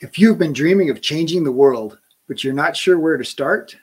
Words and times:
If 0.00 0.16
you've 0.16 0.38
been 0.38 0.52
dreaming 0.52 0.90
of 0.90 1.02
changing 1.02 1.42
the 1.42 1.50
world, 1.50 1.98
but 2.28 2.44
you're 2.44 2.54
not 2.54 2.76
sure 2.76 3.00
where 3.00 3.16
to 3.16 3.24
start, 3.24 3.76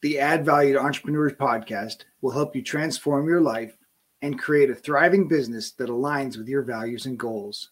the 0.00 0.20
Add 0.20 0.44
Value 0.44 0.74
to 0.74 0.78
Entrepreneurs 0.78 1.32
podcast 1.32 2.04
will 2.20 2.30
help 2.30 2.54
you 2.54 2.62
transform 2.62 3.26
your 3.26 3.40
life 3.40 3.76
and 4.22 4.38
create 4.38 4.70
a 4.70 4.74
thriving 4.76 5.26
business 5.26 5.72
that 5.72 5.88
aligns 5.88 6.38
with 6.38 6.46
your 6.46 6.62
values 6.62 7.06
and 7.06 7.18
goals. 7.18 7.70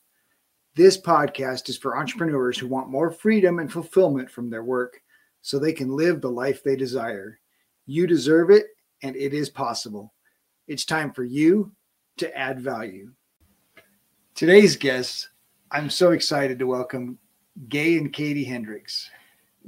This 0.74 1.00
podcast 1.00 1.68
is 1.68 1.78
for 1.78 1.96
entrepreneurs 1.96 2.58
who 2.58 2.66
want 2.66 2.90
more 2.90 3.12
freedom 3.12 3.60
and 3.60 3.72
fulfillment 3.72 4.28
from 4.28 4.50
their 4.50 4.64
work 4.64 5.00
so 5.40 5.56
they 5.56 5.72
can 5.72 5.94
live 5.94 6.20
the 6.20 6.28
life 6.28 6.64
they 6.64 6.74
desire. 6.74 7.38
You 7.86 8.08
deserve 8.08 8.50
it, 8.50 8.66
and 9.04 9.14
it 9.14 9.32
is 9.32 9.48
possible. 9.48 10.12
It's 10.66 10.84
time 10.84 11.12
for 11.12 11.22
you 11.22 11.70
to 12.16 12.36
add 12.36 12.60
value. 12.60 13.12
Today's 14.34 14.74
guests, 14.74 15.28
I'm 15.70 15.88
so 15.88 16.10
excited 16.10 16.58
to 16.58 16.66
welcome 16.66 17.19
Gay 17.68 17.98
and 17.98 18.12
Katie 18.12 18.44
Hendricks. 18.44 19.10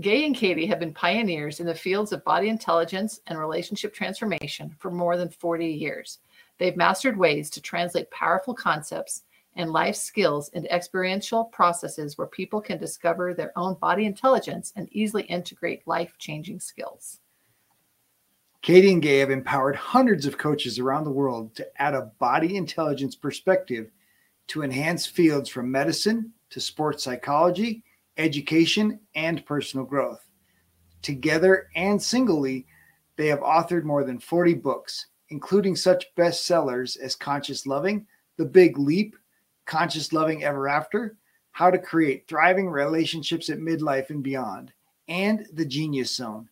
Gay 0.00 0.24
and 0.24 0.34
Katie 0.34 0.66
have 0.66 0.80
been 0.80 0.95
pioneers 0.95 1.60
in 1.60 1.66
the 1.66 1.74
fields 1.74 2.12
of 2.12 2.24
body 2.24 2.48
intelligence 2.48 3.20
and 3.27 3.38
relationship 3.38 3.92
transformation 3.92 4.74
for 4.78 4.91
more 4.91 5.19
than 5.19 5.28
40 5.28 5.66
years. 5.66 6.20
They've 6.59 6.77
mastered 6.77 7.19
ways 7.19 7.50
to 7.50 7.60
translate 7.60 8.10
powerful 8.10 8.55
concepts 8.55 9.24
and 9.56 9.70
life 9.70 9.97
skills 9.97 10.48
into 10.50 10.73
experiential 10.73 11.45
processes 11.45 12.16
where 12.16 12.27
people 12.27 12.60
can 12.60 12.78
discover 12.78 13.34
their 13.34 13.52
own 13.56 13.74
body 13.74 14.06
intelligence 14.06 14.72
and 14.77 14.88
easily 14.92 15.24
integrate 15.24 15.86
life 15.86 16.14
changing 16.19 16.61
skills. 16.61 17.20
Katie 18.62 18.92
and 18.92 19.02
Gay 19.02 19.19
have 19.19 19.30
empowered 19.30 19.77
hundreds 19.77 20.24
of 20.24 20.38
coaches 20.38 20.78
around 20.78 21.05
the 21.05 21.11
world 21.11 21.55
to 21.56 21.83
add 21.83 21.95
a 21.95 22.12
body 22.19 22.56
intelligence 22.56 23.14
perspective 23.14 23.91
to 24.47 24.62
enhance 24.62 25.05
fields 25.05 25.50
from 25.50 25.70
medicine 25.70 26.33
to 26.52 26.61
sports 26.61 27.02
psychology, 27.02 27.83
education, 28.16 29.01
and 29.15 29.45
personal 29.47 29.84
growth. 29.84 30.27
Together 31.02 31.69
and 31.75 32.00
singly, 32.00 32.67
they 33.17 33.27
have 33.27 33.41
authored 33.41 33.84
more 33.84 34.05
than 34.05 34.19
40 34.19 34.55
books, 34.55 35.06
including 35.30 35.75
such 35.75 36.14
bestsellers 36.14 36.98
as 36.98 37.17
Conscious 37.17 37.67
Loving, 37.67 38.06
The 38.36 38.45
Big 38.45 38.78
Leap, 38.78 39.17
Conscious 39.67 40.12
Loving 40.12 40.45
Ever 40.45 40.69
After, 40.69 41.17
How 41.53 41.70
to 41.70 41.78
Create 41.78 42.28
Thriving 42.28 42.69
Relationships 42.69 43.48
at 43.50 43.58
Midlife 43.58 44.11
and 44.11 44.23
Beyond, 44.23 44.73
and 45.08 45.47
The 45.53 45.64
Genius 45.64 46.14
Zone. 46.14 46.48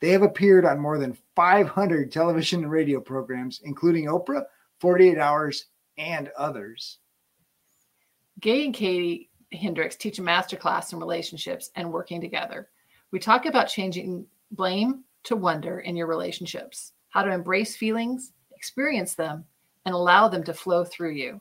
They 0.00 0.10
have 0.10 0.22
appeared 0.22 0.66
on 0.66 0.78
more 0.78 0.98
than 0.98 1.16
500 1.34 2.12
television 2.12 2.62
and 2.62 2.70
radio 2.70 3.00
programs, 3.00 3.60
including 3.64 4.06
Oprah, 4.06 4.44
48 4.80 5.18
Hours, 5.18 5.66
and 5.96 6.30
others. 6.36 6.98
Gay 8.40 8.64
and 8.66 8.74
Katie 8.74 9.30
Hendricks 9.56 9.96
teach 9.96 10.18
a 10.18 10.22
masterclass 10.22 10.92
in 10.92 10.98
relationships 10.98 11.70
and 11.76 11.92
working 11.92 12.20
together. 12.20 12.68
We 13.10 13.18
talk 13.18 13.46
about 13.46 13.68
changing 13.68 14.26
blame 14.50 15.04
to 15.24 15.36
wonder 15.36 15.80
in 15.80 15.96
your 15.96 16.06
relationships, 16.06 16.92
how 17.08 17.22
to 17.22 17.32
embrace 17.32 17.76
feelings, 17.76 18.32
experience 18.54 19.14
them, 19.14 19.44
and 19.86 19.94
allow 19.94 20.28
them 20.28 20.44
to 20.44 20.54
flow 20.54 20.84
through 20.84 21.12
you. 21.12 21.40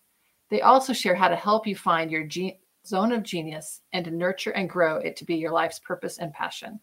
They 0.50 0.62
also 0.62 0.94
share 0.94 1.16
how 1.16 1.30
to 1.30 1.36
help 1.36 1.66
you 1.66 1.76
find 1.76 2.12
your 2.12 2.26
ge- 2.26 2.58
zone 2.86 3.12
of 3.12 3.24
genius 3.24 3.82
and 3.94 4.06
to 4.06 4.12
nurture 4.12 4.52
and 4.52 4.70
grow 4.70 4.98
it 4.98 5.16
to 5.18 5.26
be 5.26 5.36
your 5.36 5.52
life's 5.52 5.80
purpose 5.80 6.18
and 6.18 6.34
passion. 6.34 6.80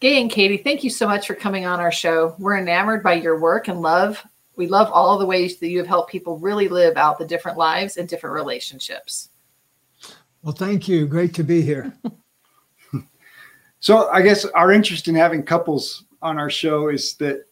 Gay 0.00 0.20
and 0.20 0.30
Katie, 0.30 0.56
thank 0.56 0.82
you 0.82 0.90
so 0.90 1.06
much 1.06 1.26
for 1.26 1.34
coming 1.34 1.64
on 1.64 1.78
our 1.78 1.92
show. 1.92 2.34
We're 2.38 2.58
enamored 2.58 3.04
by 3.04 3.14
your 3.14 3.38
work 3.38 3.68
and 3.68 3.80
love. 3.80 4.22
We 4.56 4.66
love 4.66 4.90
all 4.92 5.16
the 5.16 5.26
ways 5.26 5.58
that 5.58 5.68
you 5.68 5.78
have 5.78 5.86
helped 5.86 6.10
people 6.10 6.38
really 6.38 6.68
live 6.68 6.96
out 6.96 7.18
the 7.18 7.26
different 7.26 7.56
lives 7.56 7.96
and 7.96 8.08
different 8.08 8.34
relationships. 8.34 9.30
Well, 10.42 10.54
thank 10.54 10.88
you. 10.88 11.06
Great 11.06 11.34
to 11.34 11.44
be 11.44 11.62
here. 11.62 11.92
so, 13.80 14.08
I 14.10 14.22
guess 14.22 14.44
our 14.44 14.72
interest 14.72 15.08
in 15.08 15.14
having 15.14 15.42
couples 15.42 16.04
on 16.20 16.38
our 16.38 16.50
show 16.50 16.88
is 16.88 17.14
that 17.14 17.44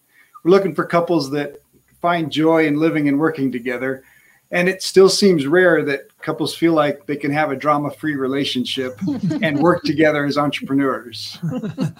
we're 0.42 0.50
looking 0.50 0.74
for 0.74 0.84
couples 0.84 1.30
that 1.30 1.60
find 2.00 2.32
joy 2.32 2.66
in 2.66 2.78
living 2.78 3.08
and 3.08 3.18
working 3.18 3.52
together. 3.52 4.02
And 4.50 4.68
it 4.68 4.82
still 4.82 5.08
seems 5.08 5.46
rare 5.46 5.84
that 5.84 6.16
couples 6.18 6.54
feel 6.54 6.72
like 6.72 7.06
they 7.06 7.16
can 7.16 7.30
have 7.30 7.52
a 7.52 7.56
drama 7.56 7.90
free 7.90 8.16
relationship 8.16 8.98
and 9.42 9.60
work 9.60 9.84
together 9.84 10.24
as 10.24 10.36
entrepreneurs. 10.36 11.38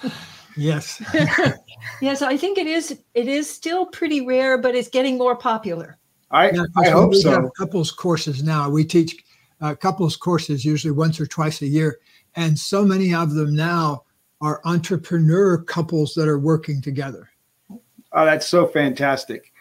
yes. 0.57 1.01
yes, 2.01 2.21
I 2.21 2.35
think 2.35 2.57
it 2.57 2.67
is 2.67 2.99
it 3.13 3.27
is 3.27 3.49
still 3.49 3.85
pretty 3.85 4.25
rare, 4.25 4.57
but 4.57 4.75
it's 4.75 4.89
getting 4.89 5.17
more 5.17 5.35
popular. 5.35 5.97
I, 6.31 6.51
yeah, 6.51 6.65
I 6.77 6.89
hope 6.89 7.11
we 7.11 7.21
so. 7.21 7.31
Have 7.31 7.49
couples 7.57 7.91
courses 7.91 8.43
now. 8.43 8.69
We 8.69 8.83
teach 8.83 9.23
uh, 9.61 9.75
couples 9.75 10.15
courses 10.15 10.65
usually 10.65 10.91
once 10.91 11.19
or 11.19 11.25
twice 11.25 11.61
a 11.61 11.67
year. 11.67 11.99
And 12.35 12.57
so 12.57 12.83
many 12.83 13.13
of 13.13 13.33
them 13.33 13.55
now 13.55 14.03
are 14.41 14.61
entrepreneur 14.65 15.61
couples 15.61 16.13
that 16.15 16.27
are 16.27 16.39
working 16.39 16.81
together. 16.81 17.29
Oh, 18.13 18.25
that's 18.25 18.47
so 18.47 18.67
fantastic. 18.67 19.53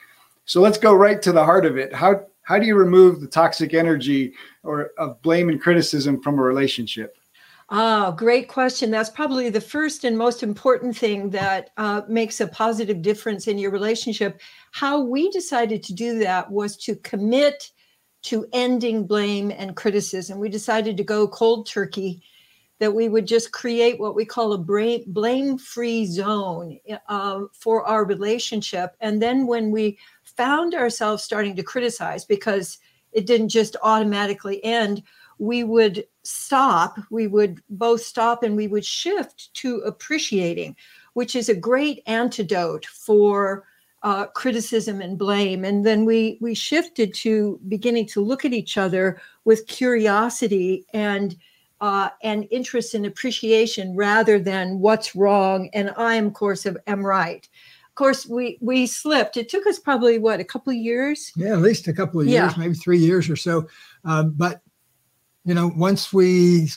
So 0.44 0.60
let's 0.60 0.78
go 0.78 0.94
right 0.94 1.20
to 1.22 1.32
the 1.32 1.44
heart 1.44 1.66
of 1.66 1.76
it. 1.76 1.94
How 1.94 2.24
how 2.42 2.58
do 2.58 2.66
you 2.66 2.74
remove 2.74 3.20
the 3.20 3.28
toxic 3.28 3.74
energy 3.74 4.32
or 4.64 4.90
of 4.98 5.22
blame 5.22 5.48
and 5.48 5.60
criticism 5.60 6.20
from 6.20 6.38
a 6.38 6.42
relationship? 6.42 7.16
Oh, 7.68 8.10
great 8.10 8.48
question. 8.48 8.90
That's 8.90 9.10
probably 9.10 9.48
the 9.48 9.60
first 9.60 10.02
and 10.02 10.18
most 10.18 10.42
important 10.42 10.96
thing 10.96 11.30
that 11.30 11.70
uh, 11.76 12.02
makes 12.08 12.40
a 12.40 12.48
positive 12.48 13.00
difference 13.02 13.46
in 13.46 13.58
your 13.58 13.70
relationship. 13.70 14.40
How 14.72 15.00
we 15.00 15.30
decided 15.30 15.84
to 15.84 15.94
do 15.94 16.18
that 16.18 16.50
was 16.50 16.76
to 16.78 16.96
commit 16.96 17.70
to 18.22 18.46
ending 18.52 19.06
blame 19.06 19.50
and 19.50 19.76
criticism. 19.76 20.38
We 20.38 20.48
decided 20.48 20.96
to 20.96 21.04
go 21.04 21.26
cold 21.26 21.66
turkey, 21.66 22.22
that 22.80 22.94
we 22.94 23.08
would 23.10 23.26
just 23.26 23.52
create 23.52 24.00
what 24.00 24.14
we 24.14 24.24
call 24.24 24.54
a 24.54 25.04
blame 25.06 25.58
free 25.58 26.06
zone 26.06 26.78
uh, 27.08 27.42
for 27.52 27.84
our 27.84 28.04
relationship. 28.06 28.96
And 29.00 29.22
then 29.22 29.46
when 29.46 29.70
we 29.70 29.98
found 30.24 30.74
ourselves 30.74 31.22
starting 31.22 31.54
to 31.56 31.62
criticize, 31.62 32.24
because 32.24 32.78
it 33.12 33.26
didn't 33.26 33.50
just 33.50 33.76
automatically 33.82 34.64
end, 34.64 35.02
we 35.38 35.62
would 35.62 36.06
stop, 36.22 36.98
we 37.10 37.26
would 37.26 37.62
both 37.68 38.00
stop 38.00 38.42
and 38.42 38.56
we 38.56 38.66
would 38.66 38.84
shift 38.84 39.52
to 39.54 39.76
appreciating, 39.80 40.74
which 41.12 41.36
is 41.36 41.50
a 41.50 41.54
great 41.54 42.02
antidote 42.06 42.86
for 42.86 43.66
uh, 44.02 44.26
criticism 44.26 45.00
and 45.00 45.18
blame. 45.18 45.64
And 45.64 45.84
then 45.84 46.04
we 46.04 46.38
we 46.40 46.54
shifted 46.54 47.14
to 47.14 47.60
beginning 47.68 48.06
to 48.06 48.24
look 48.24 48.44
at 48.44 48.52
each 48.52 48.78
other 48.78 49.20
with 49.44 49.66
curiosity 49.66 50.86
and 50.94 51.36
uh, 51.80 52.10
and 52.22 52.46
interest 52.50 52.94
and 52.94 53.06
appreciation 53.06 53.96
rather 53.96 54.38
than 54.38 54.80
what's 54.80 55.16
wrong. 55.16 55.70
And 55.72 55.92
i 55.96 56.14
am 56.14 56.26
of 56.26 56.34
course 56.34 56.66
am 56.86 57.04
right. 57.04 57.46
Of 57.88 57.94
course 57.94 58.26
we 58.26 58.58
we 58.60 58.86
slipped. 58.86 59.36
It 59.36 59.48
took 59.48 59.66
us 59.66 59.78
probably 59.78 60.18
what 60.18 60.40
a 60.40 60.44
couple 60.44 60.70
of 60.70 60.78
years? 60.78 61.32
Yeah 61.36 61.52
at 61.52 61.60
least 61.60 61.88
a 61.88 61.92
couple 61.92 62.20
of 62.20 62.26
years 62.26 62.56
maybe 62.56 62.74
three 62.74 62.98
years 62.98 63.28
or 63.28 63.36
so. 63.36 63.68
Um, 64.04 64.30
but 64.30 64.62
you 65.44 65.54
know 65.54 65.72
once 65.76 66.12
we 66.12 66.68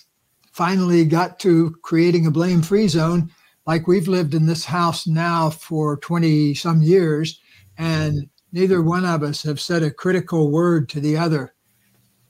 finally 0.51 1.05
got 1.05 1.39
to 1.39 1.71
creating 1.81 2.27
a 2.27 2.31
blame 2.31 2.61
free 2.61 2.87
zone 2.87 3.31
like 3.65 3.87
we've 3.87 4.07
lived 4.07 4.33
in 4.33 4.45
this 4.45 4.65
house 4.65 5.07
now 5.07 5.49
for 5.49 5.97
20 5.97 6.53
some 6.53 6.81
years 6.81 7.39
and 7.77 8.29
neither 8.51 8.81
one 8.81 9.05
of 9.05 9.23
us 9.23 9.43
have 9.43 9.59
said 9.59 9.83
a 9.83 9.91
critical 9.91 10.51
word 10.51 10.89
to 10.89 10.99
the 10.99 11.17
other 11.17 11.53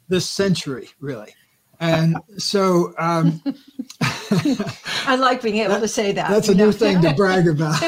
this 0.10 0.30
century 0.30 0.90
really. 1.00 1.34
And 1.80 2.16
so 2.38 2.94
um, 2.98 3.42
i 4.02 5.16
like 5.18 5.42
being 5.42 5.58
able 5.58 5.74
that, 5.74 5.82
to 5.82 5.88
say 5.88 6.12
that 6.14 6.30
that's 6.30 6.48
a 6.48 6.56
new 6.56 6.72
thing 6.72 7.02
to 7.02 7.14
brag 7.14 7.48
about. 7.48 7.82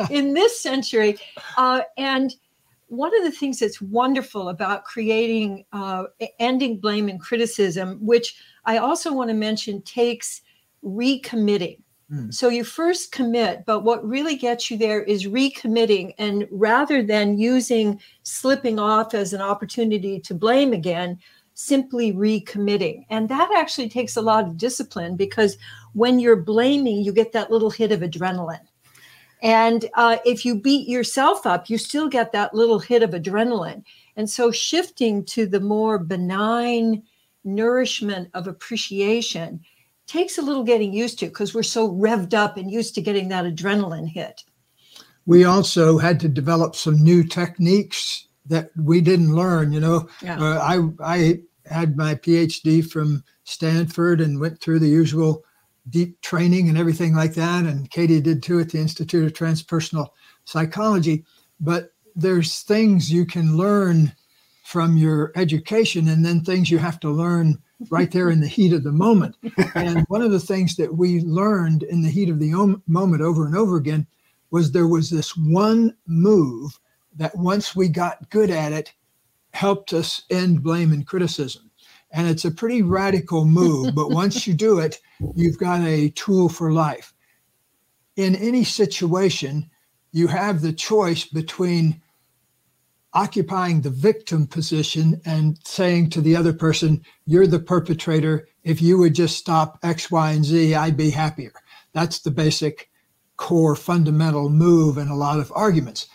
In 0.10 0.34
this 0.34 0.60
century 0.60 1.18
uh, 1.56 1.82
and 1.96 2.34
one 2.88 3.16
of 3.16 3.24
the 3.24 3.30
things 3.30 3.58
that's 3.58 3.80
wonderful 3.80 4.50
about 4.50 4.84
creating 4.84 5.64
uh, 5.72 6.04
ending 6.38 6.78
blame 6.78 7.08
and 7.08 7.20
criticism 7.20 7.98
which 8.04 8.36
i 8.66 8.76
also 8.76 9.12
want 9.12 9.28
to 9.30 9.34
mention 9.34 9.80
takes 9.82 10.42
recommitting 10.84 11.81
Hmm. 12.12 12.30
So 12.30 12.50
you 12.50 12.62
first 12.62 13.10
commit, 13.10 13.64
but 13.64 13.84
what 13.84 14.06
really 14.06 14.36
gets 14.36 14.70
you 14.70 14.76
there 14.76 15.02
is 15.02 15.26
recommitting. 15.26 16.14
And 16.18 16.46
rather 16.50 17.02
than 17.02 17.38
using 17.38 17.98
slipping 18.22 18.78
off 18.78 19.14
as 19.14 19.32
an 19.32 19.40
opportunity 19.40 20.20
to 20.20 20.34
blame 20.34 20.74
again, 20.74 21.18
simply 21.54 22.12
recommitting. 22.12 23.06
And 23.08 23.30
that 23.30 23.50
actually 23.56 23.88
takes 23.88 24.16
a 24.16 24.20
lot 24.20 24.46
of 24.46 24.58
discipline 24.58 25.16
because 25.16 25.56
when 25.94 26.20
you're 26.20 26.36
blaming, 26.36 27.02
you 27.02 27.14
get 27.14 27.32
that 27.32 27.50
little 27.50 27.70
hit 27.70 27.92
of 27.92 28.00
adrenaline. 28.00 28.66
And 29.42 29.86
uh, 29.94 30.18
if 30.26 30.44
you 30.44 30.54
beat 30.54 30.88
yourself 30.88 31.46
up, 31.46 31.70
you 31.70 31.78
still 31.78 32.08
get 32.08 32.32
that 32.32 32.54
little 32.54 32.78
hit 32.78 33.02
of 33.02 33.10
adrenaline. 33.10 33.84
And 34.16 34.28
so 34.28 34.50
shifting 34.50 35.24
to 35.26 35.46
the 35.46 35.60
more 35.60 35.98
benign 35.98 37.04
nourishment 37.42 38.28
of 38.34 38.46
appreciation 38.46 39.60
takes 40.06 40.38
a 40.38 40.42
little 40.42 40.64
getting 40.64 40.92
used 40.92 41.18
to 41.20 41.26
because 41.26 41.54
we're 41.54 41.62
so 41.62 41.90
revved 41.90 42.34
up 42.34 42.56
and 42.56 42.70
used 42.70 42.94
to 42.94 43.02
getting 43.02 43.28
that 43.28 43.44
adrenaline 43.44 44.08
hit. 44.08 44.42
We 45.26 45.44
also 45.44 45.98
had 45.98 46.18
to 46.20 46.28
develop 46.28 46.74
some 46.74 47.02
new 47.02 47.22
techniques 47.24 48.26
that 48.46 48.70
we 48.76 49.00
didn't 49.00 49.34
learn. 49.34 49.72
You 49.72 49.80
know, 49.80 50.08
yeah. 50.20 50.40
uh, 50.40 50.58
I 50.58 50.88
I 51.00 51.40
had 51.66 51.96
my 51.96 52.14
PhD 52.14 52.84
from 52.84 53.22
Stanford 53.44 54.20
and 54.20 54.40
went 54.40 54.60
through 54.60 54.80
the 54.80 54.88
usual 54.88 55.44
deep 55.88 56.20
training 56.20 56.68
and 56.68 56.78
everything 56.78 57.14
like 57.14 57.34
that. 57.34 57.64
And 57.64 57.90
Katie 57.90 58.20
did 58.20 58.42
too 58.42 58.60
at 58.60 58.70
the 58.70 58.78
Institute 58.78 59.24
of 59.24 59.32
Transpersonal 59.32 60.08
Psychology. 60.44 61.24
But 61.60 61.92
there's 62.14 62.60
things 62.60 63.12
you 63.12 63.24
can 63.24 63.56
learn 63.56 64.12
from 64.64 64.96
your 64.96 65.32
education 65.36 66.08
and 66.08 66.24
then 66.24 66.40
things 66.40 66.70
you 66.70 66.78
have 66.78 67.00
to 67.00 67.10
learn 67.10 67.60
right 67.90 68.10
there 68.10 68.30
in 68.30 68.40
the 68.40 68.48
heat 68.48 68.72
of 68.72 68.84
the 68.84 68.92
moment. 68.92 69.36
And 69.74 70.04
one 70.08 70.22
of 70.22 70.30
the 70.30 70.40
things 70.40 70.76
that 70.76 70.96
we 70.96 71.20
learned 71.20 71.82
in 71.82 72.02
the 72.02 72.10
heat 72.10 72.28
of 72.28 72.38
the 72.38 72.80
moment 72.86 73.22
over 73.22 73.46
and 73.46 73.56
over 73.56 73.76
again 73.76 74.06
was 74.50 74.72
there 74.72 74.88
was 74.88 75.10
this 75.10 75.36
one 75.36 75.96
move 76.06 76.78
that 77.16 77.36
once 77.36 77.74
we 77.74 77.88
got 77.88 78.28
good 78.30 78.50
at 78.50 78.72
it 78.72 78.92
helped 79.54 79.92
us 79.92 80.22
end 80.30 80.62
blame 80.62 80.92
and 80.92 81.06
criticism. 81.06 81.70
And 82.10 82.28
it's 82.28 82.44
a 82.44 82.50
pretty 82.50 82.82
radical 82.82 83.44
move, 83.44 83.94
but 83.94 84.10
once 84.10 84.46
you 84.46 84.54
do 84.54 84.78
it, 84.78 85.00
you've 85.34 85.58
got 85.58 85.80
a 85.82 86.10
tool 86.10 86.48
for 86.48 86.72
life. 86.72 87.14
In 88.16 88.36
any 88.36 88.64
situation, 88.64 89.70
you 90.12 90.26
have 90.26 90.60
the 90.60 90.74
choice 90.74 91.24
between 91.24 92.01
occupying 93.14 93.80
the 93.80 93.90
victim 93.90 94.46
position 94.46 95.20
and 95.24 95.58
saying 95.64 96.10
to 96.10 96.20
the 96.20 96.36
other 96.36 96.52
person, 96.52 97.02
You're 97.26 97.46
the 97.46 97.58
perpetrator. 97.58 98.48
If 98.64 98.80
you 98.80 98.98
would 98.98 99.14
just 99.14 99.36
stop 99.36 99.78
X, 99.82 100.10
Y, 100.10 100.30
and 100.32 100.44
Z, 100.44 100.74
I'd 100.74 100.96
be 100.96 101.10
happier. 101.10 101.52
That's 101.92 102.20
the 102.20 102.30
basic 102.30 102.90
core 103.36 103.74
fundamental 103.74 104.48
move 104.48 104.98
in 104.98 105.08
a 105.08 105.16
lot 105.16 105.40
of 105.40 105.52
arguments. 105.54 106.06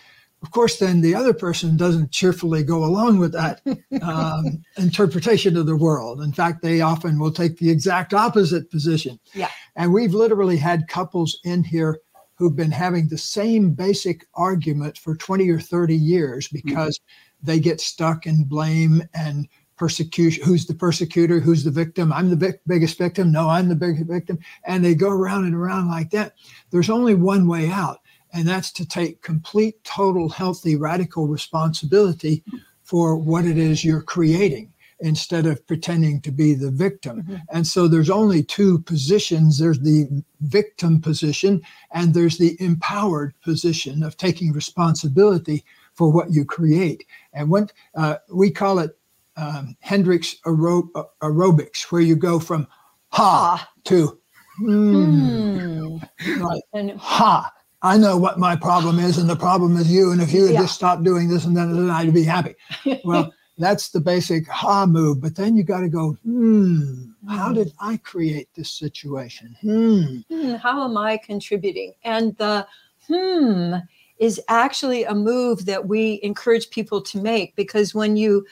Of 0.44 0.52
course, 0.52 0.78
then 0.78 1.02
the 1.02 1.16
other 1.16 1.34
person 1.34 1.78
doesn't 1.78 2.12
cheerfully 2.12 2.64
go 2.64 2.84
along 2.86 3.18
with 3.18 3.34
that 3.34 3.62
um, 4.02 4.64
interpretation 4.78 5.58
of 5.58 5.66
the 5.66 5.76
world. 5.76 6.22
In 6.22 6.32
fact, 6.32 6.62
they 6.62 6.80
often 6.80 7.20
will 7.20 7.32
take 7.32 7.58
the 7.58 7.72
exact 7.72 8.14
opposite 8.14 8.70
position. 8.70 9.20
Yeah. 9.34 9.50
And 9.76 9.92
we've 9.92 10.14
literally 10.14 10.58
had 10.58 10.88
couples 10.88 11.40
in 11.44 11.64
here 11.64 12.00
who've 12.38 12.56
been 12.56 12.72
having 12.72 13.08
the 13.08 13.18
same 13.18 13.72
basic 13.74 14.26
argument 14.36 14.98
for 14.98 15.16
20 15.16 15.50
or 15.50 15.60
30 15.60 15.96
years 15.96 16.48
mm-hmm. 16.48 16.68
because 16.68 16.98
mm-hmm. 16.98 17.48
they 17.48 17.60
get 17.60 17.82
stuck 17.82 18.26
in 18.26 18.44
blame 18.44 19.04
and 19.14 19.48
persecution. 19.76 20.44
Who's 20.44 20.66
the 20.66 20.74
persecutor? 20.74 21.40
Who's 21.40 21.64
the 21.64 21.72
victim? 21.72 22.12
I'm 22.12 22.30
the 22.30 22.36
big, 22.36 22.60
biggest 22.68 22.98
victim. 22.98 23.32
No, 23.32 23.50
I'm 23.50 23.70
the 23.70 23.76
biggest 23.76 24.08
victim. 24.08 24.40
And 24.66 24.84
they 24.84 24.96
go 24.96 25.10
around 25.10 25.46
and 25.46 25.56
around 25.56 25.88
like 25.88 26.10
that. 26.12 26.34
There's 26.72 26.90
only 26.90 27.16
one 27.16 27.48
way 27.48 27.70
out, 27.70 28.00
and 28.34 28.48
that's 28.48 28.72
to 28.74 28.88
take 28.88 29.22
complete, 29.22 29.84
total, 29.84 30.30
healthy, 30.30 30.76
radical 30.76 31.28
responsibility 31.28 32.44
for 32.84 33.18
what 33.18 33.46
it 33.46 33.58
is 33.58 33.84
you're 33.84 34.02
creating 34.02 34.74
instead 35.00 35.46
of 35.46 35.66
pretending 35.68 36.22
to 36.22 36.32
be 36.32 36.54
the 36.54 36.72
victim. 36.72 37.24
Mm-hmm. 37.24 37.36
And 37.50 37.68
so 37.68 37.88
there's 37.88 38.10
only 38.10 38.44
two 38.44 38.80
positions 38.80 39.60
there's 39.60 39.80
the 39.80 40.24
victim 40.42 41.02
position, 41.02 41.62
and 41.92 42.14
there's 42.14 42.38
the 42.38 42.58
empowered 42.60 43.34
position 43.42 44.04
of 44.04 44.18
taking 44.18 44.54
responsibility 44.54 45.64
for 45.94 46.12
what 46.12 46.32
you 46.32 46.46
create. 46.46 47.06
And 47.34 47.50
when 47.50 47.70
uh, 47.96 48.18
we 48.32 48.52
call 48.52 48.80
it 48.80 48.98
um, 49.36 49.76
Hendricks 49.80 50.36
aero- 50.46 50.90
aerobics, 51.22 51.84
where 51.92 52.02
you 52.02 52.16
go 52.16 52.40
from 52.40 52.68
ha 53.10 53.70
to 53.86 54.20
hmm. 54.58 55.98
Right. 56.40 56.62
And 56.74 56.92
ha. 57.00 57.52
I 57.84 57.98
know 57.98 58.18
what 58.18 58.40
my 58.40 58.56
problem 58.56 58.98
is, 58.98 59.20
and 59.20 59.30
the 59.30 59.36
problem 59.36 59.78
is 59.78 59.92
you. 59.92 60.12
And 60.12 60.20
if 60.20 60.34
you 60.34 60.44
would 60.44 60.54
yeah. 60.54 60.62
just 60.62 60.74
stop 60.74 61.04
doing 61.04 61.30
this, 61.30 61.46
and 61.46 61.56
then, 61.56 61.76
then 61.76 61.90
I'd 61.90 62.14
be 62.14 62.24
happy. 62.24 62.56
Well, 63.06 63.32
that's 63.58 63.90
the 63.90 64.00
basic 64.00 64.48
ha 64.48 64.86
move. 64.86 65.22
But 65.22 65.36
then 65.36 65.56
you 65.56 65.64
got 65.64 65.82
to 65.82 65.90
go, 65.90 66.18
hmm, 66.24 67.12
how 67.30 67.52
did 67.52 67.74
I 67.80 67.98
create 67.98 68.50
this 68.56 68.72
situation? 68.72 69.56
Hmm. 69.62 70.18
hmm. 70.30 70.56
How 70.56 70.84
am 70.84 70.98
I 70.98 71.18
contributing? 71.18 71.94
And 72.04 72.36
the 72.38 72.68
hmm 73.08 73.76
is 74.20 74.42
actually 74.50 75.04
a 75.04 75.14
move 75.14 75.66
that 75.66 75.88
we 75.88 76.20
encourage 76.24 76.72
people 76.72 77.02
to 77.02 77.22
make 77.22 77.56
because 77.56 77.94
when 77.94 78.18
you 78.18 78.46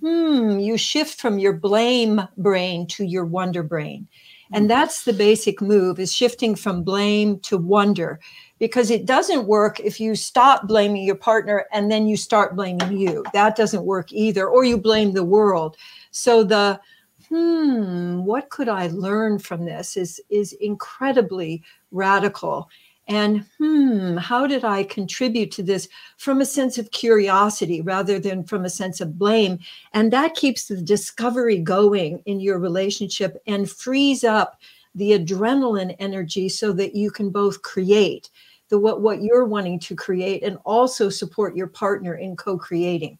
hmm, 0.00 0.58
you 0.58 0.76
shift 0.76 1.20
from 1.20 1.38
your 1.38 1.52
blame 1.52 2.20
brain 2.36 2.86
to 2.88 3.04
your 3.04 3.24
wonder 3.24 3.62
brain. 3.62 4.08
And 4.52 4.64
hmm. 4.64 4.68
that's 4.68 5.04
the 5.04 5.12
basic 5.12 5.62
move 5.62 6.00
is 6.00 6.12
shifting 6.12 6.56
from 6.56 6.82
blame 6.82 7.38
to 7.40 7.56
wonder 7.56 8.18
because 8.62 8.92
it 8.92 9.06
doesn't 9.06 9.48
work 9.48 9.80
if 9.80 9.98
you 9.98 10.14
stop 10.14 10.68
blaming 10.68 11.02
your 11.02 11.16
partner 11.16 11.66
and 11.72 11.90
then 11.90 12.06
you 12.06 12.16
start 12.16 12.54
blaming 12.54 12.96
you. 12.96 13.24
That 13.32 13.56
doesn't 13.56 13.84
work 13.84 14.12
either, 14.12 14.46
or 14.46 14.62
you 14.62 14.78
blame 14.78 15.10
the 15.10 15.24
world. 15.24 15.76
So 16.12 16.44
the 16.44 16.80
hmm, 17.28 18.22
what 18.22 18.50
could 18.50 18.68
I 18.68 18.86
learn 18.86 19.40
from 19.40 19.64
this 19.64 19.96
is 19.96 20.20
is 20.30 20.52
incredibly 20.52 21.64
radical. 21.90 22.70
And 23.08 23.44
hmm, 23.58 24.16
how 24.18 24.46
did 24.46 24.64
I 24.64 24.84
contribute 24.84 25.50
to 25.52 25.64
this 25.64 25.88
from 26.16 26.40
a 26.40 26.46
sense 26.46 26.78
of 26.78 26.92
curiosity 26.92 27.80
rather 27.80 28.20
than 28.20 28.44
from 28.44 28.64
a 28.64 28.70
sense 28.70 29.00
of 29.00 29.18
blame? 29.18 29.58
And 29.92 30.12
that 30.12 30.36
keeps 30.36 30.68
the 30.68 30.80
discovery 30.80 31.58
going 31.58 32.22
in 32.26 32.38
your 32.38 32.60
relationship 32.60 33.42
and 33.48 33.68
frees 33.68 34.22
up 34.22 34.60
the 34.94 35.18
adrenaline 35.18 35.96
energy 35.98 36.48
so 36.48 36.72
that 36.74 36.94
you 36.94 37.10
can 37.10 37.30
both 37.30 37.62
create 37.62 38.30
the 38.72 38.78
what 38.78 39.02
what 39.02 39.22
you're 39.22 39.44
wanting 39.44 39.78
to 39.78 39.94
create 39.94 40.42
and 40.42 40.56
also 40.64 41.10
support 41.10 41.54
your 41.54 41.66
partner 41.66 42.14
in 42.14 42.34
co-creating. 42.34 43.18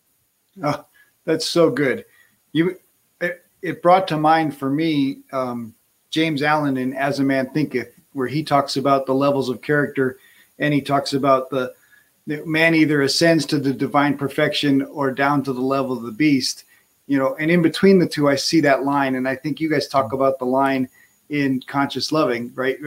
Oh, 0.65 0.87
that's 1.27 1.47
so 1.47 1.71
good. 1.71 2.07
You 2.53 2.79
it, 3.21 3.45
it 3.61 3.83
brought 3.83 4.09
to 4.09 4.17
mind 4.17 4.57
for 4.57 4.71
me 4.71 5.19
um, 5.31 5.75
james 6.11 6.43
allen 6.43 6.79
in 6.79 6.95
as 6.95 7.21
a 7.21 7.23
man 7.23 7.51
thinketh 7.51 7.95
where 8.15 8.27
he 8.27 8.43
talks 8.43 8.77
about 8.77 9.05
the 9.05 9.15
levels 9.15 9.51
of 9.51 9.61
character 9.61 10.19
and 10.59 10.73
he 10.73 10.81
talks 10.81 11.13
about 11.13 11.51
the, 11.51 11.75
the 12.27 12.45
man 12.47 12.75
either 12.75 13.03
ascends 13.03 13.45
to 13.47 13.59
the 13.59 13.73
divine 13.73 14.17
perfection 14.17 14.83
or 14.83 15.11
down 15.11 15.43
to 15.43 15.53
the 15.53 15.61
level 15.61 15.97
of 15.97 16.03
the 16.03 16.13
beast. 16.13 16.65
You 17.07 17.19
know 17.19 17.35
and 17.37 17.51
in 17.51 17.61
between 17.61 17.99
the 17.99 18.09
two 18.09 18.29
i 18.29 18.37
see 18.37 18.61
that 18.63 18.85
line 18.85 19.17
and 19.17 19.29
i 19.29 19.37
think 19.37 19.61
you 19.61 19.69
guys 19.69 19.87
talk 19.87 20.15
about 20.15 20.39
the 20.39 20.47
line 20.47 20.89
in 21.33 21.63
conscious 21.67 22.13
loving, 22.13 22.53
right? 22.55 22.79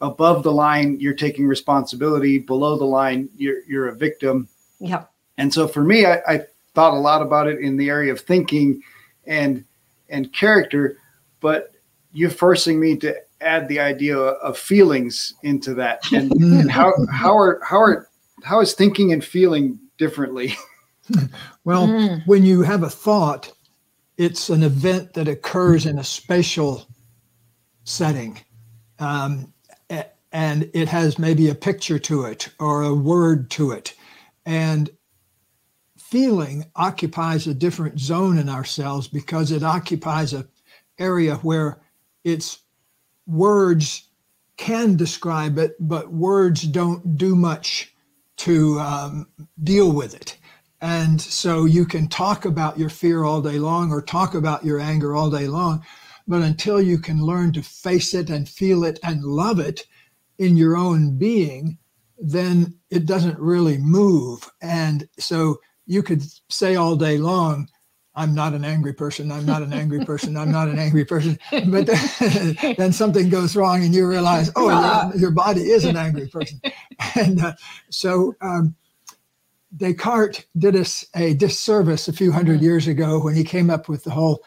Above 0.00 0.42
the 0.42 0.52
line, 0.52 0.98
you're 0.98 1.14
taking 1.14 1.46
responsibility. 1.46 2.38
Below 2.38 2.76
the 2.76 2.84
line, 2.84 3.28
you're 3.36 3.62
you're 3.68 3.86
a 3.88 3.94
victim. 3.94 4.48
Yeah. 4.80 5.04
And 5.38 5.54
so 5.54 5.68
for 5.68 5.84
me, 5.84 6.04
I, 6.04 6.20
I 6.26 6.40
thought 6.74 6.94
a 6.94 6.98
lot 6.98 7.22
about 7.22 7.46
it 7.46 7.60
in 7.60 7.76
the 7.76 7.88
area 7.88 8.12
of 8.12 8.20
thinking 8.20 8.82
and 9.24 9.64
and 10.08 10.32
character, 10.32 10.98
but 11.40 11.72
you're 12.12 12.28
forcing 12.28 12.80
me 12.80 12.96
to 12.96 13.16
add 13.40 13.68
the 13.68 13.78
idea 13.78 14.16
of 14.16 14.58
feelings 14.58 15.34
into 15.44 15.72
that. 15.74 16.02
And, 16.12 16.32
and 16.32 16.70
how 16.78 16.92
how 17.10 17.38
are 17.38 17.60
how 17.62 17.80
are 17.80 18.08
how 18.42 18.60
is 18.60 18.74
thinking 18.74 19.12
and 19.12 19.24
feeling 19.24 19.78
differently? 19.96 20.56
well, 21.64 21.86
mm. 21.86 22.26
when 22.26 22.42
you 22.42 22.62
have 22.62 22.82
a 22.82 22.90
thought, 22.90 23.52
it's 24.16 24.50
an 24.50 24.64
event 24.64 25.14
that 25.14 25.28
occurs 25.28 25.86
in 25.86 25.98
a 25.98 26.04
spatial 26.04 26.88
setting. 27.84 28.40
Um, 28.98 29.52
and 30.32 30.70
it 30.72 30.88
has 30.88 31.18
maybe 31.18 31.50
a 31.50 31.54
picture 31.54 31.98
to 31.98 32.24
it 32.24 32.48
or 32.58 32.82
a 32.82 32.94
word 32.94 33.50
to 33.50 33.72
it. 33.72 33.94
And 34.46 34.90
feeling 35.98 36.64
occupies 36.74 37.46
a 37.46 37.54
different 37.54 38.00
zone 38.00 38.38
in 38.38 38.48
ourselves 38.48 39.08
because 39.08 39.50
it 39.50 39.62
occupies 39.62 40.32
a 40.32 40.46
area 40.98 41.36
where 41.36 41.80
its 42.24 42.58
words 43.26 44.08
can 44.56 44.96
describe 44.96 45.58
it, 45.58 45.74
but 45.80 46.12
words 46.12 46.62
don't 46.62 47.16
do 47.16 47.34
much 47.34 47.94
to 48.36 48.78
um, 48.80 49.26
deal 49.62 49.92
with 49.92 50.14
it. 50.14 50.36
And 50.80 51.20
so 51.20 51.64
you 51.64 51.84
can 51.84 52.08
talk 52.08 52.44
about 52.44 52.78
your 52.78 52.90
fear 52.90 53.24
all 53.24 53.40
day 53.40 53.58
long 53.58 53.92
or 53.92 54.02
talk 54.02 54.34
about 54.34 54.64
your 54.64 54.80
anger 54.80 55.14
all 55.14 55.30
day 55.30 55.46
long, 55.46 55.84
but 56.32 56.40
until 56.40 56.80
you 56.80 56.96
can 56.96 57.20
learn 57.20 57.52
to 57.52 57.62
face 57.62 58.14
it 58.14 58.30
and 58.30 58.48
feel 58.48 58.84
it 58.84 58.98
and 59.02 59.22
love 59.22 59.60
it 59.60 59.84
in 60.38 60.56
your 60.56 60.78
own 60.78 61.18
being, 61.18 61.76
then 62.16 62.72
it 62.88 63.04
doesn't 63.04 63.38
really 63.38 63.76
move. 63.76 64.50
And 64.62 65.06
so 65.18 65.60
you 65.84 66.02
could 66.02 66.22
say 66.48 66.74
all 66.74 66.96
day 66.96 67.18
long, 67.18 67.68
I'm 68.14 68.34
not 68.34 68.54
an 68.54 68.64
angry 68.64 68.94
person. 68.94 69.30
I'm 69.30 69.44
not 69.44 69.60
an 69.60 69.74
angry 69.74 70.06
person. 70.06 70.38
I'm 70.38 70.50
not 70.50 70.68
an 70.68 70.78
angry 70.78 71.04
person. 71.04 71.38
But 71.50 71.84
then, 71.84 72.56
then 72.78 72.92
something 72.94 73.28
goes 73.28 73.54
wrong 73.54 73.84
and 73.84 73.94
you 73.94 74.08
realize, 74.08 74.50
oh, 74.56 74.70
your, 74.70 75.16
your 75.20 75.30
body 75.32 75.60
is 75.70 75.84
an 75.84 75.98
angry 75.98 76.28
person. 76.28 76.62
And 77.14 77.44
uh, 77.44 77.52
so 77.90 78.34
um, 78.40 78.74
Descartes 79.76 80.46
did 80.56 80.76
us 80.76 81.04
a 81.14 81.34
disservice 81.34 82.08
a 82.08 82.12
few 82.14 82.32
hundred 82.32 82.62
years 82.62 82.88
ago 82.88 83.20
when 83.20 83.34
he 83.34 83.44
came 83.44 83.68
up 83.68 83.86
with 83.86 84.04
the 84.04 84.10
whole 84.10 84.42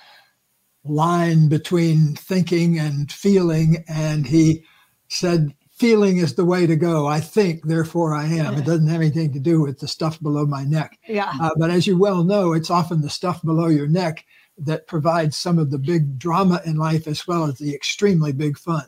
line 0.85 1.47
between 1.47 2.15
thinking 2.15 2.79
and 2.79 3.11
feeling. 3.11 3.83
And 3.87 4.25
he 4.25 4.63
said, 5.07 5.53
feeling 5.75 6.17
is 6.17 6.35
the 6.35 6.45
way 6.45 6.65
to 6.65 6.75
go. 6.75 7.05
I 7.05 7.19
think, 7.19 7.65
therefore 7.65 8.15
I 8.15 8.25
am. 8.25 8.55
It 8.55 8.65
doesn't 8.65 8.87
have 8.87 9.01
anything 9.01 9.33
to 9.33 9.39
do 9.39 9.61
with 9.61 9.79
the 9.79 9.87
stuff 9.87 10.21
below 10.21 10.45
my 10.45 10.63
neck. 10.63 10.97
Yeah. 11.07 11.31
Uh, 11.39 11.51
but 11.57 11.69
as 11.69 11.85
you 11.85 11.97
well 11.97 12.23
know, 12.23 12.53
it's 12.53 12.69
often 12.69 13.01
the 13.01 13.09
stuff 13.09 13.43
below 13.43 13.67
your 13.67 13.87
neck 13.87 14.25
that 14.57 14.87
provides 14.87 15.35
some 15.35 15.59
of 15.59 15.69
the 15.69 15.77
big 15.77 16.17
drama 16.17 16.61
in 16.65 16.77
life 16.77 17.07
as 17.07 17.27
well 17.27 17.43
as 17.43 17.57
the 17.57 17.75
extremely 17.75 18.31
big 18.31 18.57
fun. 18.57 18.85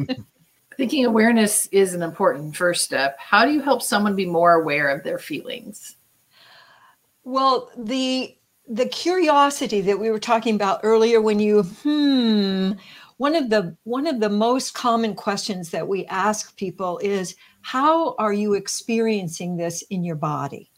Thinking 0.76 1.04
awareness 1.04 1.66
is 1.66 1.92
an 1.92 2.02
important 2.02 2.56
first 2.56 2.84
step. 2.84 3.18
How 3.18 3.44
do 3.44 3.52
you 3.52 3.60
help 3.60 3.82
someone 3.82 4.16
be 4.16 4.26
more 4.26 4.54
aware 4.54 4.88
of 4.88 5.02
their 5.02 5.18
feelings? 5.18 5.96
Well, 7.24 7.70
the 7.76 8.36
the 8.68 8.86
curiosity 8.86 9.80
that 9.80 9.98
we 9.98 10.10
were 10.10 10.18
talking 10.18 10.54
about 10.54 10.80
earlier 10.82 11.20
when 11.20 11.38
you 11.38 11.62
hmm 11.62 12.72
one 13.16 13.34
of 13.34 13.50
the 13.50 13.76
one 13.84 14.06
of 14.06 14.20
the 14.20 14.28
most 14.28 14.74
common 14.74 15.14
questions 15.14 15.70
that 15.70 15.86
we 15.86 16.06
ask 16.06 16.56
people 16.56 16.98
is 16.98 17.36
how 17.60 18.14
are 18.16 18.32
you 18.32 18.54
experiencing 18.54 19.56
this 19.56 19.82
in 19.90 20.02
your 20.02 20.16
body? 20.16 20.70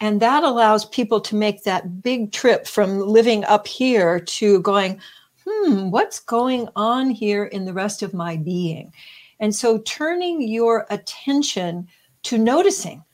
And 0.00 0.20
that 0.20 0.44
allows 0.44 0.86
people 0.86 1.20
to 1.20 1.36
make 1.36 1.62
that 1.62 2.02
big 2.02 2.32
trip 2.32 2.66
from 2.66 3.00
living 3.00 3.44
up 3.44 3.66
here 3.66 4.18
to 4.18 4.60
going 4.62 5.00
hmm 5.46 5.90
what's 5.90 6.20
going 6.20 6.68
on 6.76 7.10
here 7.10 7.44
in 7.44 7.64
the 7.64 7.72
rest 7.72 8.02
of 8.02 8.14
my 8.14 8.36
being? 8.36 8.92
And 9.40 9.54
so 9.54 9.78
turning 9.78 10.42
your 10.42 10.86
attention 10.90 11.88
to 12.24 12.38
noticing 12.38 13.04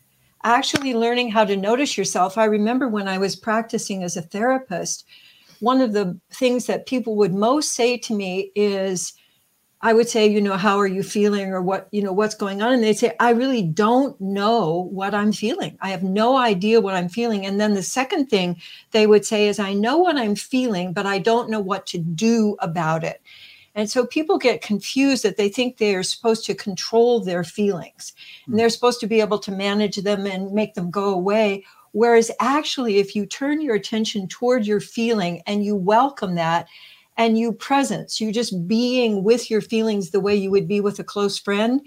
actually 0.46 0.94
learning 0.94 1.30
how 1.30 1.44
to 1.44 1.56
notice 1.56 1.98
yourself 1.98 2.38
i 2.38 2.44
remember 2.44 2.88
when 2.88 3.08
i 3.08 3.18
was 3.18 3.36
practicing 3.36 4.02
as 4.02 4.16
a 4.16 4.22
therapist 4.22 5.04
one 5.60 5.80
of 5.80 5.92
the 5.92 6.18
things 6.30 6.66
that 6.66 6.86
people 6.86 7.16
would 7.16 7.34
most 7.34 7.72
say 7.72 7.96
to 7.96 8.14
me 8.14 8.50
is 8.54 9.14
I 9.82 9.92
would 9.92 10.08
say, 10.08 10.26
you 10.26 10.40
know, 10.40 10.56
how 10.56 10.78
are 10.78 10.86
you 10.86 11.02
feeling 11.02 11.52
or 11.52 11.60
what, 11.60 11.88
you 11.92 12.02
know, 12.02 12.12
what's 12.12 12.34
going 12.34 12.62
on? 12.62 12.72
And 12.72 12.82
they'd 12.82 12.94
say, 12.94 13.14
I 13.20 13.30
really 13.30 13.62
don't 13.62 14.18
know 14.20 14.88
what 14.90 15.14
I'm 15.14 15.32
feeling. 15.32 15.76
I 15.82 15.90
have 15.90 16.02
no 16.02 16.38
idea 16.38 16.80
what 16.80 16.94
I'm 16.94 17.10
feeling. 17.10 17.44
And 17.44 17.60
then 17.60 17.74
the 17.74 17.82
second 17.82 18.26
thing 18.26 18.60
they 18.92 19.06
would 19.06 19.26
say 19.26 19.48
is, 19.48 19.58
I 19.58 19.74
know 19.74 19.98
what 19.98 20.16
I'm 20.16 20.34
feeling, 20.34 20.92
but 20.92 21.04
I 21.04 21.18
don't 21.18 21.50
know 21.50 21.60
what 21.60 21.86
to 21.88 21.98
do 21.98 22.56
about 22.60 23.04
it. 23.04 23.20
And 23.76 23.90
so 23.90 24.06
people 24.06 24.38
get 24.38 24.62
confused 24.62 25.22
that 25.22 25.36
they 25.36 25.50
think 25.50 25.76
they 25.76 25.94
are 25.94 26.02
supposed 26.02 26.46
to 26.46 26.54
control 26.54 27.20
their 27.20 27.44
feelings 27.44 28.14
and 28.46 28.54
hmm. 28.54 28.58
they're 28.58 28.70
supposed 28.70 29.00
to 29.00 29.06
be 29.06 29.20
able 29.20 29.38
to 29.38 29.52
manage 29.52 29.96
them 29.96 30.26
and 30.26 30.50
make 30.50 30.74
them 30.74 30.90
go 30.90 31.12
away. 31.12 31.64
Whereas 31.92 32.30
actually, 32.40 32.96
if 32.96 33.14
you 33.14 33.26
turn 33.26 33.60
your 33.60 33.74
attention 33.74 34.26
toward 34.28 34.66
your 34.66 34.80
feeling 34.80 35.42
and 35.46 35.64
you 35.64 35.76
welcome 35.76 36.34
that 36.34 36.66
and 37.18 37.38
you 37.38 37.52
presence, 37.52 38.20
you 38.20 38.32
just 38.32 38.66
being 38.66 39.22
with 39.22 39.50
your 39.50 39.60
feelings 39.60 40.10
the 40.10 40.20
way 40.20 40.34
you 40.34 40.50
would 40.50 40.68
be 40.68 40.80
with 40.80 40.98
a 40.98 41.04
close 41.04 41.38
friend, 41.38 41.80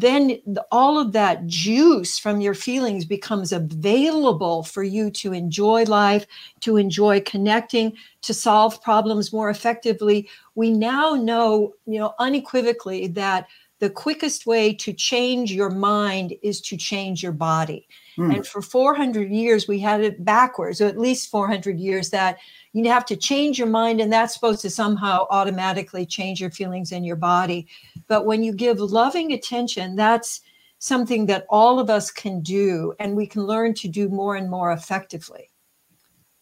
then 0.00 0.40
all 0.70 0.98
of 0.98 1.12
that 1.12 1.46
juice 1.46 2.18
from 2.18 2.40
your 2.40 2.54
feelings 2.54 3.04
becomes 3.04 3.52
available 3.52 4.62
for 4.62 4.82
you 4.82 5.10
to 5.12 5.32
enjoy 5.32 5.84
life, 5.84 6.26
to 6.60 6.76
enjoy 6.76 7.20
connecting, 7.20 7.96
to 8.22 8.34
solve 8.34 8.82
problems 8.82 9.32
more 9.32 9.48
effectively. 9.48 10.28
We 10.54 10.70
now 10.70 11.14
know, 11.14 11.74
you 11.86 11.98
know, 11.98 12.14
unequivocally 12.18 13.06
that 13.08 13.48
the 13.78 13.90
quickest 13.90 14.46
way 14.46 14.74
to 14.74 14.92
change 14.92 15.52
your 15.52 15.70
mind 15.70 16.34
is 16.42 16.60
to 16.62 16.76
change 16.76 17.22
your 17.22 17.32
body. 17.32 17.86
Mm. 18.18 18.36
And 18.36 18.46
for 18.46 18.62
400 18.62 19.30
years, 19.30 19.68
we 19.68 19.78
had 19.78 20.00
it 20.00 20.24
backwards, 20.24 20.80
or 20.80 20.86
at 20.86 20.98
least 20.98 21.30
400 21.30 21.78
years, 21.78 22.10
that 22.10 22.38
you 22.76 22.90
have 22.90 23.06
to 23.06 23.16
change 23.16 23.58
your 23.58 23.68
mind, 23.68 24.02
and 24.02 24.12
that's 24.12 24.34
supposed 24.34 24.60
to 24.60 24.68
somehow 24.68 25.26
automatically 25.30 26.04
change 26.04 26.42
your 26.42 26.50
feelings 26.50 26.92
in 26.92 27.04
your 27.04 27.16
body. 27.16 27.66
But 28.06 28.26
when 28.26 28.42
you 28.42 28.52
give 28.52 28.80
loving 28.80 29.32
attention, 29.32 29.96
that's 29.96 30.42
something 30.78 31.24
that 31.24 31.46
all 31.48 31.80
of 31.80 31.88
us 31.88 32.10
can 32.10 32.40
do, 32.42 32.92
and 33.00 33.16
we 33.16 33.26
can 33.26 33.44
learn 33.46 33.72
to 33.74 33.88
do 33.88 34.10
more 34.10 34.36
and 34.36 34.50
more 34.50 34.72
effectively. 34.72 35.48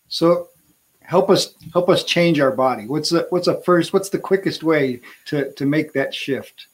So, 0.08 0.48
help 1.02 1.30
us 1.30 1.54
help 1.72 1.88
us 1.88 2.02
change 2.02 2.40
our 2.40 2.50
body. 2.50 2.88
What's 2.88 3.10
the 3.10 3.28
what's 3.30 3.46
the 3.46 3.62
first? 3.64 3.92
What's 3.92 4.08
the 4.08 4.18
quickest 4.18 4.64
way 4.64 5.02
to 5.26 5.52
to 5.52 5.66
make 5.66 5.92
that 5.92 6.12
shift? 6.12 6.66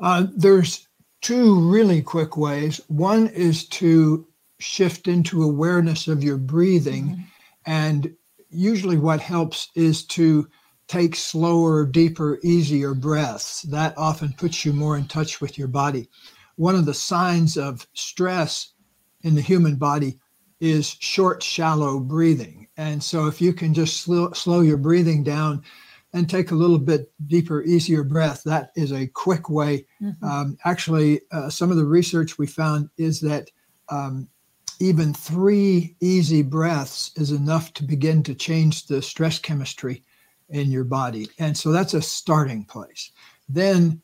Uh, 0.00 0.26
there's 0.34 0.88
two 1.20 1.70
really 1.70 2.02
quick 2.02 2.36
ways. 2.36 2.80
One 2.88 3.28
is 3.28 3.68
to 3.68 4.26
shift 4.58 5.06
into 5.06 5.44
awareness 5.44 6.08
of 6.08 6.24
your 6.24 6.36
breathing. 6.36 7.04
Mm-hmm. 7.04 7.22
And 7.66 8.16
usually, 8.50 8.98
what 8.98 9.20
helps 9.20 9.68
is 9.74 10.04
to 10.06 10.48
take 10.86 11.14
slower, 11.14 11.84
deeper, 11.84 12.38
easier 12.42 12.94
breaths. 12.94 13.62
That 13.62 13.96
often 13.96 14.32
puts 14.32 14.64
you 14.64 14.72
more 14.72 14.96
in 14.96 15.06
touch 15.06 15.40
with 15.40 15.58
your 15.58 15.68
body. 15.68 16.08
One 16.56 16.74
of 16.74 16.86
the 16.86 16.94
signs 16.94 17.56
of 17.56 17.86
stress 17.92 18.72
in 19.22 19.34
the 19.34 19.42
human 19.42 19.76
body 19.76 20.18
is 20.60 20.96
short, 21.00 21.42
shallow 21.42 22.00
breathing. 22.00 22.68
And 22.76 23.02
so, 23.02 23.26
if 23.26 23.40
you 23.40 23.52
can 23.52 23.74
just 23.74 24.00
slow, 24.00 24.32
slow 24.32 24.60
your 24.60 24.78
breathing 24.78 25.22
down 25.22 25.62
and 26.14 26.28
take 26.28 26.50
a 26.50 26.56
little 26.56 26.78
bit 26.78 27.12
deeper, 27.26 27.62
easier 27.64 28.02
breath, 28.02 28.42
that 28.44 28.70
is 28.74 28.92
a 28.92 29.06
quick 29.08 29.50
way. 29.50 29.86
Mm-hmm. 30.02 30.24
Um, 30.24 30.58
actually, 30.64 31.20
uh, 31.32 31.50
some 31.50 31.70
of 31.70 31.76
the 31.76 31.84
research 31.84 32.38
we 32.38 32.46
found 32.46 32.88
is 32.96 33.20
that 33.20 33.50
um, 33.90 34.28
even 34.80 35.12
three 35.12 35.96
easy 36.00 36.42
breaths 36.42 37.10
is 37.16 37.32
enough 37.32 37.72
to 37.74 37.84
begin 37.84 38.22
to 38.24 38.34
change 38.34 38.86
the 38.86 39.02
stress 39.02 39.38
chemistry 39.38 40.04
in 40.48 40.70
your 40.70 40.84
body. 40.84 41.28
And 41.38 41.56
so 41.56 41.72
that's 41.72 41.94
a 41.94 42.02
starting 42.02 42.64
place. 42.64 43.10
Then, 43.48 44.02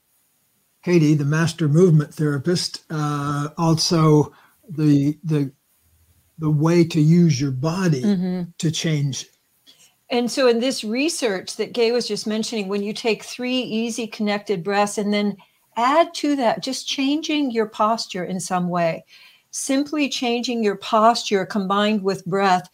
Katie, 0.82 1.14
the 1.14 1.24
master 1.24 1.68
movement 1.68 2.12
therapist, 2.14 2.84
uh, 2.90 3.48
also 3.56 4.32
the 4.68 5.18
the 5.24 5.52
the 6.38 6.50
way 6.50 6.84
to 6.84 7.00
use 7.00 7.40
your 7.40 7.52
body 7.52 8.02
mm-hmm. 8.02 8.42
to 8.58 8.70
change. 8.70 9.26
And 10.10 10.30
so, 10.30 10.48
in 10.48 10.60
this 10.60 10.84
research 10.84 11.56
that 11.56 11.72
Gay 11.72 11.92
was 11.92 12.08
just 12.08 12.26
mentioning, 12.26 12.68
when 12.68 12.82
you 12.82 12.92
take 12.92 13.22
three 13.22 13.60
easy 13.60 14.06
connected 14.06 14.62
breaths 14.62 14.98
and 14.98 15.12
then 15.12 15.36
add 15.76 16.12
to 16.14 16.36
that 16.36 16.62
just 16.62 16.86
changing 16.86 17.50
your 17.50 17.66
posture 17.66 18.24
in 18.24 18.38
some 18.40 18.68
way 18.68 19.04
simply 19.54 20.08
changing 20.08 20.64
your 20.64 20.74
posture 20.74 21.46
combined 21.46 22.02
with 22.02 22.24
breath 22.26 22.68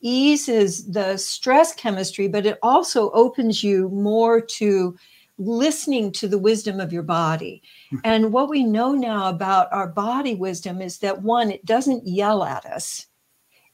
eases 0.00 0.84
the 0.90 1.16
stress 1.16 1.72
chemistry, 1.72 2.26
but 2.26 2.44
it 2.44 2.58
also 2.60 3.12
opens 3.12 3.62
you 3.62 3.88
more 3.90 4.40
to 4.40 4.96
listening 5.38 6.10
to 6.10 6.26
the 6.26 6.38
wisdom 6.38 6.80
of 6.80 6.92
your 6.92 7.04
body. 7.04 7.62
Hmm. 7.90 7.96
And 8.02 8.32
what 8.32 8.48
we 8.48 8.64
know 8.64 8.92
now 8.92 9.28
about 9.28 9.72
our 9.72 9.86
body 9.86 10.34
wisdom 10.34 10.82
is 10.82 10.98
that 10.98 11.22
one, 11.22 11.52
it 11.52 11.64
doesn't 11.64 12.06
yell 12.06 12.42
at 12.42 12.66
us. 12.66 13.06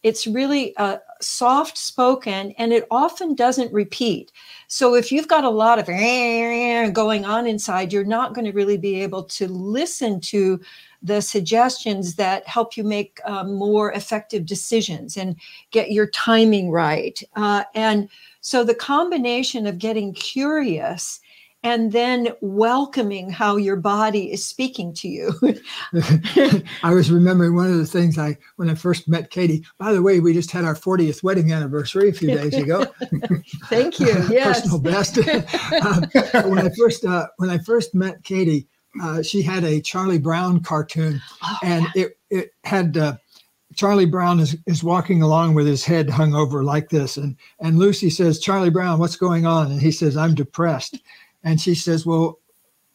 It's 0.02 0.26
really 0.26 0.76
uh, 0.76 0.98
soft 1.20 1.78
spoken 1.78 2.52
and 2.58 2.72
it 2.72 2.86
often 2.90 3.34
doesn't 3.34 3.72
repeat. 3.72 4.32
So 4.68 4.94
if 4.94 5.10
you've 5.10 5.28
got 5.28 5.44
a 5.44 5.50
lot 5.50 5.78
of 5.78 5.86
going 6.94 7.24
on 7.24 7.46
inside, 7.46 7.92
you're 7.92 8.04
not 8.04 8.34
going 8.34 8.46
to 8.46 8.52
really 8.52 8.78
be 8.78 9.02
able 9.02 9.24
to 9.24 9.48
listen 9.48 10.20
to 10.20 10.60
the 11.02 11.20
suggestions 11.20 12.16
that 12.16 12.46
help 12.46 12.76
you 12.76 12.84
make 12.84 13.20
uh, 13.24 13.44
more 13.44 13.92
effective 13.92 14.44
decisions 14.44 15.16
and 15.16 15.36
get 15.70 15.92
your 15.92 16.06
timing 16.08 16.70
right. 16.70 17.22
Uh, 17.36 17.64
and 17.74 18.08
so 18.40 18.64
the 18.64 18.74
combination 18.74 19.66
of 19.66 19.78
getting 19.78 20.12
curious 20.12 21.20
and 21.62 21.92
then 21.92 22.28
welcoming 22.40 23.28
how 23.28 23.56
your 23.56 23.76
body 23.76 24.32
is 24.32 24.44
speaking 24.44 24.94
to 24.94 25.08
you. 25.08 25.32
I 26.82 26.94
was 26.94 27.10
remembering 27.10 27.54
one 27.54 27.66
of 27.66 27.76
the 27.76 27.86
things 27.86 28.18
I 28.18 28.38
when 28.56 28.70
I 28.70 28.74
first 28.74 29.08
met 29.08 29.30
Katie. 29.30 29.64
By 29.78 29.92
the 29.92 30.02
way, 30.02 30.20
we 30.20 30.32
just 30.32 30.50
had 30.50 30.64
our 30.64 30.74
40th 30.74 31.22
wedding 31.22 31.52
anniversary 31.52 32.08
a 32.08 32.12
few 32.14 32.28
days 32.28 32.54
ago. 32.54 32.86
Thank 33.66 34.00
you. 34.00 34.10
Yes. 34.30 34.62
Personal 34.62 34.80
best. 34.80 35.18
um, 35.18 36.50
when 36.50 36.58
I 36.58 36.70
first 36.78 37.04
uh, 37.04 37.26
when 37.38 37.50
I 37.50 37.58
first 37.58 37.94
met 37.94 38.22
Katie, 38.22 38.68
uh, 39.02 39.22
she 39.22 39.42
had 39.42 39.64
a 39.64 39.80
Charlie 39.80 40.18
Brown 40.18 40.62
cartoon, 40.62 41.20
oh, 41.42 41.56
and 41.62 41.86
yeah. 41.94 42.04
it 42.04 42.18
it 42.30 42.54
had 42.64 42.96
uh, 42.96 43.16
Charlie 43.74 44.06
Brown 44.06 44.40
is 44.40 44.56
is 44.66 44.82
walking 44.82 45.22
along 45.22 45.54
with 45.54 45.66
his 45.66 45.84
head 45.84 46.10
hung 46.10 46.34
over 46.34 46.64
like 46.64 46.88
this, 46.88 47.16
and 47.16 47.36
and 47.60 47.78
Lucy 47.78 48.10
says, 48.10 48.40
"Charlie 48.40 48.70
Brown, 48.70 48.98
what's 48.98 49.16
going 49.16 49.46
on?" 49.46 49.70
And 49.70 49.80
he 49.80 49.92
says, 49.92 50.16
"I'm 50.16 50.34
depressed," 50.34 50.98
and 51.44 51.60
she 51.60 51.74
says, 51.74 52.06
"Well." 52.06 52.38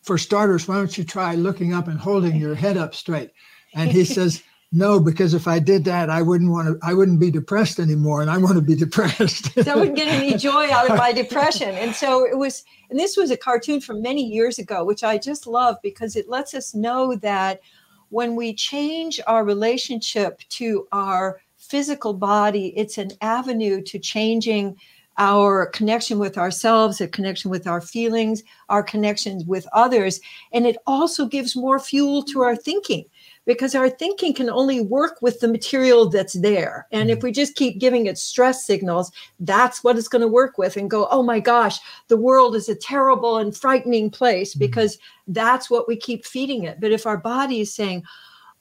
For 0.02 0.20
starters, 0.20 0.68
why 0.68 0.76
don't 0.76 0.96
you 1.00 1.04
try 1.04 1.34
looking 1.34 1.74
up 1.74 1.88
and 1.88 2.00
holding 2.00 2.36
your 2.36 2.54
head 2.54 2.78
up 2.78 2.94
straight? 2.94 3.32
And 3.74 3.92
he 3.92 4.06
says, 4.06 4.44
no, 4.76 5.00
because 5.00 5.34
if 5.34 5.48
I 5.48 5.60
did 5.60 5.86
that, 5.86 6.10
I 6.10 6.22
wouldn't 6.22 6.52
want 6.52 6.68
to. 6.68 6.86
I 6.86 6.94
wouldn't 6.94 7.22
be 7.22 7.32
depressed 7.32 7.80
anymore, 7.80 8.22
and 8.22 8.30
I 8.30 8.38
want 8.38 8.56
to 8.56 8.62
be 8.62 8.76
depressed. 8.86 9.54
so 9.54 9.72
I 9.72 9.76
wouldn't 9.76 9.96
get 9.96 10.10
any 10.10 10.36
joy 10.36 10.70
out 10.70 10.92
of 10.92 10.98
my 10.98 11.14
depression. 11.14 11.70
And 11.70 11.96
so 11.96 12.26
it 12.26 12.38
was. 12.38 12.66
And 12.90 13.00
this 13.00 13.16
was 13.16 13.32
a 13.32 13.38
cartoon 13.38 13.80
from 13.80 14.02
many 14.02 14.22
years 14.22 14.60
ago, 14.60 14.84
which 14.84 15.02
I 15.02 15.18
just 15.18 15.48
love 15.48 15.78
because 15.82 16.18
it 16.18 16.28
lets 16.28 16.54
us 16.54 16.76
know 16.76 17.16
that 17.16 17.62
when 18.10 18.36
we 18.36 18.54
change 18.54 19.22
our 19.28 19.46
relationship 19.46 20.42
to 20.50 20.88
our 20.92 21.40
physical 21.58 22.14
body, 22.14 22.74
it's 22.76 22.98
an 22.98 23.12
avenue 23.22 23.82
to 23.82 23.98
changing 23.98 24.78
our 25.18 25.68
connection 25.68 26.20
with 26.20 26.38
ourselves, 26.38 27.00
a 27.00 27.08
connection 27.08 27.50
with 27.50 27.66
our 27.66 27.80
feelings, 27.80 28.44
our 28.68 28.84
connections 28.84 29.46
with 29.46 29.66
others. 29.72 30.20
And 30.52 30.68
it 30.68 30.76
also 30.86 31.26
gives 31.26 31.56
more 31.56 31.80
fuel 31.80 32.24
to 32.24 32.42
our 32.42 32.58
thinking 32.58 33.06
because 33.46 33.76
our 33.76 33.90
thinking 33.90 34.34
can 34.34 34.50
only 34.50 34.82
work 34.82 35.22
with 35.22 35.40
the 35.40 35.48
material 35.48 36.10
that's 36.10 36.34
there. 36.34 36.88
And 36.92 37.10
if 37.10 37.20
mm-hmm. 37.20 37.28
we 37.28 37.32
just 37.32 37.56
keep 37.56 37.80
giving 37.80 38.08
it 38.08 38.18
stress 38.18 38.66
signals, 38.66 39.12
that's 39.40 39.84
what 39.84 39.98
it's 39.98 40.08
going 40.08 40.22
to 40.22 40.28
work 40.28 40.58
with 40.58 40.78
and 40.78 40.90
go, 40.90 41.08
oh 41.12 41.24
my 41.24 41.40
gosh, 41.40 41.80
the 42.08 42.18
world 42.18 42.56
is 42.56 42.70
a 42.70 42.76
terrible 42.76 43.38
and 43.38 43.56
frightening 43.56 44.10
place 44.10 44.52
mm-hmm. 44.52 44.60
because 44.60 44.98
that's 45.28 45.70
what 45.70 45.88
we 45.88 45.96
keep 45.96 46.26
feeding 46.26 46.64
it. 46.64 46.80
But 46.80 46.92
if 46.92 47.06
our 47.06 47.18
body 47.18 47.62
is 47.62 47.74
saying, 47.74 48.04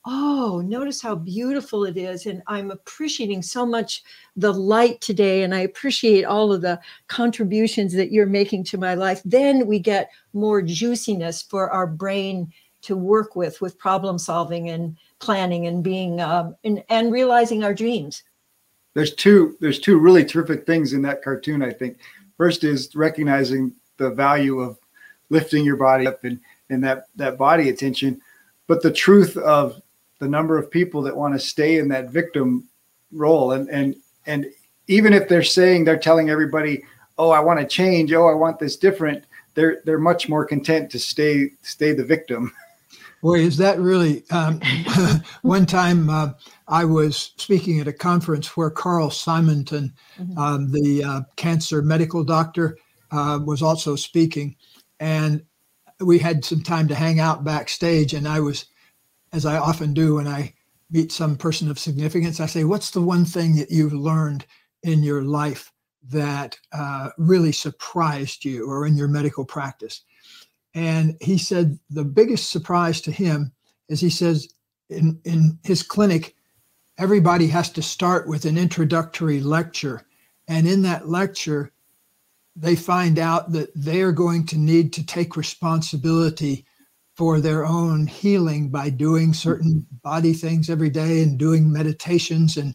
oh, 0.07 0.63
notice 0.67 1.01
how 1.01 1.15
beautiful 1.15 1.85
it 1.85 1.97
is. 1.97 2.27
And 2.27 2.43
I'm 2.47 2.71
appreciating 2.71 3.43
so 3.43 3.65
much 3.65 4.03
the 4.37 4.53
light 4.53 5.01
today. 5.01 5.43
And 5.43 5.55
I 5.55 5.61
appreciate 5.61 6.25
all 6.25 6.53
of 6.53 6.61
the 6.61 6.79
contributions 7.09 7.95
that 7.95 8.13
you're 8.13 8.27
making 8.27 8.65
to 8.65 8.79
my 8.79 8.95
life. 8.95 9.23
Then 9.25 9.67
we 9.67 9.79
get 9.79 10.11
more 10.35 10.61
juiciness 10.61 11.41
for 11.41 11.71
our 11.71 11.87
brain 11.87 12.53
to 12.85 12.97
work 12.97 13.37
with 13.37 13.61
with 13.61 13.79
problem 13.79 14.19
solving 14.19 14.71
and 14.71 14.97
planning 15.19 15.67
and 15.67 15.83
being 15.83 16.21
um, 16.21 16.55
and, 16.65 16.85
and 16.89 17.13
realizing 17.13 17.65
our 17.65 17.75
dreams. 17.75 18.23
There's 18.95 19.15
two 19.15 19.57
there's 19.61 19.81
two 19.81 19.99
really 19.99 20.25
terrific 20.25 20.67
things 20.67 20.93
in 20.93 21.03
that 21.03 21.23
cartoon 21.23 21.63
i 21.63 21.73
think. 21.73 21.99
First 22.37 22.65
is 22.65 22.95
recognizing 22.95 23.73
the 23.97 24.11
value 24.11 24.61
of 24.61 24.79
lifting 25.31 25.65
your 25.65 25.77
body 25.77 26.07
up 26.07 26.25
and 26.25 26.39
and 26.71 26.83
that 26.85 27.07
that 27.17 27.39
body 27.39 27.69
attention 27.69 28.21
but 28.67 28.83
the 28.83 28.93
truth 28.93 29.37
of 29.37 29.81
the 30.19 30.29
number 30.29 30.59
of 30.59 30.71
people 30.71 31.03
that 31.03 31.17
want 31.17 31.35
to 31.35 31.39
stay 31.41 31.79
in 31.79 31.89
that 31.89 32.11
victim 32.11 32.69
role 33.13 33.53
and 33.53 33.69
and 33.69 33.97
and 34.27 34.47
even 34.87 35.13
if 35.13 35.29
they're 35.29 35.43
saying 35.43 35.85
they're 35.85 35.99
telling 35.99 36.31
everybody 36.31 36.83
oh 37.19 37.31
i 37.31 37.41
want 37.41 37.59
to 37.59 37.67
change. 37.67 38.13
Oh 38.13 38.27
i 38.27 38.35
want 38.35 38.59
this 38.59 38.77
different 38.77 39.25
they're 39.55 39.81
they're 39.85 39.99
much 39.99 40.29
more 40.29 40.45
content 40.45 40.91
to 40.91 40.99
stay 40.99 41.51
stay 41.63 41.93
the 41.93 42.05
victim 42.05 42.53
Boy, 43.25 43.39
is 43.39 43.57
that 43.57 43.81
really? 43.81 44.23
Um, 44.31 44.61
one 45.43 45.65
time 45.65 46.11
uh, 46.11 46.33
I 46.69 46.85
was 46.85 47.33
speaking 47.39 47.81
at 47.81 47.89
a 47.89 47.93
conference 47.93 48.55
where 48.55 48.69
Carl 48.69 49.09
Simonton, 49.09 49.95
mm-hmm. 50.19 50.37
um, 50.37 50.71
the 50.71 51.03
uh, 51.03 51.21
cancer 51.37 51.81
medical 51.81 52.23
doctor, 52.23 52.77
uh, 53.11 53.41
was 53.43 53.63
also 53.63 53.97
speaking. 53.97 54.57
And 55.01 55.43
we 56.01 56.19
had 56.19 56.45
some 56.45 56.63
time 56.63 56.87
to 56.89 56.95
hang 56.95 57.19
out 57.19 57.45
backstage. 57.45 58.13
And 58.13 58.29
I 58.29 58.41
was, 58.41 58.67
as 59.33 59.47
I 59.47 59.57
often 59.57 59.95
do 59.95 60.17
when 60.17 60.29
I 60.29 60.53
meet 60.91 61.11
some 61.11 61.35
person 61.35 61.71
of 61.71 61.79
significance, 61.79 62.41
I 62.41 62.47
say, 62.47 62.65
What's 62.65 62.91
the 62.91 63.01
one 63.01 63.25
thing 63.25 63.57
that 63.57 63.71
you've 63.71 63.95
learned 63.95 64.45
in 64.83 65.03
your 65.03 65.23
life 65.23 65.73
that 66.11 66.59
uh, 66.73 67.09
really 67.17 67.53
surprised 67.53 68.45
you 68.45 68.69
or 68.69 68.87
in 68.87 68.99
your 68.99 69.09
medical 69.09 69.47
practice? 69.47 70.03
And 70.75 71.17
he 71.21 71.39
said 71.39 71.79
the 71.89 72.05
biggest 72.05 72.51
surprise 72.51 73.01
to 73.03 73.13
him 73.13 73.53
is 73.89 74.01
he 74.01 74.11
says 74.11 74.49
in, 74.91 75.21
in 75.25 75.59
his 75.63 75.83
clinic, 75.83 76.35
everybody 76.99 77.49
has 77.49 77.71
to 77.71 77.83
start 77.83 78.29
with 78.29 78.45
an 78.45 78.59
introductory 78.59 79.41
lecture. 79.41 80.07
And 80.49 80.67
in 80.67 80.83
that 80.83 81.09
lecture, 81.09 81.73
they 82.57 82.77
find 82.77 83.19
out 83.19 83.53
that 83.53 83.71
they 83.75 84.03
are 84.03 84.13
going 84.13 84.47
to 84.47 84.59
need 84.59 84.93
to 84.95 85.07
take 85.07 85.37
responsibility 85.37 86.65
for 87.17 87.41
their 87.41 87.65
own 87.65 88.07
healing 88.07 88.69
by 88.69 88.91
doing 88.91 89.33
certain 89.33 89.87
body 90.03 90.33
things 90.33 90.69
every 90.69 90.91
day 90.91 91.23
and 91.23 91.39
doing 91.39 91.73
meditations 91.73 92.57
and 92.57 92.75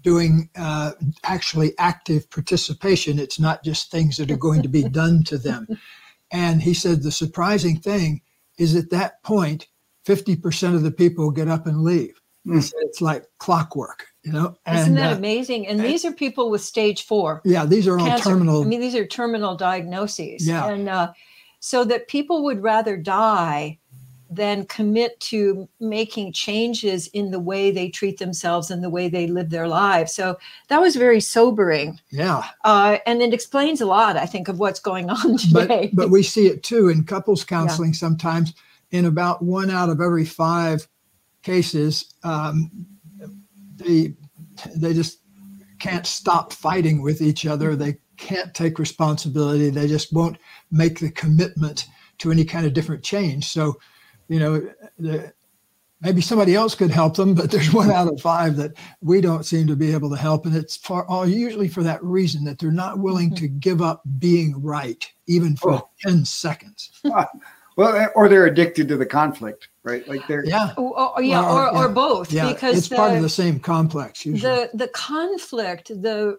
doing 0.00 0.48
uh, 0.56 0.92
actually 1.24 1.76
active 1.78 2.30
participation. 2.30 3.18
It's 3.18 3.40
not 3.40 3.64
just 3.64 3.90
things 3.90 4.16
that 4.16 4.30
are 4.30 4.36
going 4.36 4.62
to 4.62 4.68
be 4.68 4.84
done 4.84 5.24
to 5.24 5.38
them. 5.38 5.66
And 6.32 6.62
he 6.62 6.74
said 6.74 7.02
the 7.02 7.12
surprising 7.12 7.78
thing 7.78 8.22
is 8.58 8.74
at 8.74 8.90
that 8.90 9.22
point, 9.22 9.68
50% 10.06 10.74
of 10.74 10.82
the 10.82 10.90
people 10.90 11.30
get 11.30 11.48
up 11.48 11.66
and 11.66 11.82
leave. 11.82 12.20
Mm. 12.46 12.72
It's 12.80 13.00
like 13.00 13.24
clockwork, 13.38 14.06
you 14.24 14.32
know. 14.32 14.56
Isn't 14.68 14.94
that 14.96 15.12
uh, 15.12 15.16
amazing? 15.16 15.68
And, 15.68 15.80
and, 15.80 15.88
these 15.88 16.04
are 16.04 16.12
people 16.12 16.50
with 16.50 16.60
stage 16.60 17.04
four. 17.04 17.40
Yeah, 17.44 17.64
these 17.64 17.86
are 17.86 17.96
cancer. 17.98 18.30
all 18.30 18.34
terminal. 18.34 18.62
I 18.62 18.66
mean, 18.66 18.80
these 18.80 18.96
are 18.96 19.06
terminal 19.06 19.56
diagnoses. 19.56 20.46
Yeah. 20.46 20.66
And 20.66 20.88
uh, 20.88 21.12
so 21.60 21.84
that 21.84 22.08
people 22.08 22.42
would 22.42 22.60
rather 22.60 22.96
die 22.96 23.78
then 24.34 24.66
commit 24.66 25.18
to 25.20 25.68
making 25.80 26.32
changes 26.32 27.06
in 27.08 27.30
the 27.30 27.38
way 27.38 27.70
they 27.70 27.88
treat 27.88 28.18
themselves 28.18 28.70
and 28.70 28.82
the 28.82 28.90
way 28.90 29.08
they 29.08 29.26
live 29.26 29.50
their 29.50 29.68
lives. 29.68 30.14
So 30.14 30.38
that 30.68 30.80
was 30.80 30.96
very 30.96 31.20
sobering. 31.20 32.00
Yeah. 32.10 32.44
Uh, 32.64 32.98
and 33.06 33.22
it 33.22 33.34
explains 33.34 33.80
a 33.80 33.86
lot, 33.86 34.16
I 34.16 34.26
think, 34.26 34.48
of 34.48 34.58
what's 34.58 34.80
going 34.80 35.10
on 35.10 35.36
today. 35.38 35.90
But, 35.92 36.04
but 36.04 36.10
we 36.10 36.22
see 36.22 36.46
it 36.46 36.62
too 36.62 36.88
in 36.88 37.04
couples 37.04 37.44
counseling 37.44 37.90
yeah. 37.90 37.96
sometimes. 37.96 38.54
In 38.90 39.06
about 39.06 39.42
one 39.42 39.70
out 39.70 39.88
of 39.88 40.02
every 40.02 40.26
five 40.26 40.86
cases, 41.42 42.12
um, 42.24 42.70
they 43.76 44.14
they 44.76 44.92
just 44.92 45.20
can't 45.78 46.06
stop 46.06 46.52
fighting 46.52 47.00
with 47.00 47.22
each 47.22 47.46
other. 47.46 47.74
They 47.74 47.96
can't 48.18 48.54
take 48.54 48.78
responsibility. 48.78 49.70
They 49.70 49.88
just 49.88 50.12
won't 50.12 50.36
make 50.70 51.00
the 51.00 51.10
commitment 51.10 51.86
to 52.18 52.30
any 52.30 52.44
kind 52.44 52.66
of 52.66 52.72
different 52.72 53.02
change. 53.02 53.46
So 53.48 53.78
you 54.32 54.38
know, 54.38 54.72
the, 54.98 55.32
maybe 56.00 56.20
somebody 56.20 56.54
else 56.54 56.74
could 56.74 56.90
help 56.90 57.16
them, 57.16 57.34
but 57.34 57.50
there's 57.50 57.72
one 57.72 57.90
out 57.90 58.08
of 58.08 58.20
five 58.20 58.56
that 58.56 58.72
we 59.00 59.20
don't 59.20 59.44
seem 59.44 59.66
to 59.66 59.76
be 59.76 59.92
able 59.92 60.10
to 60.10 60.16
help. 60.16 60.46
And 60.46 60.56
it's 60.56 60.76
for 60.76 61.06
all 61.06 61.26
usually 61.26 61.68
for 61.68 61.82
that 61.82 62.02
reason 62.02 62.44
that 62.44 62.58
they're 62.58 62.72
not 62.72 62.98
willing 62.98 63.28
mm-hmm. 63.28 63.44
to 63.44 63.48
give 63.48 63.82
up 63.82 64.02
being 64.18 64.60
right, 64.62 65.06
even 65.26 65.56
for 65.56 65.74
oh. 65.74 65.88
10 66.00 66.24
seconds. 66.24 66.90
well, 67.76 68.10
or 68.14 68.28
they're 68.28 68.46
addicted 68.46 68.88
to 68.88 68.96
the 68.96 69.06
conflict, 69.06 69.68
right? 69.82 70.06
Like 70.08 70.26
they're 70.26 70.44
yeah, 70.44 70.72
or, 70.76 71.16
or 71.16 71.22
yeah, 71.22 71.42
or, 71.42 71.68
or, 71.68 71.72
yeah. 71.72 71.84
or, 71.84 71.88
both. 71.88 72.32
Yeah, 72.32 72.52
because 72.52 72.78
it's 72.78 72.88
the, 72.88 72.96
part 72.96 73.14
of 73.14 73.22
the 73.22 73.28
same 73.28 73.60
complex. 73.60 74.26
Usually. 74.26 74.50
The 74.50 74.70
the 74.74 74.88
conflict, 74.88 75.88
the 75.88 76.38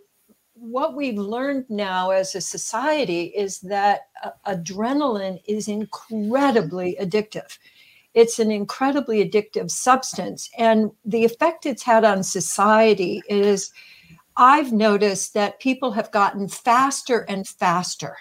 what 0.55 0.95
we've 0.95 1.17
learned 1.17 1.65
now 1.69 2.11
as 2.11 2.35
a 2.35 2.41
society 2.41 3.25
is 3.35 3.59
that 3.61 4.07
uh, 4.23 4.31
adrenaline 4.47 5.41
is 5.45 5.67
incredibly 5.67 6.95
addictive 7.01 7.57
it's 8.13 8.39
an 8.39 8.51
incredibly 8.51 9.27
addictive 9.27 9.71
substance. 9.71 10.49
And 10.57 10.91
the 11.03 11.25
effect 11.25 11.65
it's 11.65 11.83
had 11.83 12.03
on 12.03 12.23
society 12.23 13.23
is 13.27 13.71
I've 14.37 14.71
noticed 14.71 15.33
that 15.33 15.59
people 15.59 15.91
have 15.91 16.11
gotten 16.11 16.47
faster 16.47 17.19
and 17.29 17.47
faster. 17.47 18.17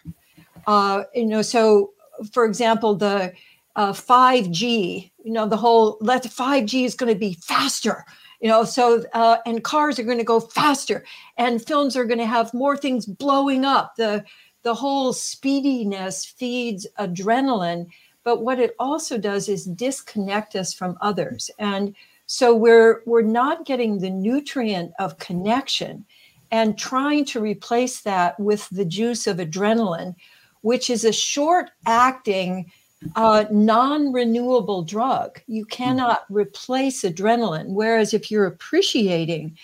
Uh, 0.66 1.04
you 1.14 1.26
know, 1.26 1.42
so 1.42 1.92
for 2.32 2.44
example, 2.44 2.94
the 2.94 3.32
uh, 3.76 3.92
5G, 3.92 5.10
you 5.24 5.32
know, 5.32 5.48
the 5.48 5.56
whole 5.56 5.96
let 6.00 6.24
5G 6.24 6.84
is 6.84 6.94
going 6.94 7.12
to 7.12 7.18
be 7.18 7.34
faster, 7.34 8.04
you 8.40 8.48
know, 8.48 8.64
so 8.64 9.04
uh, 9.14 9.38
and 9.46 9.64
cars 9.64 9.98
are 9.98 10.04
going 10.04 10.18
to 10.18 10.24
go 10.24 10.40
faster, 10.40 11.04
and 11.38 11.64
films 11.64 11.96
are 11.96 12.04
going 12.04 12.18
to 12.18 12.26
have 12.26 12.52
more 12.52 12.76
things 12.76 13.06
blowing 13.06 13.64
up. 13.64 13.94
The 13.96 14.24
the 14.62 14.74
whole 14.74 15.12
speediness 15.12 16.26
feeds 16.26 16.86
adrenaline 16.98 17.86
but 18.24 18.42
what 18.42 18.58
it 18.58 18.74
also 18.78 19.18
does 19.18 19.48
is 19.48 19.64
disconnect 19.64 20.54
us 20.54 20.72
from 20.72 20.96
others. 21.00 21.50
And 21.58 21.94
so 22.26 22.54
we're 22.54 23.02
we're 23.04 23.22
not 23.22 23.66
getting 23.66 23.98
the 23.98 24.10
nutrient 24.10 24.92
of 24.98 25.18
connection 25.18 26.04
and 26.50 26.78
trying 26.78 27.24
to 27.26 27.40
replace 27.40 28.00
that 28.02 28.38
with 28.38 28.68
the 28.70 28.84
juice 28.84 29.26
of 29.26 29.38
adrenaline 29.38 30.14
which 30.62 30.88
is 30.88 31.04
a 31.04 31.12
short 31.12 31.70
acting 31.86 32.70
uh, 33.16 33.44
non-renewable 33.50 34.84
drug. 34.84 35.40
You 35.48 35.64
cannot 35.64 36.24
replace 36.30 37.02
adrenaline. 37.02 37.70
Whereas 37.70 38.14
if 38.14 38.30
you're 38.30 38.46
appreciating 38.46 39.58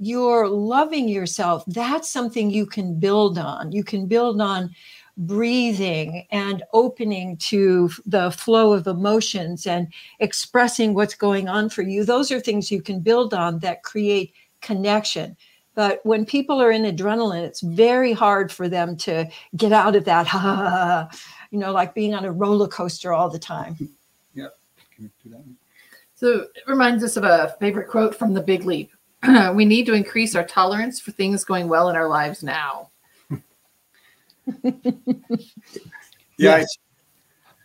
you're 0.00 0.48
loving 0.48 1.08
yourself 1.08 1.62
that's 1.68 2.10
something 2.10 2.50
you 2.50 2.66
can 2.66 2.98
build 2.98 3.38
on. 3.38 3.70
You 3.70 3.84
can 3.84 4.06
build 4.06 4.40
on 4.40 4.74
breathing 5.16 6.26
and 6.30 6.62
opening 6.72 7.36
to 7.36 7.90
the 8.06 8.30
flow 8.30 8.72
of 8.72 8.86
emotions 8.86 9.66
and 9.66 9.88
expressing 10.20 10.94
what's 10.94 11.14
going 11.14 11.48
on 11.48 11.68
for 11.68 11.82
you, 11.82 12.04
those 12.04 12.30
are 12.30 12.40
things 12.40 12.70
you 12.70 12.82
can 12.82 13.00
build 13.00 13.32
on 13.32 13.58
that 13.60 13.82
create 13.82 14.32
connection. 14.60 15.36
But 15.74 16.00
when 16.04 16.24
people 16.24 16.60
are 16.62 16.70
in 16.70 16.82
adrenaline, 16.82 17.42
it's 17.42 17.60
very 17.60 18.12
hard 18.12 18.52
for 18.52 18.68
them 18.68 18.96
to 18.98 19.28
get 19.56 19.72
out 19.72 19.96
of 19.96 20.04
that, 20.04 20.26
ha, 20.28 20.38
ha, 20.38 20.54
ha, 20.54 21.08
you 21.50 21.58
know, 21.58 21.72
like 21.72 21.94
being 21.94 22.14
on 22.14 22.24
a 22.24 22.32
roller 22.32 22.68
coaster 22.68 23.12
all 23.12 23.28
the 23.28 23.38
time. 23.38 23.76
Yeah. 24.34 24.48
So 26.14 26.46
it 26.54 26.62
reminds 26.66 27.02
us 27.02 27.16
of 27.16 27.24
a 27.24 27.56
favorite 27.60 27.88
quote 27.88 28.14
from 28.14 28.34
The 28.34 28.40
Big 28.40 28.64
Leap. 28.64 28.92
we 29.54 29.64
need 29.64 29.86
to 29.86 29.94
increase 29.94 30.34
our 30.34 30.44
tolerance 30.44 31.00
for 31.00 31.10
things 31.10 31.44
going 31.44 31.68
well 31.68 31.88
in 31.88 31.96
our 31.96 32.08
lives 32.08 32.42
now. 32.42 32.90
yeah. 36.38 36.64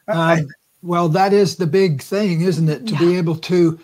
Uh, 0.08 0.38
well, 0.82 1.10
that 1.10 1.34
is 1.34 1.58
the 1.58 1.68
big 1.68 2.02
thing, 2.02 2.42
isn't 2.42 2.70
it? 2.70 2.88
To 2.88 2.94
yeah. 2.94 3.00
be 3.00 3.18
able 3.18 3.36
to 3.36 3.80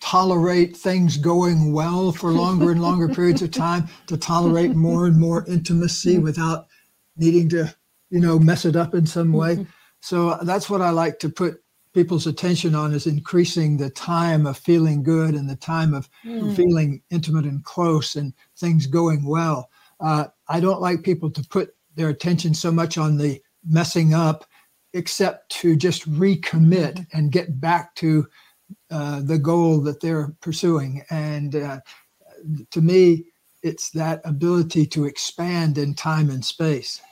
tolerate 0.00 0.76
things 0.76 1.16
going 1.16 1.72
well 1.72 2.12
for 2.12 2.30
longer 2.30 2.70
and 2.70 2.80
longer 2.80 3.08
periods 3.14 3.42
of 3.42 3.50
time, 3.50 3.88
to 4.06 4.16
tolerate 4.16 4.74
more 4.74 5.06
and 5.06 5.18
more 5.18 5.44
intimacy 5.46 6.14
mm-hmm. 6.14 6.24
without 6.24 6.66
needing 7.16 7.48
to, 7.50 7.74
you 8.10 8.20
know, 8.20 8.38
mess 8.38 8.64
it 8.64 8.76
up 8.76 8.94
in 8.94 9.06
some 9.06 9.32
way. 9.32 9.56
Mm-hmm. 9.56 9.64
So 10.00 10.38
that's 10.42 10.70
what 10.70 10.80
I 10.80 10.90
like 10.90 11.18
to 11.20 11.28
put 11.28 11.62
people's 11.92 12.26
attention 12.26 12.74
on 12.74 12.92
is 12.92 13.06
increasing 13.06 13.76
the 13.76 13.90
time 13.90 14.46
of 14.46 14.56
feeling 14.56 15.02
good 15.02 15.34
and 15.34 15.48
the 15.50 15.56
time 15.56 15.94
of 15.94 16.08
mm. 16.24 16.54
feeling 16.54 17.02
intimate 17.10 17.44
and 17.44 17.64
close 17.64 18.14
and 18.14 18.32
things 18.56 18.86
going 18.86 19.24
well. 19.24 19.68
Uh, 19.98 20.26
I 20.46 20.60
don't 20.60 20.80
like 20.80 21.02
people 21.02 21.30
to 21.30 21.42
put 21.50 21.74
their 21.98 22.08
attention 22.08 22.54
so 22.54 22.72
much 22.72 22.96
on 22.96 23.18
the 23.18 23.42
messing 23.68 24.14
up, 24.14 24.46
except 24.94 25.50
to 25.50 25.76
just 25.76 26.10
recommit 26.10 26.94
mm-hmm. 26.94 27.18
and 27.18 27.32
get 27.32 27.60
back 27.60 27.94
to 27.96 28.26
uh, 28.90 29.20
the 29.20 29.38
goal 29.38 29.80
that 29.80 30.00
they're 30.00 30.32
pursuing. 30.40 31.02
And 31.10 31.56
uh, 31.56 31.80
to 32.70 32.80
me, 32.80 33.24
it's 33.62 33.90
that 33.90 34.20
ability 34.24 34.86
to 34.86 35.04
expand 35.04 35.78
in 35.78 35.94
time 35.94 36.30
and 36.30 36.44
space. 36.44 37.02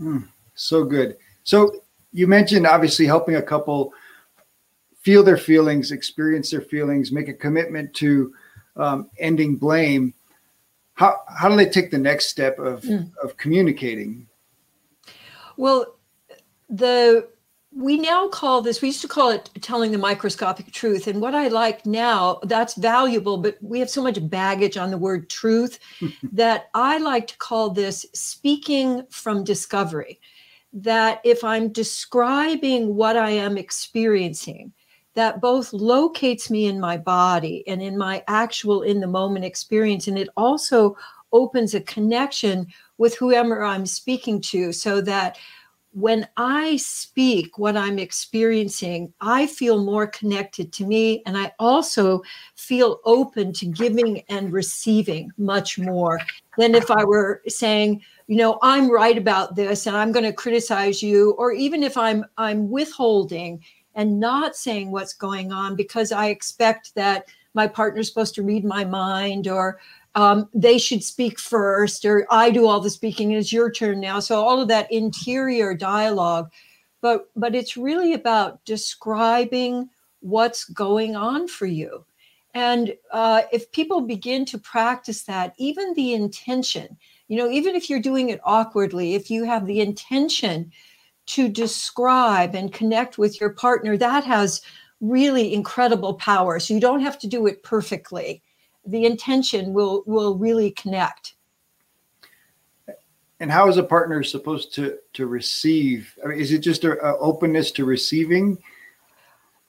Mm, 0.00 0.28
so 0.54 0.84
good. 0.84 1.16
So 1.44 1.72
you 2.12 2.26
mentioned 2.26 2.66
obviously 2.66 3.06
helping 3.06 3.36
a 3.36 3.42
couple 3.42 3.94
feel 5.00 5.22
their 5.22 5.36
feelings, 5.36 5.92
experience 5.92 6.50
their 6.50 6.60
feelings, 6.60 7.12
make 7.12 7.28
a 7.28 7.34
commitment 7.34 7.94
to 7.94 8.32
um, 8.76 9.10
ending 9.18 9.56
blame. 9.56 10.14
How 10.94 11.20
how 11.28 11.48
do 11.48 11.56
they 11.56 11.68
take 11.68 11.90
the 11.90 11.98
next 11.98 12.26
step 12.26 12.58
of 12.58 12.82
mm. 12.82 13.10
of 13.22 13.36
communicating? 13.36 14.26
Well, 15.62 15.94
the 16.68 17.28
we 17.74 17.96
now 17.96 18.26
call 18.26 18.62
this 18.62 18.82
we 18.82 18.88
used 18.88 19.00
to 19.02 19.08
call 19.08 19.30
it 19.30 19.48
telling 19.60 19.92
the 19.92 19.98
microscopic 19.98 20.72
truth. 20.72 21.06
And 21.06 21.20
what 21.20 21.36
i 21.36 21.46
like 21.46 21.86
now 21.86 22.40
that's 22.42 22.74
valuable 22.74 23.38
but 23.38 23.58
we 23.60 23.78
have 23.78 23.88
so 23.88 24.02
much 24.02 24.18
baggage 24.28 24.76
on 24.76 24.90
the 24.90 24.98
word 24.98 25.30
truth 25.30 25.78
that 26.32 26.68
i 26.74 26.98
like 26.98 27.28
to 27.28 27.38
call 27.38 27.70
this 27.70 28.04
speaking 28.12 29.06
from 29.08 29.44
discovery. 29.44 30.18
That 30.72 31.20
if 31.22 31.44
i'm 31.44 31.68
describing 31.68 32.96
what 32.96 33.16
i 33.16 33.30
am 33.30 33.56
experiencing 33.56 34.72
that 35.14 35.40
both 35.40 35.72
locates 35.72 36.50
me 36.50 36.66
in 36.66 36.80
my 36.80 36.96
body 36.96 37.62
and 37.68 37.80
in 37.80 37.96
my 37.96 38.24
actual 38.26 38.82
in 38.82 38.98
the 39.00 39.06
moment 39.06 39.44
experience. 39.44 40.08
And 40.08 40.18
it 40.18 40.28
also 40.36 40.96
opens 41.32 41.74
a 41.74 41.80
connection 41.80 42.66
with 42.98 43.16
whoever 43.16 43.62
i'm 43.62 43.86
speaking 43.86 44.40
to 44.40 44.72
so 44.72 45.00
that 45.00 45.36
when 45.94 46.26
I 46.38 46.76
speak 46.78 47.58
what 47.58 47.76
I'm 47.76 47.98
experiencing, 47.98 49.12
I 49.20 49.46
feel 49.46 49.84
more 49.84 50.06
connected 50.06 50.72
to 50.74 50.86
me. 50.86 51.22
And 51.26 51.36
I 51.36 51.52
also 51.58 52.22
feel 52.54 53.00
open 53.04 53.52
to 53.54 53.66
giving 53.66 54.22
and 54.30 54.52
receiving 54.52 55.30
much 55.36 55.78
more 55.78 56.18
than 56.56 56.74
if 56.74 56.90
I 56.90 57.04
were 57.04 57.42
saying, 57.46 58.02
you 58.26 58.36
know, 58.36 58.58
I'm 58.62 58.90
right 58.90 59.18
about 59.18 59.54
this 59.54 59.86
and 59.86 59.94
I'm 59.94 60.12
going 60.12 60.24
to 60.24 60.32
criticize 60.32 61.02
you, 61.02 61.32
or 61.32 61.52
even 61.52 61.82
if 61.82 61.98
I'm 61.98 62.24
I'm 62.38 62.70
withholding 62.70 63.62
and 63.94 64.18
not 64.18 64.56
saying 64.56 64.90
what's 64.90 65.12
going 65.12 65.52
on 65.52 65.76
because 65.76 66.10
I 66.10 66.28
expect 66.28 66.94
that 66.94 67.26
my 67.52 67.66
partner's 67.66 68.08
supposed 68.08 68.34
to 68.36 68.42
read 68.42 68.64
my 68.64 68.82
mind 68.82 69.46
or 69.46 69.78
um, 70.14 70.48
they 70.52 70.78
should 70.78 71.02
speak 71.02 71.38
first, 71.38 72.04
or 72.04 72.26
I 72.30 72.50
do 72.50 72.66
all 72.66 72.80
the 72.80 72.90
speaking, 72.90 73.32
it's 73.32 73.52
your 73.52 73.70
turn 73.70 74.00
now. 74.00 74.20
So 74.20 74.42
all 74.42 74.60
of 74.60 74.68
that 74.68 74.92
interior 74.92 75.74
dialogue, 75.74 76.50
but 77.00 77.30
but 77.34 77.54
it's 77.54 77.76
really 77.76 78.12
about 78.12 78.64
describing 78.64 79.88
what's 80.20 80.64
going 80.64 81.16
on 81.16 81.48
for 81.48 81.66
you. 81.66 82.04
And 82.54 82.94
uh, 83.10 83.42
if 83.50 83.72
people 83.72 84.02
begin 84.02 84.44
to 84.46 84.58
practice 84.58 85.22
that, 85.24 85.54
even 85.56 85.94
the 85.94 86.12
intention, 86.12 86.98
you 87.28 87.38
know, 87.38 87.50
even 87.50 87.74
if 87.74 87.88
you're 87.88 88.00
doing 88.00 88.28
it 88.28 88.40
awkwardly, 88.44 89.14
if 89.14 89.30
you 89.30 89.44
have 89.44 89.66
the 89.66 89.80
intention 89.80 90.70
to 91.24 91.48
describe 91.48 92.54
and 92.54 92.72
connect 92.72 93.16
with 93.16 93.40
your 93.40 93.50
partner, 93.50 93.96
that 93.96 94.24
has 94.24 94.60
really 95.00 95.54
incredible 95.54 96.14
power. 96.14 96.60
So 96.60 96.74
you 96.74 96.80
don't 96.80 97.00
have 97.00 97.18
to 97.20 97.26
do 97.26 97.46
it 97.46 97.62
perfectly 97.62 98.42
the 98.84 99.04
intention 99.04 99.72
will 99.72 100.02
will 100.06 100.36
really 100.36 100.70
connect. 100.70 101.34
And 103.40 103.50
how 103.50 103.68
is 103.68 103.76
a 103.76 103.82
partner 103.82 104.22
supposed 104.22 104.74
to 104.74 104.98
to 105.14 105.26
receive? 105.26 106.16
I 106.24 106.28
mean, 106.28 106.38
is 106.38 106.52
it 106.52 106.58
just 106.58 106.84
a, 106.84 106.98
a 107.04 107.18
openness 107.18 107.70
to 107.72 107.84
receiving? 107.84 108.58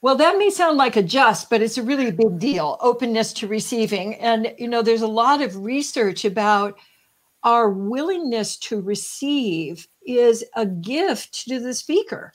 Well 0.00 0.16
that 0.16 0.36
may 0.36 0.50
sound 0.50 0.76
like 0.76 0.96
a 0.96 1.02
just 1.02 1.48
but 1.48 1.62
it's 1.62 1.78
a 1.78 1.82
really 1.82 2.10
big 2.10 2.38
deal 2.38 2.76
openness 2.80 3.32
to 3.34 3.48
receiving. 3.48 4.16
And 4.16 4.54
you 4.58 4.68
know 4.68 4.82
there's 4.82 5.02
a 5.02 5.06
lot 5.06 5.42
of 5.42 5.64
research 5.64 6.24
about 6.24 6.78
our 7.42 7.70
willingness 7.70 8.56
to 8.56 8.80
receive 8.80 9.86
is 10.06 10.44
a 10.56 10.66
gift 10.66 11.46
to 11.48 11.60
the 11.60 11.74
speaker 11.74 12.32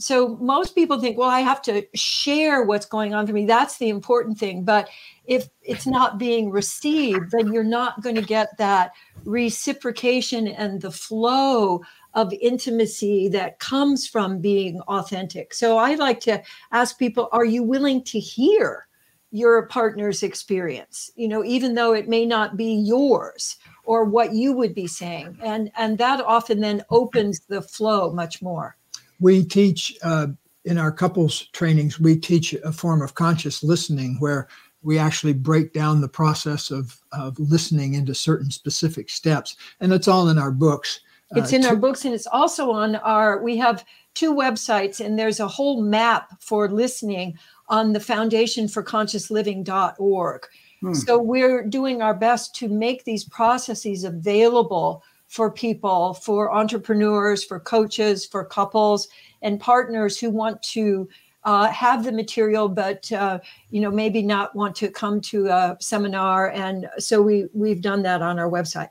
so 0.00 0.36
most 0.40 0.74
people 0.74 0.98
think 0.98 1.18
well 1.18 1.28
i 1.28 1.40
have 1.40 1.60
to 1.62 1.86
share 1.94 2.62
what's 2.62 2.86
going 2.86 3.14
on 3.14 3.26
for 3.26 3.32
me. 3.32 3.46
That's 3.46 3.78
the 3.78 3.88
important 3.88 4.38
thing. 4.38 4.64
But 4.64 4.88
if 5.26 5.48
it's 5.62 5.86
not 5.86 6.18
being 6.18 6.50
received 6.50 7.30
then 7.32 7.52
you're 7.52 7.62
not 7.62 8.02
going 8.02 8.16
to 8.16 8.22
get 8.22 8.56
that 8.58 8.92
reciprocation 9.24 10.48
and 10.48 10.80
the 10.80 10.90
flow 10.90 11.82
of 12.14 12.32
intimacy 12.40 13.28
that 13.28 13.58
comes 13.60 14.06
from 14.06 14.40
being 14.40 14.80
authentic. 14.82 15.54
So 15.54 15.78
i 15.78 15.94
like 15.94 16.20
to 16.20 16.42
ask 16.72 16.98
people 16.98 17.28
are 17.32 17.44
you 17.44 17.62
willing 17.62 18.02
to 18.04 18.18
hear 18.18 18.86
your 19.32 19.66
partner's 19.66 20.22
experience? 20.22 21.10
You 21.14 21.28
know 21.28 21.44
even 21.44 21.74
though 21.74 21.92
it 21.92 22.08
may 22.08 22.26
not 22.26 22.56
be 22.56 22.72
yours 22.74 23.56
or 23.84 24.04
what 24.04 24.32
you 24.34 24.52
would 24.52 24.74
be 24.74 24.86
saying. 24.86 25.38
And 25.42 25.70
and 25.76 25.98
that 25.98 26.20
often 26.20 26.60
then 26.60 26.82
opens 26.90 27.40
the 27.40 27.62
flow 27.62 28.12
much 28.12 28.40
more 28.40 28.76
we 29.20 29.44
teach 29.44 29.96
uh, 30.02 30.28
in 30.64 30.78
our 30.78 30.92
couples 30.92 31.46
trainings, 31.52 32.00
we 32.00 32.16
teach 32.16 32.52
a 32.52 32.72
form 32.72 33.02
of 33.02 33.14
conscious 33.14 33.62
listening 33.62 34.16
where 34.18 34.48
we 34.82 34.98
actually 34.98 35.34
break 35.34 35.72
down 35.72 36.00
the 36.00 36.08
process 36.08 36.70
of, 36.70 36.98
of 37.12 37.38
listening 37.38 37.94
into 37.94 38.14
certain 38.14 38.50
specific 38.50 39.10
steps. 39.10 39.56
And 39.80 39.92
it's 39.92 40.08
all 40.08 40.28
in 40.28 40.38
our 40.38 40.50
books. 40.50 41.00
It's 41.32 41.52
uh, 41.52 41.56
in 41.56 41.62
to- 41.62 41.68
our 41.68 41.76
books 41.76 42.04
and 42.04 42.14
it's 42.14 42.26
also 42.26 42.70
on 42.70 42.96
our, 42.96 43.42
we 43.42 43.56
have 43.58 43.84
two 44.14 44.34
websites 44.34 45.04
and 45.04 45.18
there's 45.18 45.40
a 45.40 45.48
whole 45.48 45.82
map 45.82 46.30
for 46.40 46.68
listening 46.68 47.38
on 47.68 47.92
the 47.92 48.00
foundation 48.00 48.68
for 48.68 48.82
conscious 48.82 49.30
living.org. 49.30 50.46
Hmm. 50.80 50.94
So 50.94 51.18
we're 51.18 51.64
doing 51.64 52.02
our 52.02 52.14
best 52.14 52.54
to 52.56 52.68
make 52.68 53.04
these 53.04 53.24
processes 53.24 54.04
available 54.04 55.04
for 55.30 55.48
people, 55.48 56.12
for 56.12 56.52
entrepreneurs, 56.52 57.44
for 57.44 57.60
coaches, 57.60 58.26
for 58.26 58.44
couples, 58.44 59.06
and 59.42 59.60
partners 59.60 60.18
who 60.18 60.28
want 60.28 60.60
to 60.60 61.08
uh, 61.44 61.68
have 61.68 62.04
the 62.04 62.10
material, 62.10 62.68
but 62.68 63.10
uh, 63.12 63.38
you 63.70 63.80
know 63.80 63.92
maybe 63.92 64.22
not 64.22 64.54
want 64.56 64.74
to 64.74 64.90
come 64.90 65.20
to 65.20 65.46
a 65.46 65.76
seminar. 65.80 66.50
And 66.50 66.88
so 66.98 67.22
we 67.22 67.46
we've 67.54 67.80
done 67.80 68.02
that 68.02 68.22
on 68.22 68.40
our 68.40 68.50
website. 68.50 68.90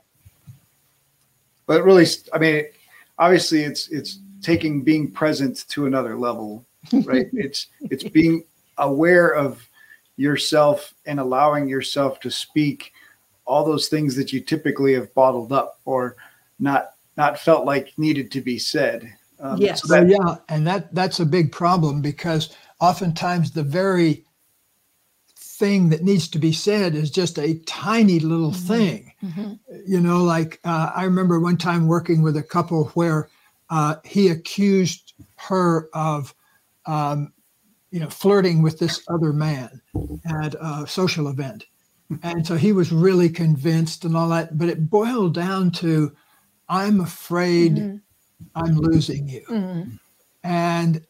But 1.66 1.84
really, 1.84 2.06
I 2.32 2.38
mean, 2.38 2.64
obviously, 3.18 3.60
it's 3.62 3.88
it's 3.88 4.18
taking 4.40 4.82
being 4.82 5.10
present 5.10 5.68
to 5.68 5.84
another 5.84 6.18
level, 6.18 6.64
right? 7.04 7.28
it's 7.34 7.66
it's 7.82 8.02
being 8.02 8.44
aware 8.78 9.28
of 9.28 9.68
yourself 10.16 10.94
and 11.04 11.20
allowing 11.20 11.68
yourself 11.68 12.18
to 12.20 12.30
speak 12.30 12.94
all 13.44 13.64
those 13.64 13.88
things 13.88 14.16
that 14.16 14.32
you 14.32 14.40
typically 14.40 14.94
have 14.94 15.12
bottled 15.12 15.52
up 15.52 15.80
or 15.84 16.16
not 16.60 16.90
not 17.16 17.38
felt 17.38 17.66
like 17.66 17.98
needed 17.98 18.30
to 18.32 18.40
be 18.40 18.58
said. 18.58 19.12
Um, 19.40 19.58
yes. 19.60 19.82
So 19.82 19.94
that, 19.94 20.08
yeah, 20.08 20.36
and 20.48 20.66
that 20.66 20.94
that's 20.94 21.20
a 21.20 21.26
big 21.26 21.50
problem 21.52 22.02
because 22.02 22.54
oftentimes 22.80 23.52
the 23.52 23.62
very 23.62 24.24
thing 25.36 25.90
that 25.90 26.02
needs 26.02 26.26
to 26.28 26.38
be 26.38 26.52
said 26.52 26.94
is 26.94 27.10
just 27.10 27.38
a 27.38 27.58
tiny 27.66 28.18
little 28.18 28.50
mm-hmm. 28.50 28.66
thing. 28.66 29.12
Mm-hmm. 29.22 29.52
You 29.86 30.00
know, 30.00 30.24
like 30.24 30.60
uh, 30.64 30.90
I 30.94 31.04
remember 31.04 31.38
one 31.38 31.58
time 31.58 31.86
working 31.86 32.22
with 32.22 32.36
a 32.36 32.42
couple 32.42 32.86
where 32.94 33.28
uh, 33.68 33.96
he 34.04 34.28
accused 34.28 35.12
her 35.36 35.88
of, 35.94 36.34
um, 36.86 37.32
you 37.90 38.00
know, 38.00 38.08
flirting 38.08 38.62
with 38.62 38.78
this 38.78 39.02
other 39.08 39.32
man 39.32 39.80
at 40.42 40.54
a 40.54 40.86
social 40.86 41.28
event. 41.28 41.66
And 42.22 42.44
so 42.44 42.56
he 42.56 42.72
was 42.72 42.90
really 42.90 43.28
convinced 43.28 44.04
and 44.04 44.16
all 44.16 44.28
that, 44.30 44.58
but 44.58 44.68
it 44.68 44.90
boiled 44.90 45.34
down 45.34 45.70
to 45.72 46.12
I'm 46.70 47.00
afraid 47.00 47.76
mm-hmm. 47.76 47.96
I'm 48.54 48.76
losing 48.76 49.28
you. 49.28 49.44
Mm-hmm. 49.50 49.90
And 50.44 51.04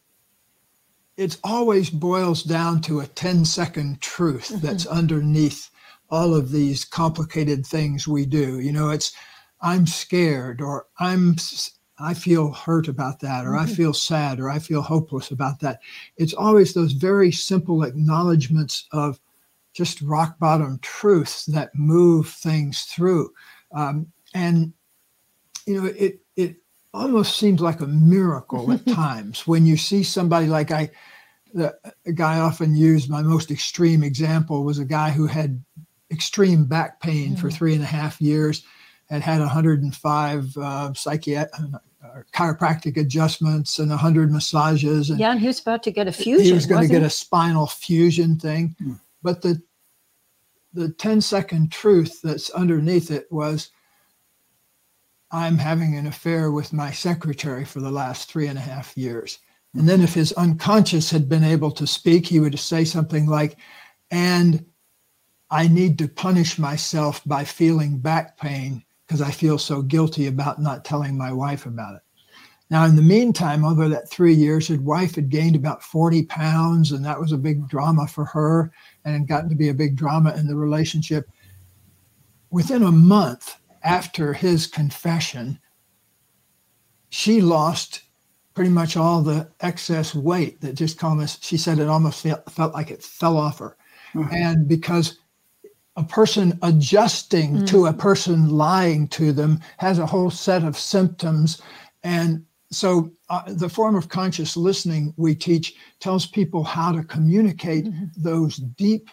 it 1.17 1.37
always 1.45 1.91
boils 1.91 2.43
down 2.43 2.81
to 2.83 3.01
a 3.01 3.07
10 3.07 3.45
second 3.45 4.01
truth 4.01 4.49
mm-hmm. 4.49 4.67
that's 4.67 4.87
underneath 4.87 5.71
all 6.09 6.35
of 6.35 6.51
these 6.51 6.85
complicated 6.85 7.65
things 7.65 8.09
we 8.09 8.25
do. 8.25 8.59
You 8.59 8.73
know, 8.73 8.89
it's 8.89 9.13
I'm 9.61 9.87
scared 9.87 10.63
or 10.63 10.87
I'm 10.99 11.37
I 11.99 12.15
feel 12.15 12.53
hurt 12.53 12.89
about 12.89 13.21
that 13.21 13.45
or 13.45 13.55
I 13.55 13.65
mm-hmm. 13.65 13.75
feel 13.75 13.93
sad 13.93 14.41
or 14.41 14.49
I 14.49 14.59
feel 14.59 14.81
hopeless 14.81 15.31
about 15.31 15.61
that. 15.61 15.81
It's 16.17 16.33
always 16.33 16.73
those 16.73 16.93
very 16.93 17.31
simple 17.31 17.83
acknowledgments 17.83 18.89
of 18.93 19.21
just 19.75 20.01
rock 20.01 20.39
bottom 20.39 20.79
truths 20.81 21.45
that 21.47 21.75
move 21.75 22.29
things 22.29 22.83
through. 22.85 23.31
Um, 23.73 24.11
and 24.35 24.73
you 25.71 25.81
know, 25.81 25.89
it 25.97 26.21
it 26.37 26.57
almost 26.93 27.37
seems 27.37 27.61
like 27.61 27.81
a 27.81 27.87
miracle 27.87 28.73
at 28.73 28.87
times 29.03 29.47
when 29.47 29.65
you 29.67 29.77
see 29.77 30.03
somebody 30.03 30.47
like 30.47 30.71
I 30.71 30.91
the 31.55 31.77
a 32.07 32.13
guy 32.13 32.37
I 32.37 32.41
often 32.41 32.75
used, 32.75 33.09
my 33.09 33.23
most 33.23 33.51
extreme 33.51 34.03
example 34.03 34.65
was 34.65 34.79
a 34.79 34.85
guy 34.85 35.11
who 35.11 35.27
had 35.27 35.63
extreme 36.11 36.65
back 36.65 37.01
pain 37.01 37.33
mm-hmm. 37.33 37.41
for 37.41 37.51
three 37.51 37.75
and 37.75 37.83
a 37.83 37.87
half 37.87 38.21
years, 38.21 38.65
had 39.09 39.23
had 39.23 39.41
105 39.41 40.57
uh, 40.57 40.95
psychiatric. 40.95 41.53
Uh, 41.75 41.79
chiropractic 42.33 42.97
adjustments 42.97 43.79
and 43.79 43.91
100 43.91 44.33
massages. 44.33 45.11
And 45.11 45.21
yeah, 45.21 45.33
and 45.33 45.39
he 45.39 45.47
was 45.47 45.61
about 45.61 45.83
to 45.83 45.91
get 45.91 46.09
a 46.09 46.13
fusion. 46.13 46.47
He 46.47 46.53
was 46.55 46.65
going 46.65 46.81
to 46.81 46.93
get 46.93 47.03
a 47.03 47.11
spinal 47.11 47.67
fusion 47.67 48.39
thing. 48.39 48.75
Mm. 48.83 48.99
But 49.23 49.43
the 49.43 49.61
the 50.73 50.89
10 50.89 51.21
second 51.21 51.73
truth 51.73 52.21
that's 52.23 52.49
underneath 52.51 53.11
it 53.11 53.31
was 53.31 53.71
I'm 55.33 55.59
having 55.59 55.97
an 55.97 56.07
affair 56.07 56.51
with 56.51 56.73
my 56.73 56.91
secretary 56.91 57.65
for 57.65 57.81
the 57.81 57.91
last 57.91 58.31
three 58.31 58.49
and 58.49 58.59
a 58.59 58.63
half 58.63 58.97
years. 58.97 59.39
And 59.75 59.83
mm-hmm. 59.83 59.89
then 59.89 60.01
if 60.01 60.15
his 60.15 60.33
unconscious 60.33 61.11
had 61.11 61.29
been 61.29 61.45
able 61.45 61.71
to 61.73 61.87
speak, 61.87 62.27
he 62.27 62.41
would 62.41 62.59
say 62.59 62.85
something 62.85 63.27
like, 63.27 63.57
and 64.11 64.65
I 65.51 65.69
need 65.69 65.99
to 65.99 66.09
punish 66.09 66.59
myself 66.59 67.23
by 67.25 67.45
feeling 67.45 67.99
back 67.99 68.37
pain 68.39 68.85
because 69.07 69.23
I 69.23 69.31
feel 69.31 69.59
so 69.59 69.83
guilty 69.83 70.27
about 70.27 70.61
not 70.61 70.85
telling 70.85 71.17
my 71.17 71.33
wife 71.33 71.67
about 71.67 71.97
it. 71.97 72.03
Now, 72.71 72.85
in 72.85 72.95
the 72.95 73.03
meantime, 73.03 73.65
over 73.65 73.89
that 73.89 74.09
three 74.09 74.35
years, 74.35 74.69
his 74.69 74.79
wife 74.79 75.17
had 75.17 75.29
gained 75.29 75.57
about 75.57 75.83
40 75.83 76.27
pounds, 76.27 76.93
and 76.93 77.05
that 77.05 77.19
was 77.19 77.33
a 77.33 77.37
big 77.37 77.69
drama 77.69 78.07
for 78.07 78.25
her 78.27 78.71
and 79.05 79.15
had 79.15 79.27
gotten 79.27 79.49
to 79.49 79.57
be 79.57 79.71
a 79.71 79.75
big 79.75 79.97
drama 79.97 80.33
in 80.35 80.47
the 80.47 80.55
relationship. 80.55 81.29
Within 82.51 82.85
a 82.85 82.93
month 82.93 83.60
after 83.83 84.33
his 84.33 84.67
confession, 84.67 85.59
she 87.11 87.41
lost 87.41 88.03
pretty 88.55 88.71
much 88.71 88.97
all 88.97 89.23
the 89.23 89.49
excess 89.61 90.15
weight 90.15 90.61
that 90.61 90.75
just 90.75 91.03
almost, 91.03 91.45
she 91.45 91.57
said 91.57 91.79
it 91.79 91.89
almost 91.89 92.23
felt, 92.23 92.51
felt 92.51 92.75
like 92.75 92.91
it 92.91 93.03
fell 93.03 93.37
off 93.37 93.59
her. 93.59 93.77
Mm-hmm. 94.15 94.35
And 94.35 94.69
because 94.69 95.19
a 95.97 96.05
person 96.05 96.59
adjusting 96.63 97.55
mm-hmm. 97.55 97.65
to 97.67 97.87
a 97.87 97.93
person 97.93 98.49
lying 98.49 99.09
to 99.09 99.33
them 99.33 99.61
has 99.79 99.99
a 99.99 100.07
whole 100.07 100.31
set 100.31 100.65
of 100.65 100.79
symptoms. 100.79 101.61
And 102.03 102.45
so 102.71 103.11
uh, 103.29 103.43
the 103.47 103.69
form 103.69 103.97
of 103.97 104.09
conscious 104.09 104.57
listening 104.57 105.15
we 105.17 105.35
teach 105.35 105.75
tells 105.99 106.27
people 106.27 106.65
how 106.65 106.93
to 106.93 107.03
communicate 107.03 107.87
mm-hmm. 107.87 108.07
those 108.17 108.57
deep 108.57 109.09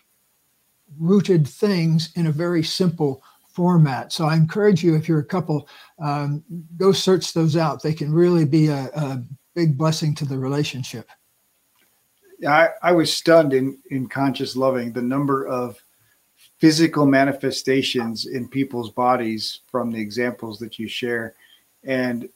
rooted 0.99 1.47
things 1.47 2.11
in 2.15 2.27
a 2.27 2.31
very 2.31 2.63
simple 2.63 3.23
format. 3.57 4.13
So 4.13 4.25
I 4.25 4.35
encourage 4.35 4.83
you, 4.83 4.95
if 4.95 5.09
you're 5.09 5.17
a 5.17 5.25
couple, 5.25 5.67
um, 5.97 6.43
go 6.77 6.91
search 6.91 7.33
those 7.33 7.57
out. 7.57 7.81
They 7.81 7.91
can 7.91 8.13
really 8.13 8.45
be 8.45 8.67
a, 8.67 8.91
a 8.93 9.23
big 9.55 9.75
blessing 9.75 10.13
to 10.13 10.25
the 10.25 10.37
relationship. 10.37 11.09
I, 12.47 12.69
I 12.83 12.91
was 12.91 13.11
stunned 13.11 13.53
in, 13.53 13.79
in 13.89 14.07
conscious 14.09 14.55
loving 14.55 14.93
the 14.93 15.01
number 15.01 15.47
of 15.47 15.75
physical 16.59 17.07
manifestations 17.07 18.27
in 18.27 18.47
people's 18.47 18.91
bodies 18.91 19.61
from 19.65 19.89
the 19.89 19.99
examples 19.99 20.59
that 20.59 20.77
you 20.77 20.87
share 20.87 21.33
and 21.83 22.29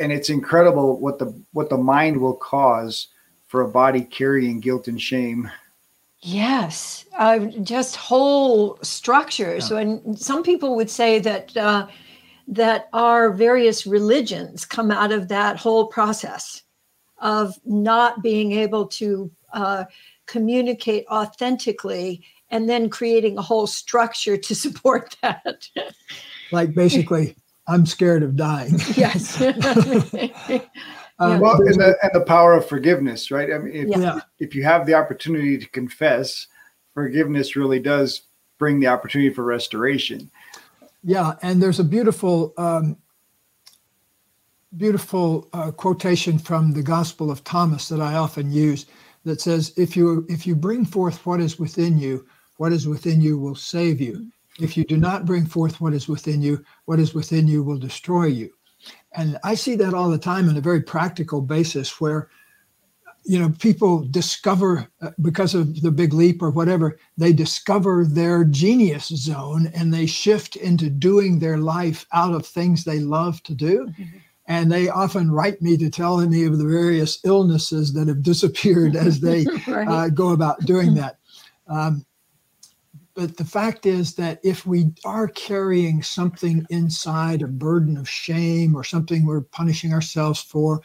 and 0.00 0.10
it's 0.10 0.30
incredible 0.30 0.98
what 0.98 1.18
the 1.18 1.40
what 1.52 1.68
the 1.68 1.76
mind 1.76 2.16
will 2.16 2.34
cause 2.34 3.08
for 3.46 3.60
a 3.60 3.68
body 3.68 4.02
carrying 4.02 4.58
guilt 4.60 4.88
and 4.88 5.00
shame 5.00 5.48
yes 6.22 7.04
uh, 7.18 7.38
just 7.62 7.96
whole 7.96 8.78
structures 8.82 9.70
yeah. 9.70 9.78
and 9.78 10.18
some 10.18 10.42
people 10.42 10.76
would 10.76 10.90
say 10.90 11.18
that 11.18 11.56
uh, 11.56 11.86
that 12.46 12.88
our 12.92 13.30
various 13.30 13.86
religions 13.86 14.64
come 14.64 14.90
out 14.90 15.12
of 15.12 15.28
that 15.28 15.56
whole 15.56 15.86
process 15.86 16.62
of 17.18 17.58
not 17.64 18.22
being 18.22 18.52
able 18.52 18.86
to 18.86 19.30
uh, 19.52 19.84
communicate 20.26 21.04
authentically 21.10 22.22
and 22.50 22.68
then 22.68 22.90
creating 22.90 23.38
a 23.38 23.42
whole 23.42 23.66
structure 23.66 24.36
to 24.36 24.54
support 24.64 25.16
that. 25.22 25.68
like 26.52 26.74
basically, 26.74 27.36
I'm 27.68 27.86
scared 27.86 28.22
of 28.22 28.36
dying. 28.36 28.74
yes. 28.96 29.40
Um, 31.20 31.38
well, 31.38 31.60
and 31.60 31.74
the, 31.74 31.96
and 32.02 32.10
the 32.14 32.24
power 32.24 32.54
of 32.54 32.66
forgiveness, 32.66 33.30
right? 33.30 33.52
I 33.52 33.58
mean, 33.58 33.74
if, 33.74 33.88
yeah. 33.88 34.20
if 34.38 34.54
you 34.54 34.64
have 34.64 34.86
the 34.86 34.94
opportunity 34.94 35.58
to 35.58 35.68
confess, 35.68 36.46
forgiveness 36.94 37.56
really 37.56 37.78
does 37.78 38.22
bring 38.58 38.80
the 38.80 38.86
opportunity 38.86 39.32
for 39.32 39.44
restoration. 39.44 40.30
Yeah, 41.04 41.34
and 41.42 41.62
there's 41.62 41.78
a 41.78 41.84
beautiful, 41.84 42.54
um, 42.56 42.96
beautiful 44.76 45.48
uh, 45.52 45.70
quotation 45.70 46.38
from 46.38 46.72
the 46.72 46.82
Gospel 46.82 47.30
of 47.30 47.44
Thomas 47.44 47.88
that 47.88 48.00
I 48.00 48.14
often 48.14 48.50
use 48.50 48.86
that 49.24 49.40
says, 49.42 49.74
"If 49.76 49.96
you 49.96 50.26
if 50.28 50.46
you 50.46 50.56
bring 50.56 50.84
forth 50.86 51.26
what 51.26 51.40
is 51.40 51.58
within 51.58 51.98
you, 51.98 52.26
what 52.60 52.72
is 52.72 52.86
within 52.86 53.20
you 53.20 53.38
will 53.38 53.54
save 53.54 54.00
you. 54.00 54.30
If 54.60 54.76
you 54.76 54.84
do 54.84 54.98
not 54.98 55.24
bring 55.24 55.46
forth 55.46 55.80
what 55.80 55.94
is 55.94 56.08
within 56.08 56.42
you, 56.42 56.62
what 56.84 56.98
is 56.98 57.14
within 57.14 57.46
you 57.46 57.62
will 57.62 57.78
destroy 57.78 58.26
you. 58.26 58.50
And 59.12 59.38
I 59.42 59.54
see 59.54 59.74
that 59.76 59.94
all 59.94 60.10
the 60.10 60.18
time 60.18 60.48
on 60.48 60.56
a 60.56 60.60
very 60.60 60.80
practical 60.80 61.40
basis 61.40 62.00
where 62.00 62.28
you 63.24 63.38
know 63.38 63.50
people 63.58 64.04
discover 64.10 64.88
uh, 65.02 65.10
because 65.20 65.54
of 65.54 65.82
the 65.82 65.90
big 65.90 66.14
leap 66.14 66.42
or 66.42 66.50
whatever 66.50 66.98
they 67.18 67.32
discover 67.32 68.04
their 68.04 68.44
genius 68.44 69.08
zone 69.08 69.70
and 69.74 69.92
they 69.92 70.06
shift 70.06 70.56
into 70.56 70.88
doing 70.88 71.38
their 71.38 71.58
life 71.58 72.06
out 72.12 72.34
of 72.34 72.46
things 72.46 72.82
they 72.84 72.98
love 72.98 73.42
to 73.42 73.54
do 73.54 73.86
mm-hmm. 73.86 74.18
and 74.46 74.72
they 74.72 74.88
often 74.88 75.30
write 75.30 75.60
me 75.60 75.76
to 75.76 75.90
tell 75.90 76.26
me 76.26 76.44
of 76.44 76.56
the 76.56 76.64
various 76.64 77.18
illnesses 77.24 77.92
that 77.92 78.08
have 78.08 78.22
disappeared 78.22 78.96
as 78.96 79.20
they 79.20 79.44
right. 79.68 79.88
uh, 79.88 80.08
go 80.08 80.30
about 80.30 80.58
doing 80.64 80.94
that 80.94 81.18
um, 81.68 82.04
but 83.20 83.36
the 83.36 83.44
fact 83.44 83.84
is 83.84 84.14
that 84.14 84.40
if 84.42 84.64
we 84.64 84.94
are 85.04 85.28
carrying 85.28 86.02
something 86.02 86.64
inside, 86.70 87.42
a 87.42 87.48
burden 87.48 87.98
of 87.98 88.08
shame 88.08 88.74
or 88.74 88.82
something 88.82 89.26
we're 89.26 89.42
punishing 89.42 89.92
ourselves 89.92 90.40
for, 90.40 90.80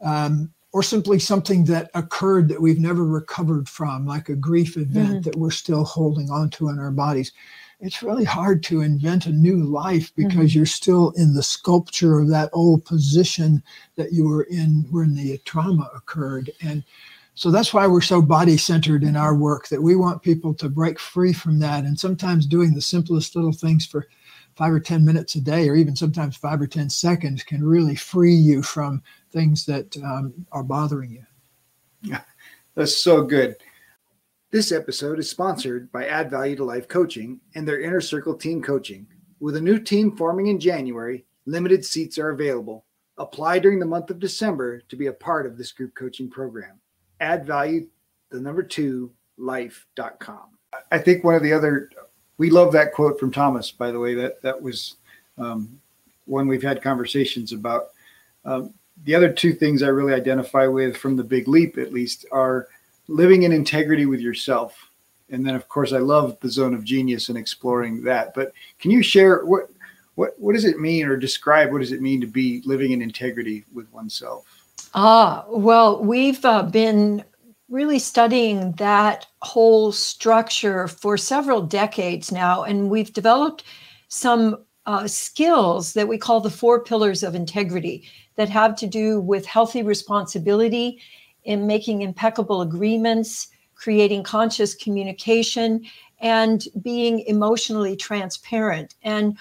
um, 0.00 0.52
or 0.72 0.82
simply 0.82 1.20
something 1.20 1.62
that 1.66 1.88
occurred 1.94 2.48
that 2.48 2.60
we've 2.60 2.80
never 2.80 3.04
recovered 3.04 3.68
from, 3.68 4.04
like 4.04 4.28
a 4.28 4.34
grief 4.34 4.76
event 4.76 5.10
mm-hmm. 5.10 5.20
that 5.20 5.36
we're 5.36 5.52
still 5.52 5.84
holding 5.84 6.28
on 6.28 6.50
to 6.50 6.70
in 6.70 6.80
our 6.80 6.90
bodies, 6.90 7.30
it's 7.78 8.02
really 8.02 8.24
hard 8.24 8.64
to 8.64 8.80
invent 8.80 9.26
a 9.26 9.30
new 9.30 9.62
life 9.62 10.12
because 10.16 10.50
mm-hmm. 10.50 10.58
you're 10.58 10.66
still 10.66 11.12
in 11.12 11.34
the 11.34 11.42
sculpture 11.42 12.18
of 12.18 12.26
that 12.30 12.50
old 12.52 12.84
position 12.84 13.62
that 13.94 14.12
you 14.12 14.26
were 14.26 14.42
in 14.42 14.84
when 14.90 15.14
the 15.14 15.38
trauma 15.44 15.88
occurred. 15.94 16.50
And 16.60 16.82
so 17.36 17.50
that's 17.50 17.74
why 17.74 17.86
we're 17.86 18.00
so 18.00 18.22
body 18.22 18.56
centered 18.56 19.04
in 19.04 19.14
our 19.14 19.34
work 19.34 19.68
that 19.68 19.82
we 19.82 19.94
want 19.94 20.22
people 20.22 20.54
to 20.54 20.70
break 20.70 20.98
free 20.98 21.34
from 21.34 21.58
that. 21.58 21.84
And 21.84 22.00
sometimes 22.00 22.46
doing 22.46 22.72
the 22.72 22.80
simplest 22.80 23.36
little 23.36 23.52
things 23.52 23.84
for 23.84 24.06
five 24.54 24.72
or 24.72 24.80
10 24.80 25.04
minutes 25.04 25.34
a 25.34 25.42
day, 25.42 25.68
or 25.68 25.74
even 25.74 25.94
sometimes 25.94 26.34
five 26.34 26.62
or 26.62 26.66
10 26.66 26.88
seconds, 26.88 27.42
can 27.42 27.62
really 27.62 27.94
free 27.94 28.34
you 28.34 28.62
from 28.62 29.02
things 29.32 29.66
that 29.66 29.94
um, 29.98 30.46
are 30.50 30.62
bothering 30.62 31.10
you. 31.10 31.24
Yeah, 32.00 32.22
that's 32.74 32.96
so 32.96 33.22
good. 33.22 33.56
This 34.50 34.72
episode 34.72 35.18
is 35.18 35.28
sponsored 35.28 35.92
by 35.92 36.06
Add 36.06 36.30
Value 36.30 36.56
to 36.56 36.64
Life 36.64 36.88
Coaching 36.88 37.40
and 37.54 37.68
their 37.68 37.82
Inner 37.82 38.00
Circle 38.00 38.36
Team 38.36 38.62
Coaching. 38.62 39.06
With 39.40 39.56
a 39.56 39.60
new 39.60 39.78
team 39.78 40.16
forming 40.16 40.46
in 40.46 40.58
January, 40.58 41.26
limited 41.44 41.84
seats 41.84 42.16
are 42.16 42.30
available. 42.30 42.86
Apply 43.18 43.58
during 43.58 43.78
the 43.78 43.84
month 43.84 44.08
of 44.08 44.20
December 44.20 44.80
to 44.88 44.96
be 44.96 45.08
a 45.08 45.12
part 45.12 45.44
of 45.44 45.58
this 45.58 45.72
group 45.72 45.94
coaching 45.94 46.30
program 46.30 46.80
add 47.20 47.46
value, 47.46 47.86
the 48.30 48.40
number 48.40 48.62
two, 48.62 49.10
life.com. 49.38 50.44
I 50.90 50.98
think 50.98 51.24
one 51.24 51.34
of 51.34 51.42
the 51.42 51.52
other, 51.52 51.90
we 52.38 52.50
love 52.50 52.72
that 52.72 52.92
quote 52.92 53.18
from 53.18 53.30
Thomas, 53.30 53.70
by 53.70 53.90
the 53.90 54.00
way, 54.00 54.14
that, 54.14 54.42
that 54.42 54.60
was 54.60 54.96
um, 55.38 55.80
one 56.26 56.48
we've 56.48 56.62
had 56.62 56.82
conversations 56.82 57.52
about. 57.52 57.88
Um, 58.44 58.74
the 59.04 59.14
other 59.14 59.32
two 59.32 59.52
things 59.52 59.82
I 59.82 59.88
really 59.88 60.14
identify 60.14 60.66
with 60.66 60.96
from 60.96 61.16
the 61.16 61.24
big 61.24 61.48
leap, 61.48 61.78
at 61.78 61.92
least, 61.92 62.26
are 62.32 62.68
living 63.08 63.42
in 63.42 63.52
integrity 63.52 64.06
with 64.06 64.20
yourself. 64.20 64.90
And 65.30 65.46
then, 65.46 65.54
of 65.54 65.68
course, 65.68 65.92
I 65.92 65.98
love 65.98 66.38
the 66.40 66.50
zone 66.50 66.74
of 66.74 66.84
genius 66.84 67.28
and 67.28 67.36
exploring 67.36 68.02
that. 68.04 68.34
But 68.34 68.52
can 68.78 68.90
you 68.90 69.02
share 69.02 69.44
what 69.44 69.68
what 70.14 70.38
what 70.38 70.54
does 70.54 70.64
it 70.64 70.80
mean, 70.80 71.06
or 71.06 71.16
describe 71.16 71.70
what 71.70 71.80
does 71.80 71.92
it 71.92 72.00
mean 72.00 72.20
to 72.20 72.26
be 72.26 72.62
living 72.64 72.92
in 72.92 73.02
integrity 73.02 73.64
with 73.74 73.92
oneself? 73.92 74.55
Ah, 74.94 75.44
well, 75.48 76.02
we've 76.02 76.44
uh, 76.44 76.62
been 76.62 77.24
really 77.68 77.98
studying 77.98 78.72
that 78.72 79.26
whole 79.42 79.92
structure 79.92 80.88
for 80.88 81.16
several 81.18 81.60
decades 81.62 82.30
now, 82.30 82.62
and 82.62 82.88
we've 82.90 83.12
developed 83.12 83.64
some 84.08 84.64
uh, 84.86 85.06
skills 85.06 85.92
that 85.94 86.08
we 86.08 86.16
call 86.16 86.40
the 86.40 86.50
four 86.50 86.82
pillars 86.82 87.22
of 87.22 87.34
integrity 87.34 88.08
that 88.36 88.48
have 88.48 88.76
to 88.76 88.86
do 88.86 89.20
with 89.20 89.44
healthy 89.44 89.82
responsibility 89.82 91.00
in 91.44 91.66
making 91.66 92.02
impeccable 92.02 92.62
agreements, 92.62 93.48
creating 93.74 94.22
conscious 94.22 94.74
communication, 94.74 95.84
and 96.20 96.68
being 96.82 97.20
emotionally 97.26 97.96
transparent. 97.96 98.94
And 99.02 99.36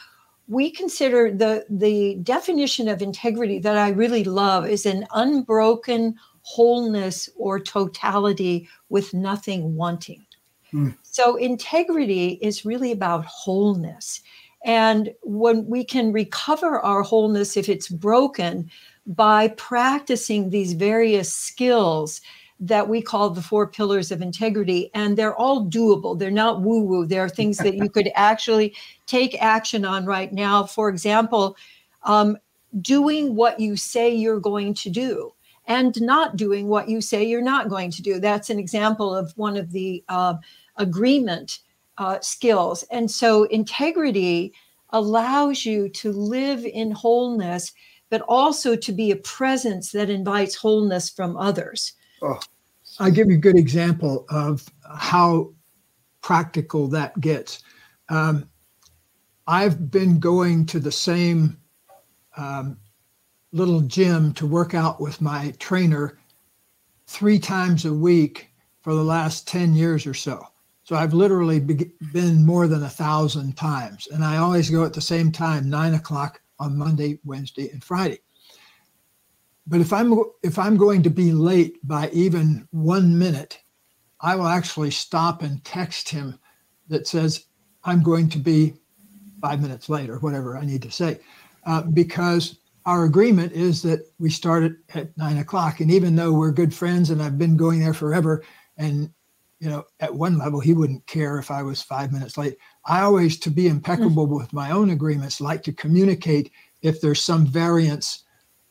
we 0.47 0.71
consider 0.71 1.31
the 1.31 1.65
the 1.69 2.15
definition 2.23 2.87
of 2.87 3.01
integrity 3.01 3.59
that 3.59 3.77
I 3.77 3.89
really 3.89 4.23
love 4.23 4.67
is 4.67 4.85
an 4.85 5.05
unbroken, 5.13 6.15
wholeness 6.41 7.29
or 7.35 7.59
totality 7.59 8.69
with 8.89 9.13
nothing 9.13 9.75
wanting. 9.75 10.25
Mm. 10.73 10.95
So, 11.03 11.35
integrity 11.37 12.39
is 12.41 12.65
really 12.65 12.91
about 12.91 13.25
wholeness. 13.25 14.21
And 14.63 15.13
when 15.21 15.67
we 15.67 15.83
can 15.83 16.11
recover 16.11 16.79
our 16.79 17.03
wholeness 17.03 17.55
if 17.55 17.69
it's 17.69 17.87
broken 17.87 18.69
by 19.05 19.49
practicing 19.49 20.49
these 20.49 20.73
various 20.73 21.31
skills 21.31 22.21
that 22.59 22.87
we 22.87 23.01
call 23.01 23.29
the 23.29 23.41
four 23.41 23.67
pillars 23.67 24.11
of 24.11 24.21
integrity, 24.21 24.89
and 24.93 25.17
they're 25.17 25.35
all 25.35 25.65
doable. 25.65 26.17
They're 26.17 26.31
not 26.31 26.61
woo 26.61 26.81
woo. 26.81 27.05
There 27.05 27.23
are 27.23 27.29
things 27.29 27.57
that 27.57 27.75
you 27.75 27.89
could 27.89 28.09
actually 28.15 28.73
take 29.05 29.41
action 29.41 29.83
on 29.83 30.05
right 30.05 30.31
now. 30.31 30.63
For 30.63 30.89
example, 30.89 31.57
um, 32.03 32.37
doing 32.81 33.35
what 33.35 33.59
you 33.59 33.75
say 33.75 34.13
you're 34.13 34.39
going 34.39 34.73
to 34.75 34.89
do 34.89 35.33
and 35.67 35.99
not 36.01 36.35
doing 36.37 36.67
what 36.67 36.87
you 36.87 37.01
say 37.01 37.23
you're 37.23 37.41
not 37.41 37.69
going 37.69 37.91
to 37.91 38.01
do. 38.01 38.19
That's 38.19 38.49
an 38.49 38.59
example 38.59 39.15
of 39.15 39.33
one 39.35 39.57
of 39.57 39.71
the 39.71 40.03
uh, 40.09 40.35
agreement 40.77 41.59
uh, 41.97 42.19
skills. 42.19 42.83
And 42.91 43.09
so 43.09 43.43
integrity 43.45 44.53
allows 44.91 45.65
you 45.65 45.89
to 45.89 46.11
live 46.11 46.65
in 46.65 46.91
wholeness, 46.91 47.73
but 48.09 48.21
also 48.21 48.75
to 48.75 48.91
be 48.91 49.11
a 49.11 49.15
presence 49.17 49.91
that 49.91 50.09
invites 50.09 50.55
wholeness 50.55 51.09
from 51.09 51.35
others. 51.37 51.93
Oh. 52.21 52.39
I'll 52.99 53.11
give 53.11 53.29
you 53.29 53.35
a 53.35 53.39
good 53.39 53.57
example 53.57 54.25
of 54.29 54.63
how 54.83 55.53
practical 56.21 56.87
that 56.89 57.19
gets. 57.19 57.63
Um, 58.09 58.49
I've 59.47 59.91
been 59.91 60.19
going 60.19 60.65
to 60.67 60.79
the 60.79 60.91
same 60.91 61.57
um, 62.37 62.77
little 63.51 63.81
gym 63.81 64.33
to 64.33 64.47
work 64.47 64.73
out 64.73 64.99
with 64.99 65.21
my 65.21 65.53
trainer 65.59 66.17
three 67.07 67.39
times 67.39 67.85
a 67.85 67.93
week 67.93 68.49
for 68.81 68.93
the 68.93 69.03
last 69.03 69.47
10 69.47 69.73
years 69.73 70.05
or 70.07 70.13
so. 70.13 70.45
So 70.83 70.95
I've 70.95 71.13
literally 71.13 71.59
be- 71.59 71.91
been 72.13 72.45
more 72.45 72.67
than 72.67 72.83
a 72.83 72.89
thousand 72.89 73.57
times. 73.57 74.07
And 74.11 74.23
I 74.23 74.37
always 74.37 74.69
go 74.69 74.85
at 74.85 74.93
the 74.93 75.01
same 75.01 75.31
time, 75.31 75.69
nine 75.69 75.95
o'clock 75.95 76.41
on 76.59 76.77
Monday, 76.77 77.19
Wednesday, 77.25 77.69
and 77.71 77.83
Friday. 77.83 78.19
But 79.67 79.81
if 79.81 79.91
I'm 79.91 80.13
if 80.43 80.59
I'm 80.59 80.77
going 80.77 81.01
to 81.03 81.09
be 81.09 81.31
late 81.31 81.77
by 81.83 82.09
even 82.09 82.67
one 82.71 83.17
minute, 83.17 83.59
I 84.21 84.35
will 84.35 84.47
actually 84.47 84.91
stop 84.91 85.41
and 85.41 85.63
text 85.63 86.09
him 86.09 86.39
that 86.87 87.07
says 87.07 87.45
I'm 87.83 88.03
going 88.03 88.29
to 88.29 88.37
be 88.37 88.75
five 89.41 89.61
minutes 89.61 89.89
late 89.89 90.09
or 90.09 90.19
whatever 90.19 90.57
I 90.57 90.65
need 90.65 90.81
to 90.83 90.91
say, 90.91 91.19
uh, 91.65 91.81
because 91.81 92.59
our 92.85 93.05
agreement 93.05 93.51
is 93.53 93.81
that 93.81 94.01
we 94.19 94.29
start 94.29 94.63
at, 94.63 94.73
at 94.93 95.17
nine 95.17 95.39
o'clock. 95.39 95.79
And 95.79 95.89
even 95.89 96.15
though 96.15 96.33
we're 96.33 96.51
good 96.51 96.73
friends 96.73 97.09
and 97.09 97.21
I've 97.21 97.37
been 97.37 97.57
going 97.57 97.79
there 97.79 97.93
forever, 97.93 98.43
and 98.77 99.09
you 99.59 99.69
know, 99.69 99.85
at 99.99 100.13
one 100.13 100.37
level, 100.37 100.59
he 100.59 100.73
wouldn't 100.73 101.07
care 101.07 101.39
if 101.39 101.49
I 101.49 101.63
was 101.63 101.81
five 101.81 102.11
minutes 102.11 102.37
late. 102.37 102.57
I 102.85 103.01
always, 103.01 103.39
to 103.39 103.49
be 103.49 103.67
impeccable 103.67 104.25
mm-hmm. 104.25 104.35
with 104.35 104.53
my 104.53 104.71
own 104.71 104.91
agreements, 104.91 105.41
like 105.41 105.63
to 105.63 105.73
communicate 105.73 106.51
if 106.81 107.01
there's 107.01 107.21
some 107.21 107.47
variance 107.47 108.24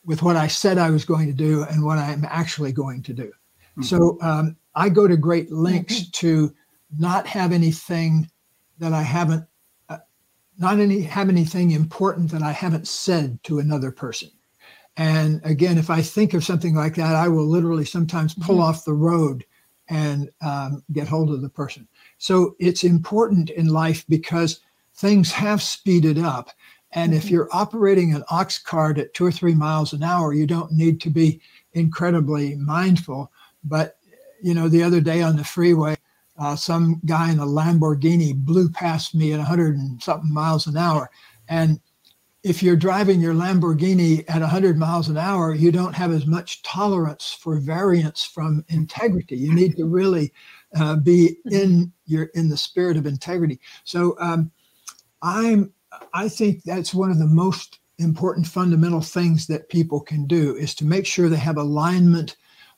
with 0.05 0.21
what 0.21 0.35
I 0.35 0.47
said 0.47 0.77
I 0.77 0.89
was 0.89 1.05
going 1.05 1.27
to 1.27 1.33
do 1.33 1.63
and 1.63 1.83
what 1.83 1.97
I'm 1.97 2.25
actually 2.25 2.71
going 2.71 3.01
to 3.03 3.13
do. 3.13 3.27
Mm-hmm. 3.27 3.83
So 3.83 4.17
um, 4.21 4.55
I 4.75 4.89
go 4.89 5.07
to 5.07 5.17
great 5.17 5.51
lengths 5.51 6.01
mm-hmm. 6.01 6.27
to 6.27 6.55
not 6.97 7.27
have 7.27 7.51
anything 7.51 8.29
that 8.77 8.93
I 8.93 9.01
haven't, 9.01 9.45
uh, 9.89 9.97
not 10.57 10.79
any 10.79 11.01
have 11.01 11.29
anything 11.29 11.71
important 11.71 12.31
that 12.31 12.43
I 12.43 12.51
haven't 12.51 12.87
said 12.87 13.39
to 13.43 13.59
another 13.59 13.91
person. 13.91 14.31
And 14.97 15.41
again, 15.43 15.77
if 15.77 15.89
I 15.89 16.01
think 16.01 16.33
of 16.33 16.43
something 16.43 16.73
like 16.73 16.95
that, 16.95 17.15
I 17.15 17.27
will 17.27 17.47
literally 17.47 17.85
sometimes 17.85 18.33
pull 18.33 18.55
mm-hmm. 18.55 18.63
off 18.63 18.85
the 18.85 18.93
road 18.93 19.43
and 19.89 20.29
um, 20.41 20.83
get 20.93 21.07
hold 21.07 21.31
of 21.31 21.41
the 21.41 21.49
person. 21.49 21.87
So 22.17 22.55
it's 22.59 22.83
important 22.83 23.49
in 23.49 23.67
life 23.67 24.05
because 24.07 24.61
things 24.95 25.31
have 25.31 25.61
speeded 25.61 26.17
up. 26.17 26.49
And 26.95 27.13
if 27.13 27.25
mm-hmm. 27.25 27.33
you're 27.33 27.49
operating 27.51 28.13
an 28.13 28.23
ox 28.29 28.57
cart 28.57 28.97
at 28.97 29.13
two 29.13 29.25
or 29.25 29.31
three 29.31 29.53
miles 29.53 29.93
an 29.93 30.01
hour, 30.01 30.33
you 30.33 30.47
don't 30.47 30.71
need 30.71 30.99
to 31.01 31.09
be 31.09 31.41
incredibly 31.73 32.55
mindful. 32.55 33.31
But, 33.63 33.97
you 34.41 34.53
know, 34.53 34.69
the 34.69 34.81
other 34.81 35.01
day 35.01 35.21
on 35.21 35.35
the 35.35 35.43
freeway, 35.43 35.97
uh, 36.39 36.55
some 36.55 37.01
guy 37.05 37.31
in 37.31 37.39
a 37.39 37.45
Lamborghini 37.45 38.33
blew 38.33 38.69
past 38.69 39.13
me 39.13 39.33
at 39.33 39.39
100 39.39 39.77
and 39.77 40.01
something 40.01 40.33
miles 40.33 40.67
an 40.67 40.77
hour. 40.77 41.09
And 41.47 41.79
if 42.43 42.61
you're 42.61 42.75
driving 42.75 43.19
your 43.19 43.33
Lamborghini 43.33 44.23
at 44.29 44.41
100 44.41 44.77
miles 44.77 45.09
an 45.09 45.17
hour, 45.17 45.53
you 45.53 45.71
don't 45.71 45.95
have 45.95 46.11
as 46.11 46.25
much 46.25 46.61
tolerance 46.61 47.37
for 47.39 47.57
variance 47.57 48.23
from 48.23 48.63
integrity. 48.69 49.35
You 49.35 49.53
need 49.53 49.75
to 49.77 49.85
really 49.85 50.31
uh, 50.75 50.95
be 50.97 51.37
mm-hmm. 51.45 51.55
in 51.55 51.93
your 52.05 52.25
in 52.35 52.47
the 52.49 52.57
spirit 52.57 52.97
of 52.97 53.05
integrity. 53.05 53.59
So 53.83 54.15
um, 54.19 54.51
I'm 55.21 55.73
I 56.13 56.29
think 56.29 56.63
that's 56.63 56.93
one 56.93 57.11
of 57.11 57.19
the 57.19 57.27
most 57.27 57.79
important 57.97 58.47
fundamental 58.47 59.01
things 59.01 59.47
that 59.47 59.69
people 59.69 60.01
can 60.01 60.25
do 60.25 60.55
is 60.55 60.75
to 60.75 60.85
make 60.85 61.05
sure 61.05 61.29
they 61.29 61.37
have 61.37 61.57
alignment 61.57 62.35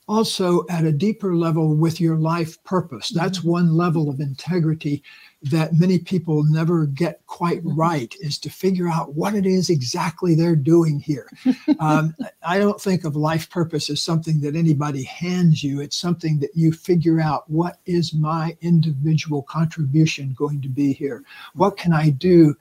also 0.08 0.64
at 0.70 0.84
a 0.84 0.92
deeper 0.92 1.36
level 1.36 1.76
with 1.76 2.00
your 2.00 2.16
life 2.16 2.62
purpose. 2.64 3.10
That's 3.10 3.40
mm-hmm. 3.40 3.50
one 3.50 3.76
level 3.76 4.08
of 4.08 4.20
integrity 4.20 5.02
that 5.42 5.74
many 5.74 5.98
people 5.98 6.42
never 6.44 6.86
get 6.86 7.24
quite 7.26 7.58
mm-hmm. 7.58 7.78
right 7.78 8.14
is 8.20 8.38
to 8.38 8.50
figure 8.50 8.88
out 8.88 9.14
what 9.14 9.34
it 9.34 9.46
is 9.46 9.70
exactly 9.70 10.34
they're 10.34 10.56
doing 10.56 10.98
here. 10.98 11.30
Um, 11.80 12.16
I 12.42 12.58
don't 12.58 12.80
think 12.80 13.04
of 13.04 13.14
life 13.14 13.48
purpose 13.50 13.88
as 13.88 14.02
something 14.02 14.40
that 14.40 14.56
anybody 14.56 15.04
hands 15.04 15.62
you. 15.62 15.80
It's 15.80 15.96
something 15.96 16.40
that 16.40 16.50
you 16.54 16.72
figure 16.72 17.20
out 17.20 17.48
what 17.48 17.78
is 17.86 18.14
my 18.14 18.56
individual 18.62 19.42
contribution 19.42 20.34
going 20.36 20.60
to 20.62 20.68
be 20.68 20.92
here? 20.92 21.22
What 21.54 21.76
can 21.76 21.92
I 21.92 22.10
do? 22.10 22.56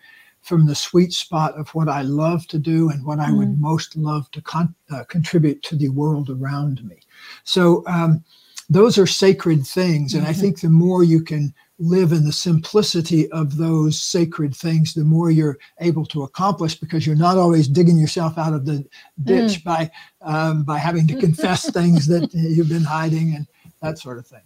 From 0.48 0.66
the 0.66 0.76
sweet 0.76 1.12
spot 1.12 1.60
of 1.60 1.68
what 1.76 1.90
I 1.90 2.04
love 2.04 2.48
to 2.48 2.58
do 2.58 2.90
and 2.90 3.06
what 3.06 3.20
I 3.20 3.32
would 3.32 3.50
mm. 3.50 3.60
most 3.60 3.98
love 3.98 4.32
to 4.32 4.42
con- 4.42 4.74
uh, 4.90 5.04
contribute 5.04 5.62
to 5.64 5.76
the 5.76 5.90
world 5.90 6.30
around 6.30 6.84
me. 6.88 7.00
So, 7.44 7.84
um, 7.86 8.24
those 8.70 8.98
are 8.98 9.08
sacred 9.08 9.66
things. 9.66 10.14
And 10.14 10.24
mm-hmm. 10.24 10.32
I 10.32 10.34
think 10.34 10.60
the 10.60 10.70
more 10.70 11.04
you 11.04 11.22
can 11.22 11.54
live 11.80 12.12
in 12.12 12.26
the 12.26 12.34
simplicity 12.34 13.32
of 13.32 13.58
those 13.58 14.02
sacred 14.02 14.56
things, 14.56 14.94
the 14.94 15.04
more 15.04 15.32
you're 15.32 15.58
able 15.80 16.06
to 16.08 16.24
accomplish 16.24 16.76
because 16.76 17.06
you're 17.06 17.16
not 17.16 17.38
always 17.38 17.68
digging 17.68 17.98
yourself 17.98 18.38
out 18.38 18.54
of 18.54 18.66
the 18.66 18.86
ditch 19.24 19.62
mm. 19.62 19.64
by 19.64 19.92
um, 20.22 20.64
by 20.64 20.78
having 20.78 21.08
to 21.08 21.16
confess 21.16 21.70
things 21.74 22.08
that 22.08 22.34
you've 22.34 22.70
been 22.70 22.84
hiding 22.84 23.36
and 23.36 23.48
that 23.82 24.00
sort 24.00 24.18
of 24.18 24.26
thing. 24.26 24.42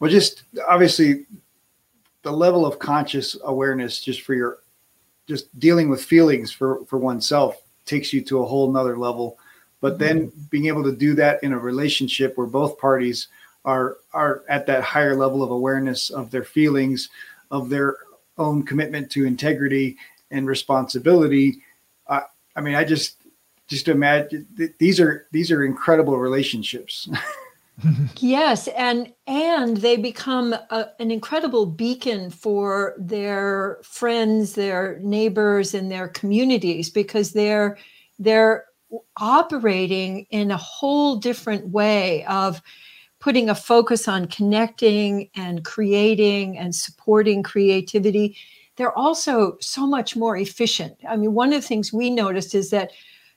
Well, 0.00 0.10
just 0.10 0.42
obviously, 0.68 1.26
the 2.22 2.32
level 2.32 2.66
of 2.66 2.78
conscious 2.78 3.36
awareness 3.44 4.00
just 4.00 4.22
for 4.22 4.34
your 4.34 4.58
just 5.26 5.58
dealing 5.58 5.88
with 5.88 6.04
feelings 6.04 6.50
for 6.50 6.84
for 6.86 6.98
oneself 6.98 7.62
takes 7.84 8.12
you 8.12 8.22
to 8.22 8.42
a 8.42 8.46
whole 8.46 8.70
nother 8.70 8.96
level. 8.96 9.38
But 9.80 9.98
then 9.98 10.28
mm-hmm. 10.28 10.40
being 10.50 10.66
able 10.66 10.84
to 10.84 10.92
do 10.92 11.14
that 11.14 11.42
in 11.42 11.52
a 11.52 11.58
relationship 11.58 12.36
where 12.36 12.46
both 12.46 12.78
parties 12.78 13.28
are 13.64 13.98
are 14.12 14.44
at 14.48 14.66
that 14.66 14.82
higher 14.82 15.16
level 15.16 15.42
of 15.42 15.50
awareness 15.50 16.10
of 16.10 16.30
their 16.30 16.44
feelings, 16.44 17.08
of 17.50 17.68
their 17.68 17.96
own 18.38 18.64
commitment 18.64 19.10
to 19.12 19.26
integrity 19.26 19.96
and 20.30 20.46
responsibility. 20.46 21.62
i 22.08 22.22
I 22.54 22.60
mean, 22.60 22.74
I 22.74 22.84
just 22.84 23.16
just 23.68 23.88
imagine 23.88 24.46
th- 24.56 24.74
these 24.78 25.00
are 25.00 25.26
these 25.32 25.50
are 25.50 25.64
incredible 25.64 26.18
relationships. 26.18 27.08
yes, 28.16 28.68
and 28.68 29.12
and 29.26 29.78
they 29.78 29.96
become 29.96 30.52
a, 30.52 30.88
an 31.00 31.10
incredible 31.10 31.66
beacon 31.66 32.30
for 32.30 32.94
their 32.98 33.80
friends, 33.82 34.54
their 34.54 34.98
neighbors, 35.00 35.74
and 35.74 35.90
their 35.90 36.08
communities 36.08 36.90
because 36.90 37.32
they're 37.32 37.78
they're 38.18 38.66
operating 39.16 40.26
in 40.30 40.50
a 40.50 40.56
whole 40.56 41.16
different 41.16 41.68
way 41.68 42.24
of 42.26 42.60
putting 43.22 43.48
a 43.48 43.54
focus 43.54 44.08
on 44.08 44.26
connecting 44.26 45.30
and 45.36 45.64
creating 45.64 46.58
and 46.58 46.74
supporting 46.74 47.40
creativity, 47.40 48.36
they're 48.76 48.98
also 48.98 49.56
so 49.60 49.86
much 49.86 50.16
more 50.16 50.36
efficient. 50.36 50.96
I 51.08 51.16
mean, 51.16 51.32
one 51.32 51.52
of 51.52 51.62
the 51.62 51.68
things 51.68 51.92
we 51.92 52.10
noticed 52.10 52.52
is 52.52 52.70
that 52.70 52.90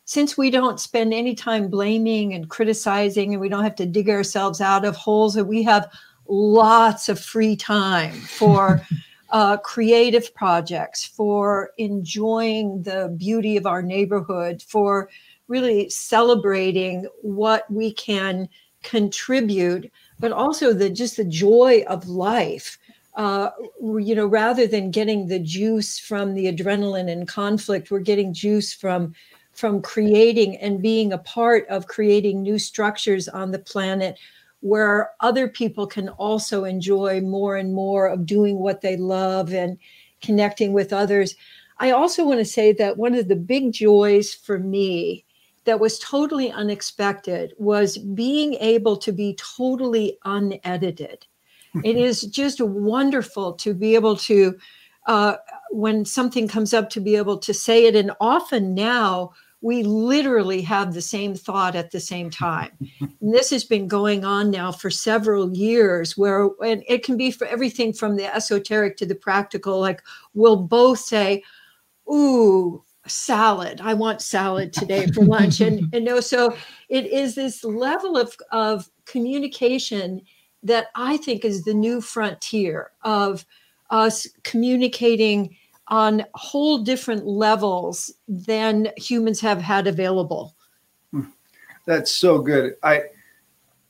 since 0.05 0.37
we 0.37 0.51
don't 0.51 0.79
spend 0.79 1.13
any 1.13 1.33
time 1.33 1.67
blaming 1.67 2.33
and 2.33 2.49
criticizing 2.49 3.33
and 3.33 3.41
we 3.41 3.49
don't 3.49 3.63
have 3.63 3.75
to 3.75 3.87
dig 3.87 4.09
ourselves 4.09 4.61
out 4.61 4.85
of 4.85 4.95
holes, 4.95 5.33
that 5.33 5.45
we 5.45 5.63
have 5.63 5.91
lots 6.27 7.09
of 7.09 7.19
free 7.19 7.55
time 7.55 8.13
for 8.13 8.81
uh, 9.31 9.57
creative 9.57 10.33
projects, 10.35 11.03
for 11.03 11.71
enjoying 11.79 12.83
the 12.83 13.13
beauty 13.17 13.57
of 13.57 13.65
our 13.65 13.81
neighborhood, 13.81 14.61
for 14.61 15.09
really 15.47 15.89
celebrating 15.89 17.07
what 17.21 17.69
we 17.71 17.91
can 17.91 18.47
contribute, 18.83 19.91
but 20.19 20.31
also 20.31 20.71
the 20.71 20.89
just 20.89 21.17
the 21.17 21.25
joy 21.25 21.83
of 21.87 22.07
life. 22.07 22.77
Uh, 23.15 23.49
you 23.81 24.13
know, 24.13 24.27
rather 24.27 24.67
than 24.67 24.91
getting 24.91 25.27
the 25.27 25.39
juice 25.39 25.97
from 25.97 26.33
the 26.33 26.51
adrenaline 26.51 27.09
and 27.09 27.27
conflict, 27.27 27.89
we're 27.89 27.99
getting 27.99 28.33
juice 28.33 28.73
from 28.73 29.15
from 29.55 29.81
creating 29.81 30.57
and 30.57 30.81
being 30.81 31.13
a 31.13 31.17
part 31.17 31.67
of 31.67 31.87
creating 31.87 32.41
new 32.41 32.59
structures 32.59 33.27
on 33.27 33.51
the 33.51 33.59
planet 33.59 34.19
where 34.61 35.11
other 35.19 35.47
people 35.47 35.85
can 35.85 36.09
also 36.09 36.63
enjoy 36.63 37.21
more 37.21 37.55
and 37.55 37.73
more 37.73 38.07
of 38.07 38.25
doing 38.25 38.59
what 38.59 38.81
they 38.81 38.97
love 38.97 39.53
and 39.53 39.77
connecting 40.21 40.73
with 40.73 40.91
others. 40.91 41.35
I 41.79 41.91
also 41.91 42.25
want 42.25 42.39
to 42.39 42.45
say 42.45 42.73
that 42.73 42.97
one 42.97 43.13
of 43.15 43.27
the 43.27 43.35
big 43.35 43.73
joys 43.73 44.33
for 44.33 44.57
me 44.57 45.23
that 45.65 45.79
was 45.79 45.99
totally 45.99 46.51
unexpected 46.51 47.53
was 47.57 47.97
being 47.97 48.55
able 48.55 48.97
to 48.97 49.11
be 49.11 49.35
totally 49.35 50.17
unedited. 50.25 51.25
it 51.83 51.97
is 51.97 52.21
just 52.21 52.61
wonderful 52.61 53.53
to 53.53 53.73
be 53.73 53.95
able 53.95 54.15
to, 54.15 54.57
uh, 55.07 55.35
when 55.71 56.05
something 56.05 56.47
comes 56.47 56.73
up, 56.73 56.89
to 56.89 57.01
be 57.01 57.15
able 57.15 57.37
to 57.37 57.53
say 57.53 57.85
it. 57.85 57.95
And 57.95 58.11
often 58.21 58.73
now, 58.73 59.33
we 59.66 59.82
literally 59.82 60.61
have 60.61 60.93
the 60.93 61.01
same 61.01 61.34
thought 61.34 61.76
at 61.76 61.89
the 61.89 61.99
same 61.99 62.30
time. 62.30 62.70
and 63.01 63.34
this 63.34 63.49
has 63.49 63.63
been 63.63 63.88
going 63.88 64.24
on 64.24 64.51
now 64.51 64.72
for 64.72 64.91
several 64.91 65.51
years, 65.57 66.16
where 66.16 66.51
and 66.63 66.84
it 66.88 67.03
can 67.03 67.18
be 67.18 67.32
for 67.32 67.47
everything 67.47 67.91
from 67.91 68.16
the 68.16 68.32
esoteric 68.32 68.95
to 68.95 69.07
the 69.07 69.16
practical. 69.16 69.80
Like 69.80 70.03
we'll 70.36 70.55
both 70.55 70.99
say, 70.99 71.41
"Ooh, 72.07 72.84
salad! 73.07 73.82
I 73.82 73.95
want 73.95 74.22
salad 74.22 74.72
today 74.72 75.07
for 75.07 75.26
lunch," 75.26 75.61
and 75.61 75.89
and 75.93 76.05
no, 76.05 76.20
so 76.20 76.55
it 76.89 77.07
is 77.07 77.34
this 77.34 77.63
level 77.63 78.18
of 78.18 78.36
of 78.51 78.88
communication 79.05 80.22
that 80.61 80.89
I 80.93 81.18
think 81.18 81.43
is 81.43 81.63
the 81.63 81.74
new 81.74 82.01
frontier 82.01 82.91
of 83.03 83.47
us 83.89 84.28
communicating 84.43 85.55
on 85.88 86.25
whole 86.33 86.79
different 86.79 87.25
levels 87.25 88.11
than 88.27 88.89
humans 88.97 89.39
have 89.41 89.61
had 89.61 89.88
available. 89.88 90.55
That's 91.86 92.11
so 92.11 92.39
good. 92.39 92.75
I, 92.81 93.03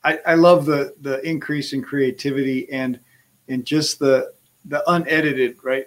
I, 0.04 0.20
I 0.26 0.34
love 0.34 0.66
the 0.66 0.94
the 1.00 1.26
increase 1.26 1.72
in 1.72 1.82
creativity 1.82 2.70
and 2.70 3.00
and 3.48 3.64
just 3.64 3.98
the 3.98 4.32
the 4.66 4.88
unedited 4.90 5.56
right. 5.62 5.86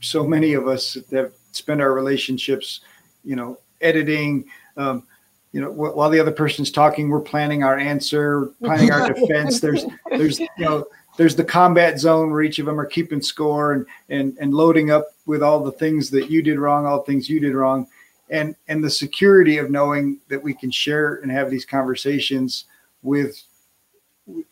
So 0.00 0.26
many 0.26 0.54
of 0.54 0.66
us 0.66 0.96
have 1.12 1.32
spent 1.52 1.80
our 1.80 1.92
relationships, 1.92 2.80
you 3.24 3.36
know, 3.36 3.58
editing. 3.80 4.46
Um, 4.76 5.06
you 5.52 5.60
know, 5.60 5.70
while 5.70 6.10
the 6.10 6.20
other 6.20 6.30
person's 6.32 6.70
talking, 6.70 7.08
we're 7.08 7.20
planning 7.20 7.64
our 7.64 7.76
answer, 7.76 8.52
planning 8.62 8.92
our 8.92 9.12
defense. 9.12 9.60
There's 9.60 9.84
there's 10.10 10.38
you 10.38 10.48
know 10.58 10.86
there's 11.16 11.36
the 11.36 11.44
combat 11.44 11.98
zone 11.98 12.30
where 12.30 12.42
each 12.42 12.58
of 12.58 12.66
them 12.66 12.80
are 12.80 12.86
keeping 12.86 13.22
score 13.22 13.72
and 13.72 13.86
and 14.08 14.36
and 14.40 14.54
loading 14.54 14.90
up 14.90 15.06
with 15.26 15.42
all 15.42 15.60
the 15.60 15.72
things 15.72 16.10
that 16.10 16.30
you 16.30 16.42
did 16.42 16.58
wrong, 16.58 16.86
all 16.86 16.98
the 16.98 17.04
things 17.04 17.28
you 17.28 17.40
did 17.40 17.54
wrong, 17.54 17.86
and 18.30 18.56
and 18.68 18.82
the 18.82 18.90
security 18.90 19.58
of 19.58 19.70
knowing 19.70 20.18
that 20.28 20.42
we 20.42 20.54
can 20.54 20.70
share 20.70 21.16
and 21.16 21.30
have 21.30 21.50
these 21.50 21.64
conversations 21.64 22.64
with 23.02 23.42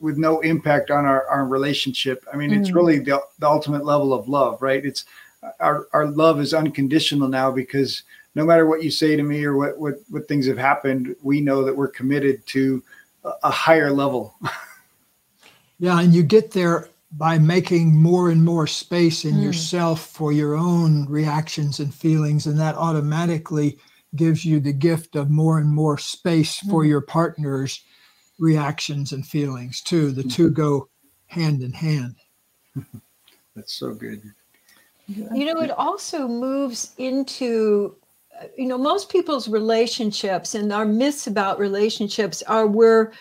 with 0.01 0.19
no 0.19 0.41
impact 0.41 0.91
on 0.91 1.05
our, 1.05 1.27
our 1.29 1.47
relationship. 1.47 2.25
I 2.33 2.37
mean, 2.37 2.51
mm. 2.51 2.59
it's 2.61 2.73
really 2.73 2.99
the, 2.99 3.21
the 3.39 3.49
ultimate 3.49 3.85
level 3.85 4.13
of 4.13 4.29
love, 4.29 4.61
right? 4.61 4.85
It's 4.85 5.05
our, 5.61 5.87
our 5.93 6.07
love 6.07 6.41
is 6.41 6.53
unconditional 6.55 7.29
now 7.29 7.51
because 7.51 8.03
no 8.35 8.45
matter 8.45 8.67
what 8.67 8.83
you 8.83 8.91
say 8.91 9.17
to 9.17 9.23
me 9.23 9.45
or 9.45 9.57
what, 9.57 9.79
what, 9.79 9.95
what 10.11 10.29
things 10.29 10.47
have 10.47 10.59
happened, 10.59 11.15
we 11.23 11.41
know 11.41 11.65
that 11.65 11.77
we're 11.77 11.89
committed 11.89 12.45
to 12.47 12.83
a, 13.25 13.33
a 13.45 13.51
higher 13.51 13.93
level. 13.93 14.35
Yeah, 15.79 16.01
and 16.01 16.13
you 16.13 16.23
get 16.23 16.51
there 16.51 16.89
by 17.13 17.39
making 17.39 17.97
more 17.97 18.31
and 18.31 18.45
more 18.45 18.67
space 18.67 19.25
in 19.25 19.37
mm. 19.37 19.43
yourself 19.43 20.07
for 20.07 20.33
your 20.33 20.55
own 20.55 21.07
reactions 21.07 21.81
and 21.81 21.95
feelings, 21.95 22.47
and 22.47 22.59
that 22.59 22.75
automatically 22.75 23.79
gives 24.17 24.45
you 24.45 24.61
the 24.61 24.73
gift 24.73 25.17
of 25.17 25.31
more 25.31 25.59
and 25.59 25.71
more 25.71 25.99
space 25.99 26.61
mm. 26.61 26.71
for 26.71 26.85
your 26.85 27.01
partner's 27.01 27.83
reactions 28.39 29.13
and 29.13 29.27
feelings 29.27 29.81
too. 29.81 30.11
The 30.13 30.25
two 30.25 30.51
go 30.65 30.89
hand 31.27 31.63
in 31.63 31.73
hand. 31.73 32.17
That's 33.57 33.75
so 33.75 33.95
good. 33.95 34.23
You 35.09 35.47
know, 35.47 35.63
it 35.63 35.71
also 35.71 36.29
moves 36.29 36.95
into, 36.99 37.97
you 38.59 38.67
know, 38.67 38.77
most 38.77 39.11
people's 39.11 39.49
relationships 39.49 40.55
and 40.55 40.71
our 40.71 40.85
myths 40.85 41.27
about 41.27 41.59
relationships 41.59 42.43
are 42.43 42.67
where 42.67 43.13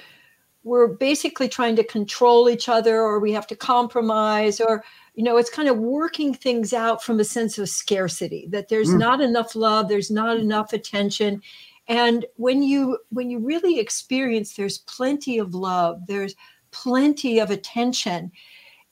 we're 0.67 0.87
basically 0.87 1.47
trying 1.47 1.75
to 1.77 1.83
control 1.83 2.49
each 2.49 2.67
other 2.67 3.01
or 3.01 3.19
we 3.19 3.31
have 3.31 3.47
to 3.47 3.55
compromise 3.55 4.59
or 4.59 4.83
you 5.15 5.23
know 5.23 5.37
it's 5.37 5.49
kind 5.49 5.69
of 5.69 5.77
working 5.77 6.33
things 6.33 6.73
out 6.73 7.01
from 7.01 7.19
a 7.19 7.23
sense 7.23 7.57
of 7.57 7.69
scarcity 7.69 8.47
that 8.49 8.67
there's 8.67 8.89
mm. 8.89 8.99
not 8.99 9.21
enough 9.21 9.55
love 9.55 9.87
there's 9.87 10.11
not 10.11 10.37
enough 10.37 10.73
attention 10.73 11.41
and 11.87 12.25
when 12.35 12.61
you 12.61 12.97
when 13.09 13.29
you 13.29 13.39
really 13.39 13.79
experience 13.79 14.53
there's 14.53 14.79
plenty 14.79 15.39
of 15.39 15.55
love 15.55 16.05
there's 16.07 16.35
plenty 16.71 17.39
of 17.39 17.49
attention 17.49 18.31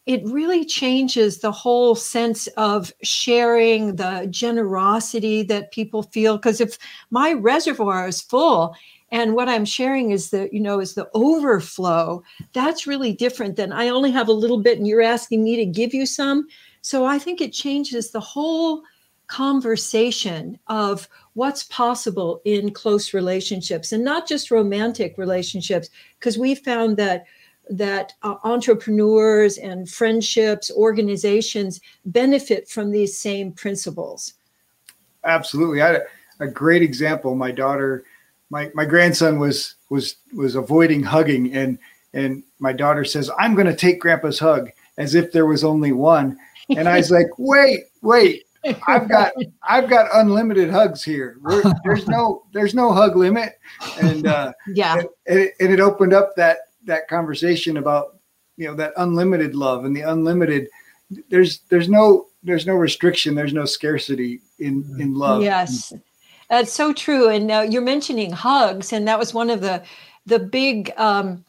it 0.05 0.23
really 0.25 0.63
changes 0.63 1.39
the 1.39 1.51
whole 1.51 1.95
sense 1.95 2.45
of 2.57 2.93
sharing 3.01 3.95
the 3.95 4.27
generosity 4.29 5.41
that 5.41 5.71
people 5.71 6.03
feel 6.03 6.37
because 6.37 6.61
if 6.61 6.77
my 7.09 7.33
reservoir 7.33 8.07
is 8.07 8.21
full 8.21 8.75
and 9.15 9.33
what 9.33 9.47
i'm 9.47 9.63
sharing 9.63 10.11
is 10.11 10.29
the 10.29 10.49
you 10.51 10.59
know 10.59 10.81
is 10.81 10.93
the 10.93 11.09
overflow. 11.13 12.21
That's 12.51 12.85
really 12.85 13.13
different 13.13 13.55
than 13.55 13.71
i 13.71 13.87
only 13.87 14.11
have 14.11 14.27
a 14.27 14.41
little 14.43 14.59
bit 14.59 14.77
and 14.77 14.85
you're 14.85 15.01
asking 15.01 15.43
me 15.43 15.55
to 15.55 15.65
give 15.65 15.93
you 15.93 16.05
some. 16.05 16.47
So 16.81 17.05
i 17.05 17.17
think 17.17 17.39
it 17.39 17.53
changes 17.53 18.11
the 18.11 18.19
whole 18.19 18.83
conversation 19.27 20.59
of 20.67 21.07
what's 21.33 21.63
possible 21.63 22.41
in 22.45 22.71
close 22.71 23.13
relationships 23.13 23.91
and 23.91 24.03
not 24.03 24.27
just 24.27 24.51
romantic 24.51 25.17
relationships 25.17 25.89
because 26.19 26.37
we 26.37 26.53
found 26.53 26.97
that 26.97 27.25
that 27.69 28.13
uh, 28.21 28.35
entrepreneurs 28.43 29.57
and 29.57 29.89
friendships 29.89 30.69
organizations 30.75 31.81
benefit 32.05 32.69
from 32.69 32.91
these 32.91 33.17
same 33.17 33.51
principles. 33.51 34.35
Absolutely. 35.23 35.81
I 35.81 36.01
a 36.39 36.47
great 36.47 36.81
example. 36.81 37.33
My 37.33 37.51
daughter 37.51 38.03
my 38.49 38.71
my 38.73 38.85
grandson 38.85 39.39
was 39.39 39.75
was 39.89 40.15
was 40.33 40.55
avoiding 40.55 41.03
hugging 41.03 41.53
and 41.53 41.77
and 42.13 42.43
my 42.59 42.71
daughter 42.71 43.03
says 43.03 43.29
i'm 43.39 43.55
going 43.55 43.67
to 43.67 43.75
take 43.75 43.99
grandpa's 43.99 44.39
hug 44.39 44.69
as 44.97 45.15
if 45.15 45.31
there 45.31 45.45
was 45.45 45.63
only 45.63 45.91
one. 45.91 46.37
And 46.69 46.87
i 46.87 46.97
was 46.97 47.11
like 47.11 47.27
wait 47.37 47.85
wait 48.01 48.43
i've 48.87 49.07
got 49.07 49.33
i've 49.63 49.89
got 49.89 50.09
unlimited 50.13 50.69
hugs 50.69 51.03
here. 51.03 51.37
We're, 51.41 51.63
there's 51.83 52.07
no 52.07 52.43
there's 52.53 52.73
no 52.73 52.91
hug 52.91 53.15
limit. 53.15 53.59
And 54.01 54.27
uh 54.27 54.53
yeah. 54.67 54.99
and, 55.27 55.39
it, 55.39 55.53
and 55.59 55.71
it 55.71 55.79
opened 55.79 56.13
up 56.13 56.35
that 56.35 56.59
that 56.85 57.07
conversation 57.07 57.77
about 57.77 58.17
you 58.57 58.67
know 58.67 58.75
that 58.75 58.93
unlimited 58.97 59.55
love 59.55 59.85
and 59.85 59.95
the 59.95 60.01
unlimited 60.01 60.69
there's 61.29 61.59
there's 61.69 61.89
no 61.89 62.27
there's 62.43 62.65
no 62.65 62.75
restriction. 62.75 63.33
There's 63.35 63.53
no 63.53 63.65
scarcity 63.65 64.41
in 64.59 64.95
in 64.99 65.13
love. 65.13 65.41
Yes 65.41 65.93
that's 66.49 66.71
so 66.71 66.93
true. 66.93 67.29
And 67.29 67.51
uh, 67.51 67.65
you're 67.69 67.81
mentioning 67.81 68.31
hugs, 68.31 68.93
and 68.93 69.07
that 69.07 69.19
was 69.19 69.33
one 69.33 69.49
of 69.49 69.61
the 69.61 69.83
the 70.25 70.39
big 70.39 70.91
um, 70.97 71.43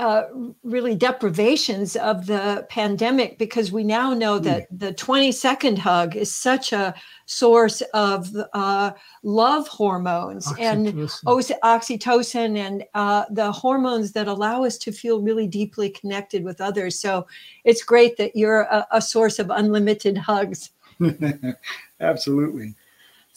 uh, 0.00 0.28
really 0.62 0.94
deprivations 0.94 1.94
of 1.94 2.24
the 2.24 2.66
pandemic 2.70 3.36
because 3.36 3.70
we 3.70 3.84
now 3.84 4.14
know 4.14 4.38
hmm. 4.38 4.44
that 4.44 4.66
the 4.70 4.94
20 4.94 5.30
second 5.30 5.78
hug 5.78 6.16
is 6.16 6.34
such 6.34 6.72
a 6.72 6.94
source 7.26 7.82
of 7.92 8.34
uh, 8.54 8.92
love 9.22 9.68
hormones 9.68 10.46
oxytocin. 10.46 10.88
and 10.88 11.60
oxytocin 11.62 12.56
and 12.56 12.84
uh, 12.94 13.26
the 13.30 13.52
hormones 13.52 14.12
that 14.12 14.26
allow 14.26 14.64
us 14.64 14.78
to 14.78 14.90
feel 14.90 15.20
really 15.20 15.46
deeply 15.46 15.90
connected 15.90 16.44
with 16.44 16.62
others. 16.62 16.98
So 16.98 17.26
it's 17.64 17.82
great 17.82 18.16
that 18.16 18.34
you're 18.34 18.62
a, 18.62 18.86
a 18.92 19.02
source 19.02 19.38
of 19.38 19.50
unlimited 19.50 20.16
hugs. 20.16 20.70
Absolutely. 22.00 22.74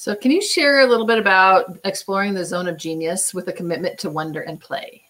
So, 0.04 0.18
can 0.18 0.32
you 0.32 0.41
share 0.41 0.82
a 0.82 0.86
little 0.86 1.06
bit 1.06 1.18
about 1.18 1.80
exploring 1.86 2.34
the 2.34 2.43
zone 2.43 2.68
of 2.68 2.76
genius 2.76 3.34
with 3.34 3.47
a 3.47 3.54
commitment 3.54 3.97
to 3.99 4.10
wonder 4.10 4.41
and 4.41 4.60
play? 4.60 5.01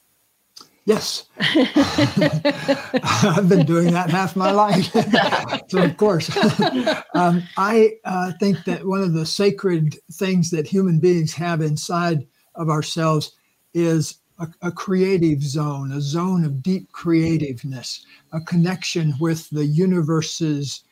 Yes. 0.86 1.26
I've 1.40 3.50
been 3.50 3.66
doing 3.66 3.92
that 3.94 4.12
half 4.12 4.36
my 4.36 4.52
life. 4.52 4.92
so, 5.70 5.82
of 5.82 5.98
course, 5.98 6.30
um, 7.16 7.42
I 7.58 7.94
uh, 8.06 8.34
think 8.40 8.66
that 8.66 8.86
one 8.86 9.02
of 9.02 9.14
the 9.14 9.26
sacred 9.26 9.98
things 10.12 10.52
that 10.52 10.68
human 10.68 11.00
beings 11.00 11.34
have 11.34 11.62
inside 11.62 12.28
of 12.54 12.70
ourselves 12.70 13.32
is 13.74 14.20
a, 14.38 14.48
a 14.62 14.72
creative 14.72 15.42
zone, 15.42 15.92
a 15.94 16.02
zone 16.02 16.46
of 16.46 16.62
deep 16.62 16.92
creativeness, 16.92 18.06
a 18.32 18.42
connection 18.42 19.16
with 19.20 19.50
the 19.50 19.66
universe's 19.66 20.84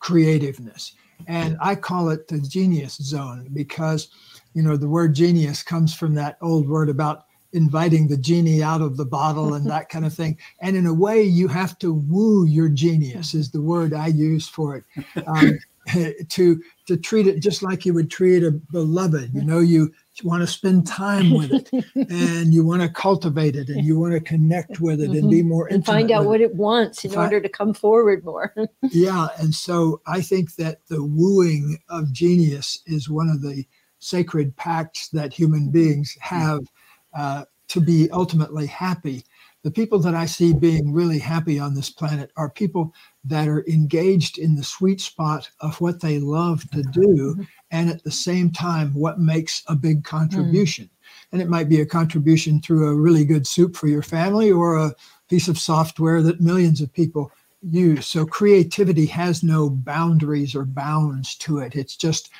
creativeness. 0.00 0.92
And 1.26 1.56
I 1.60 1.74
call 1.74 2.10
it 2.10 2.28
the 2.28 2.40
genius 2.40 2.96
zone 2.96 3.48
because, 3.52 4.08
you 4.54 4.62
know, 4.62 4.76
the 4.76 4.88
word 4.88 5.14
genius 5.14 5.62
comes 5.62 5.94
from 5.94 6.14
that 6.14 6.38
old 6.40 6.68
word 6.68 6.88
about 6.88 7.26
inviting 7.52 8.08
the 8.08 8.16
genie 8.16 8.62
out 8.62 8.80
of 8.80 8.96
the 8.96 9.04
bottle 9.04 9.54
and 9.54 9.68
that 9.70 9.88
kind 9.88 10.06
of 10.06 10.14
thing. 10.14 10.38
And 10.60 10.76
in 10.76 10.86
a 10.86 10.94
way, 10.94 11.22
you 11.22 11.48
have 11.48 11.78
to 11.80 11.92
woo 11.92 12.46
your 12.46 12.68
genius, 12.68 13.34
is 13.34 13.50
the 13.50 13.60
word 13.60 13.92
I 13.92 14.08
use 14.08 14.48
for 14.48 14.76
it. 14.76 14.84
Um, 15.26 15.58
to 16.28 16.62
to 16.86 16.96
treat 16.96 17.26
it 17.26 17.40
just 17.40 17.62
like 17.62 17.84
you 17.84 17.92
would 17.92 18.10
treat 18.10 18.44
a 18.44 18.52
beloved. 18.52 19.34
You 19.34 19.42
know, 19.42 19.58
you 19.58 19.92
want 20.24 20.42
to 20.42 20.46
spend 20.46 20.86
time 20.86 21.30
with 21.30 21.52
it 21.52 21.70
and 22.10 22.52
you 22.52 22.64
want 22.64 22.82
to 22.82 22.88
cultivate 22.88 23.56
it 23.56 23.68
and 23.68 23.84
you 23.84 23.98
want 23.98 24.12
to 24.12 24.20
connect 24.20 24.80
with 24.80 25.00
it 25.00 25.10
mm-hmm. 25.10 25.18
and 25.18 25.30
be 25.30 25.38
mm-hmm. 25.38 25.48
more 25.48 25.66
and 25.68 25.86
find 25.86 26.10
out 26.10 26.26
what 26.26 26.40
it, 26.40 26.50
it 26.50 26.54
wants 26.54 27.04
in 27.04 27.14
order 27.16 27.40
to 27.40 27.48
come 27.48 27.72
forward 27.72 28.24
more. 28.24 28.54
yeah. 28.82 29.28
And 29.38 29.54
so 29.54 30.00
I 30.06 30.20
think 30.20 30.56
that 30.56 30.86
the 30.88 31.02
wooing 31.02 31.78
of 31.88 32.12
genius 32.12 32.80
is 32.86 33.08
one 33.08 33.28
of 33.28 33.40
the 33.40 33.64
sacred 34.00 34.56
pacts 34.56 35.08
that 35.10 35.32
human 35.32 35.70
beings 35.70 36.16
have 36.20 36.60
uh, 37.16 37.44
to 37.68 37.80
be 37.80 38.10
ultimately 38.10 38.66
happy. 38.66 39.24
The 39.62 39.70
people 39.70 40.00
that 40.00 40.14
I 40.14 40.26
see 40.26 40.52
being 40.52 40.92
really 40.92 41.20
happy 41.20 41.60
on 41.60 41.74
this 41.74 41.88
planet 41.88 42.32
are 42.36 42.50
people 42.50 42.92
that 43.24 43.46
are 43.46 43.64
engaged 43.68 44.38
in 44.38 44.56
the 44.56 44.64
sweet 44.64 45.00
spot 45.00 45.48
of 45.60 45.80
what 45.80 46.00
they 46.00 46.18
love 46.18 46.68
to 46.70 46.82
do 46.82 47.46
and 47.70 47.88
at 47.88 48.02
the 48.02 48.10
same 48.10 48.50
time 48.50 48.92
what 48.92 49.20
makes 49.20 49.62
a 49.68 49.76
big 49.76 50.02
contribution. 50.02 50.86
Mm. 50.86 50.88
And 51.32 51.42
it 51.42 51.48
might 51.48 51.68
be 51.68 51.80
a 51.80 51.86
contribution 51.86 52.60
through 52.60 52.88
a 52.88 52.94
really 52.94 53.24
good 53.24 53.46
soup 53.46 53.76
for 53.76 53.86
your 53.86 54.02
family 54.02 54.50
or 54.50 54.76
a 54.76 54.94
piece 55.28 55.46
of 55.46 55.58
software 55.58 56.22
that 56.22 56.40
millions 56.40 56.80
of 56.80 56.92
people 56.92 57.30
use. 57.62 58.06
So 58.06 58.26
creativity 58.26 59.06
has 59.06 59.42
no 59.42 59.70
boundaries 59.70 60.54
or 60.54 60.64
bounds 60.64 61.36
to 61.36 61.58
it. 61.58 61.76
It's 61.76 61.96
just 61.96 62.30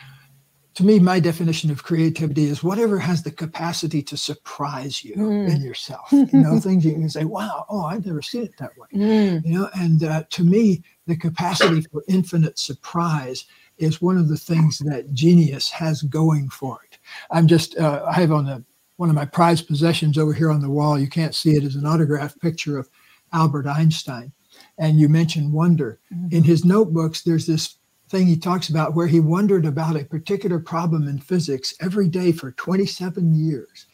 to 0.74 0.84
me, 0.84 0.98
my 0.98 1.20
definition 1.20 1.70
of 1.70 1.84
creativity 1.84 2.44
is 2.44 2.62
whatever 2.62 2.98
has 2.98 3.22
the 3.22 3.30
capacity 3.30 4.02
to 4.02 4.16
surprise 4.16 5.04
you 5.04 5.14
mm. 5.16 5.50
in 5.50 5.60
yourself. 5.60 6.10
You 6.12 6.28
know, 6.32 6.58
things 6.60 6.84
you 6.84 6.92
can 6.92 7.08
say, 7.08 7.24
"Wow, 7.24 7.66
oh, 7.68 7.84
I've 7.84 8.06
never 8.06 8.22
seen 8.22 8.44
it 8.44 8.56
that 8.58 8.76
way." 8.78 8.88
Mm. 8.94 9.44
You 9.44 9.58
know, 9.58 9.68
and 9.74 10.04
uh, 10.04 10.24
to 10.30 10.44
me, 10.44 10.82
the 11.06 11.16
capacity 11.16 11.82
for 11.82 12.02
infinite 12.08 12.58
surprise 12.58 13.44
is 13.78 14.00
one 14.00 14.16
of 14.16 14.28
the 14.28 14.36
things 14.36 14.78
that 14.78 15.12
genius 15.12 15.70
has 15.70 16.02
going 16.02 16.48
for 16.48 16.80
it. 16.90 16.98
I'm 17.30 17.46
just, 17.46 17.76
uh, 17.78 18.04
I 18.06 18.14
have 18.14 18.32
on 18.32 18.46
the 18.46 18.64
one 18.96 19.08
of 19.08 19.14
my 19.14 19.24
prized 19.24 19.66
possessions 19.66 20.16
over 20.16 20.32
here 20.32 20.50
on 20.50 20.60
the 20.60 20.70
wall. 20.70 20.98
You 20.98 21.08
can't 21.08 21.34
see 21.34 21.56
it 21.56 21.64
as 21.64 21.74
an 21.74 21.86
autographed 21.86 22.40
picture 22.40 22.78
of 22.78 22.88
Albert 23.32 23.66
Einstein. 23.66 24.32
And 24.78 25.00
you 25.00 25.08
mentioned 25.08 25.52
wonder. 25.52 25.98
Mm. 26.14 26.32
In 26.32 26.44
his 26.44 26.64
notebooks, 26.64 27.22
there's 27.22 27.46
this 27.46 27.76
thing 28.12 28.26
he 28.26 28.36
talks 28.36 28.68
about 28.68 28.94
where 28.94 29.06
he 29.06 29.20
wondered 29.20 29.64
about 29.64 29.96
a 29.96 30.04
particular 30.04 30.60
problem 30.60 31.08
in 31.08 31.18
physics 31.18 31.74
every 31.80 32.08
day 32.08 32.30
for 32.30 32.52
27 32.52 33.34
years. 33.34 33.86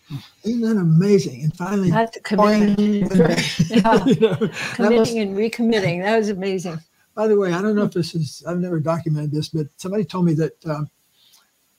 Isn't 0.43 0.61
that 0.63 0.77
amazing? 0.77 1.45
And 1.45 1.57
finally, 1.57 1.91
that's 1.91 2.19
commitment. 2.25 2.79
yeah. 3.71 4.05
you 4.07 4.21
know, 4.21 4.51
Committing 4.75 4.99
was, 4.99 5.15
and 5.15 5.37
recommitting. 5.37 6.03
That 6.03 6.19
was 6.19 6.31
amazing. 6.31 6.81
By 7.15 7.29
the 7.29 7.39
way, 7.39 7.53
I 7.53 7.63
don't 7.63 7.77
know 7.77 7.85
if 7.85 7.93
this 7.93 8.17
is, 8.17 8.43
I've 8.47 8.59
never 8.59 8.81
documented 8.81 9.31
this, 9.31 9.51
but 9.51 9.69
somebody 9.77 10.05
told 10.05 10.25
me 10.25 10.35
that 10.35 10.67
um, 10.67 10.91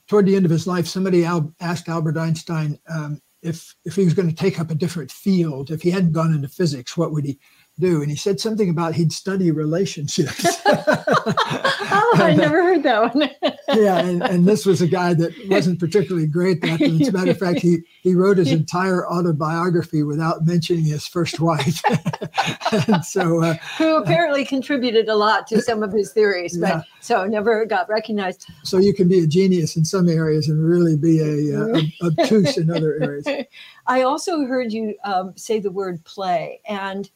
toward 0.08 0.24
the 0.24 0.34
end 0.34 0.46
of 0.46 0.50
his 0.50 0.66
life, 0.66 0.86
somebody 0.86 1.26
al- 1.26 1.54
asked 1.60 1.90
Albert 1.90 2.16
Einstein 2.16 2.78
um, 2.88 3.20
if, 3.42 3.74
if 3.84 3.96
he 3.96 4.04
was 4.04 4.14
going 4.14 4.28
to 4.28 4.34
take 4.34 4.58
up 4.58 4.70
a 4.70 4.74
different 4.74 5.12
field, 5.12 5.70
if 5.70 5.82
he 5.82 5.90
hadn't 5.90 6.12
gone 6.12 6.32
into 6.32 6.48
physics, 6.48 6.96
what 6.96 7.12
would 7.12 7.26
he 7.26 7.38
do. 7.80 8.02
And 8.02 8.10
he 8.10 8.16
said 8.16 8.38
something 8.38 8.70
about 8.70 8.94
he'd 8.94 9.12
study 9.12 9.50
relationships. 9.50 10.44
oh, 10.66 12.12
I 12.16 12.34
never 12.36 12.62
heard 12.62 12.82
that 12.82 13.14
one. 13.14 13.30
yeah, 13.68 13.98
and, 13.98 14.22
and 14.22 14.46
this 14.46 14.66
was 14.66 14.80
a 14.82 14.86
guy 14.86 15.14
that 15.14 15.32
wasn't 15.48 15.80
particularly 15.80 16.26
great 16.26 16.62
at 16.64 16.80
it. 16.80 17.00
As 17.00 17.08
a 17.08 17.12
matter 17.12 17.30
of 17.30 17.38
fact, 17.40 17.60
he, 17.60 17.78
he 18.02 18.14
wrote 18.14 18.38
his 18.38 18.52
entire 18.52 19.08
autobiography 19.08 20.02
without 20.02 20.46
mentioning 20.46 20.84
his 20.84 21.06
first 21.06 21.40
wife. 21.40 21.80
and 22.88 23.04
so, 23.04 23.42
uh, 23.42 23.54
who 23.78 23.96
apparently 23.96 24.44
contributed 24.44 25.08
a 25.08 25.14
lot 25.14 25.46
to 25.48 25.60
some 25.60 25.82
of 25.82 25.92
his 25.92 26.12
theories, 26.12 26.56
but 26.58 26.68
yeah. 26.68 26.82
so 27.00 27.26
never 27.26 27.64
got 27.64 27.88
recognized. 27.88 28.46
So 28.64 28.78
you 28.78 28.94
can 28.94 29.08
be 29.08 29.20
a 29.20 29.26
genius 29.26 29.76
in 29.76 29.84
some 29.84 30.08
areas 30.08 30.48
and 30.48 30.62
really 30.62 30.96
be 30.96 31.20
a, 31.20 31.60
uh, 31.60 31.80
obtuse 32.02 32.56
in 32.56 32.70
other 32.70 32.98
areas. 33.02 33.26
I 33.86 34.02
also 34.02 34.44
heard 34.44 34.72
you 34.72 34.94
um, 35.04 35.32
say 35.36 35.58
the 35.58 35.70
word 35.70 36.04
play 36.04 36.60
and 36.68 37.10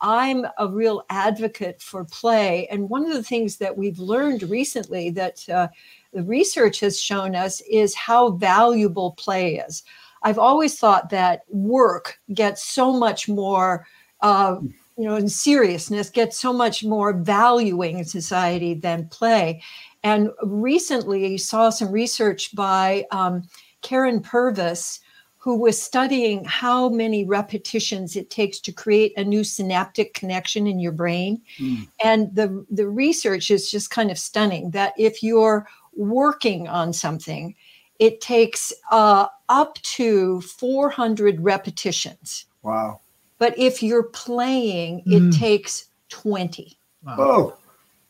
I'm 0.00 0.46
a 0.58 0.68
real 0.68 1.04
advocate 1.10 1.82
for 1.82 2.04
play. 2.04 2.66
And 2.68 2.88
one 2.88 3.04
of 3.06 3.12
the 3.12 3.22
things 3.22 3.56
that 3.58 3.76
we've 3.76 3.98
learned 3.98 4.44
recently 4.44 5.10
that 5.10 5.48
uh, 5.48 5.68
the 6.12 6.22
research 6.22 6.80
has 6.80 7.00
shown 7.00 7.34
us 7.34 7.60
is 7.62 7.94
how 7.94 8.30
valuable 8.32 9.12
play 9.12 9.56
is. 9.56 9.82
I've 10.22 10.38
always 10.38 10.78
thought 10.78 11.10
that 11.10 11.42
work 11.48 12.18
gets 12.34 12.64
so 12.64 12.92
much 12.92 13.28
more, 13.28 13.86
uh, 14.20 14.56
you 14.96 15.04
know, 15.04 15.16
in 15.16 15.28
seriousness, 15.28 16.10
gets 16.10 16.38
so 16.38 16.52
much 16.52 16.84
more 16.84 17.12
valuing 17.12 17.98
in 17.98 18.04
society 18.04 18.74
than 18.74 19.08
play. 19.08 19.62
And 20.02 20.30
recently, 20.42 21.38
saw 21.38 21.70
some 21.70 21.92
research 21.92 22.54
by 22.54 23.04
um, 23.10 23.48
Karyn 23.82 24.22
Purvis 24.22 25.00
who 25.38 25.56
was 25.56 25.80
studying 25.80 26.44
how 26.44 26.88
many 26.88 27.24
repetitions 27.24 28.16
it 28.16 28.28
takes 28.28 28.58
to 28.58 28.72
create 28.72 29.16
a 29.16 29.24
new 29.24 29.44
synaptic 29.44 30.12
connection 30.12 30.66
in 30.66 30.80
your 30.80 30.92
brain. 30.92 31.40
Mm. 31.58 31.88
And 32.02 32.34
the, 32.34 32.66
the 32.70 32.88
research 32.88 33.50
is 33.50 33.70
just 33.70 33.90
kind 33.90 34.10
of 34.10 34.18
stunning 34.18 34.70
that 34.72 34.94
if 34.98 35.22
you're 35.22 35.68
working 35.96 36.66
on 36.66 36.92
something, 36.92 37.54
it 38.00 38.20
takes 38.20 38.72
uh, 38.90 39.26
up 39.48 39.74
to 39.82 40.40
400 40.40 41.40
repetitions. 41.40 42.46
Wow. 42.62 43.00
But 43.38 43.56
if 43.56 43.82
you're 43.82 44.04
playing, 44.04 45.04
mm. 45.06 45.32
it 45.32 45.38
takes 45.38 45.86
20. 46.08 46.76
Wow. 47.04 47.16
Oh. 47.18 47.56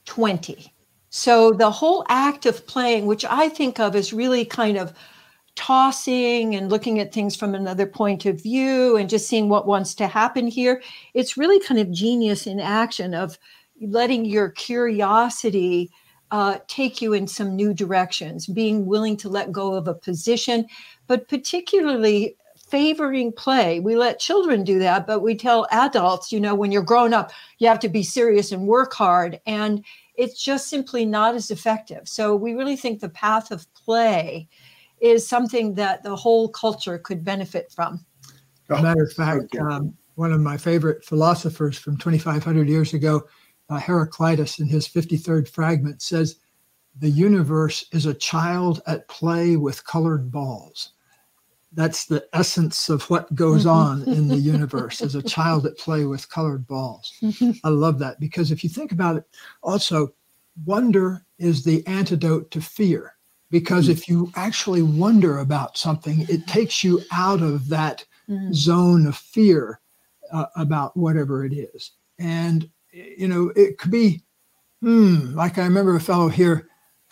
20. 0.07 0.72
So 1.11 1.53
the 1.53 1.70
whole 1.70 2.05
act 2.09 2.47
of 2.47 2.66
playing, 2.66 3.07
which 3.07 3.24
I 3.24 3.51
think 3.51 3.79
of 3.79 3.95
as 3.95 4.12
really 4.12 4.45
kind 4.45 4.79
of 4.79 4.95
tossing 5.59 6.54
and 6.54 6.70
looking 6.70 7.00
at 7.00 7.12
things 7.12 7.34
from 7.34 7.52
another 7.52 7.84
point 7.84 8.24
of 8.26 8.40
view 8.40 8.96
and 8.96 9.11
just 9.11 9.26
seeing 9.26 9.48
what 9.48 9.66
wants 9.66 9.92
to 9.92 10.06
happen 10.06 10.46
here. 10.46 10.80
It's 11.14 11.36
really 11.36 11.59
kind 11.59 11.80
of 11.80 11.90
genius 11.90 12.46
in 12.46 12.61
action 12.61 13.12
of 13.12 13.36
letting 13.80 14.24
your 14.24 14.50
curiosity 14.50 15.90
uh, 16.30 16.59
take 16.68 17.02
you 17.02 17.12
in 17.12 17.26
some 17.26 17.56
new 17.56 17.74
directions, 17.74 18.46
being 18.46 18.86
willing 18.86 19.16
to 19.16 19.28
let 19.28 19.50
go 19.50 19.74
of 19.74 19.88
a 19.88 19.94
position, 19.94 20.64
but 21.09 21.26
particularly 21.26 22.36
favoring 22.56 23.32
play. 23.32 23.80
We 23.80 23.96
let 23.96 24.20
children 24.20 24.62
do 24.62 24.78
that, 24.78 25.09
but 25.09 25.20
we 25.20 25.34
tell 25.34 25.66
adults, 25.72 26.30
you 26.30 26.38
know, 26.38 26.54
when 26.54 26.70
you're 26.70 26.82
grown 26.82 27.12
up, 27.12 27.32
you 27.59 27.66
have 27.66 27.80
to 27.80 27.88
be 27.88 28.04
serious 28.04 28.52
and 28.52 28.68
work 28.68 28.94
hard. 28.94 29.40
And 29.44 29.84
it's 30.14 30.40
just 30.40 30.68
simply 30.68 31.04
not 31.04 31.34
as 31.34 31.50
effective. 31.50 32.06
So 32.06 32.36
we 32.36 32.54
really 32.54 32.76
think 32.76 33.00
the 33.00 33.09
path 33.09 33.50
of 33.50 33.66
play 33.74 34.48
is 35.01 35.26
something 35.26 35.74
that 35.74 36.03
the 36.03 36.14
whole 36.14 36.49
culture 36.49 36.99
could 36.99 37.24
benefit 37.24 37.72
from. 37.72 38.05
As 38.70 38.80
a 38.80 38.82
matter 38.82 39.03
of 39.03 39.12
fact, 39.12 39.57
um, 39.57 39.96
one 40.14 40.32
of 40.32 40.40
my 40.40 40.57
favorite 40.57 41.05
philosophers 41.05 41.78
from 41.78 41.96
2,500 41.96 42.68
years 42.68 42.92
ago, 42.92 43.22
uh, 43.70 43.78
Heraclitus, 43.78 44.59
in 44.59 44.66
his 44.66 44.88
53rd 44.88 45.49
fragment, 45.49 46.03
says, 46.03 46.36
The 46.99 47.09
universe 47.09 47.86
is 47.92 48.07
a 48.07 48.14
child 48.14 48.82
at 48.86 49.09
play 49.09 49.57
with 49.57 49.84
colored 49.84 50.30
balls. 50.30 50.90
That's 51.72 52.07
the 52.07 52.26
essence 52.32 52.88
of 52.88 53.09
what 53.11 53.34
goes 53.34 53.66
on 53.66 54.03
in 54.09 54.26
the 54.26 54.36
universe 54.55 55.03
as 55.03 55.14
a 55.14 55.22
child 55.22 55.66
at 55.66 55.78
play 55.78 56.05
with 56.05 56.28
colored 56.28 56.66
balls. 56.66 57.12
I 57.64 57.68
love 57.68 57.99
that 58.01 58.18
because 58.18 58.51
if 58.51 58.64
you 58.64 58.70
think 58.70 58.92
about 58.92 59.16
it, 59.16 59.24
also, 59.62 60.14
wonder 60.64 61.24
is 61.38 61.62
the 61.62 61.86
antidote 61.86 62.51
to 62.51 62.61
fear 62.61 63.14
because 63.51 63.88
if 63.88 64.09
you 64.09 64.30
actually 64.36 64.82
wonder 64.82 65.38
about 65.38 65.78
something, 65.78 66.26
it 66.28 66.46
takes 66.46 66.84
you 66.84 67.01
out 67.12 67.42
of 67.42 67.68
that 67.68 68.05
mm. 68.28 68.53
zone 68.55 69.07
of 69.07 69.16
fear 69.16 69.80
uh, 70.32 70.46
about 70.57 70.96
whatever 70.96 71.44
it 71.44 71.53
is. 71.53 71.92
And, 72.18 72.68
you 72.92 73.28
know, 73.28 73.53
it 73.57 73.78
could 73.78 73.90
be, 73.90 74.22
hmm, 74.82 75.34
like 75.34 75.59
I 75.59 75.64
remember 75.64 75.96
a 75.96 76.01
fellow 76.01 76.28
here 76.28 76.68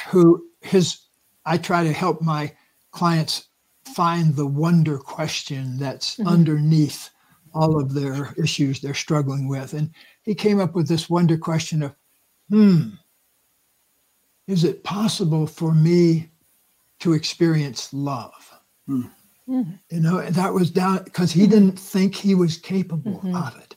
who 0.09 0.47
his, 0.61 1.01
I 1.45 1.59
try 1.59 1.85
to 1.85 1.93
help 1.93 2.21
my 2.21 2.53
clients 2.91 3.49
find 3.95 4.35
the 4.35 4.47
wonder 4.47 4.99
question 4.99 5.79
that's 5.79 6.17
mm-hmm. 6.17 6.29
underneath 6.29 7.11
all 7.55 7.81
of 7.81 7.95
their 7.95 8.35
issues 8.37 8.81
they're 8.81 8.93
struggling 8.93 9.49
with. 9.49 9.73
And 9.73 9.91
he 10.23 10.35
came 10.35 10.61
up 10.61 10.75
with 10.75 10.89
this 10.89 11.09
wonder 11.09 11.39
question 11.39 11.83
of, 11.83 11.95
hmm, 12.51 12.91
is 14.47 14.65
it 14.65 14.85
possible 14.85 15.47
for 15.47 15.75
me 15.75 16.31
to 17.01 17.13
experience 17.13 17.93
love? 17.93 18.59
Mm. 18.89 19.11
Mm. 19.49 19.79
You 19.91 20.01
know, 20.01 20.21
that 20.23 20.53
was 20.53 20.71
down 20.71 21.05
because 21.05 21.33
he 21.33 21.47
didn't 21.47 21.79
think 21.79 22.15
he 22.15 22.35
was 22.35 22.57
capable 22.57 23.19
mm-hmm. 23.19 23.37
of 23.37 23.57
it. 23.59 23.77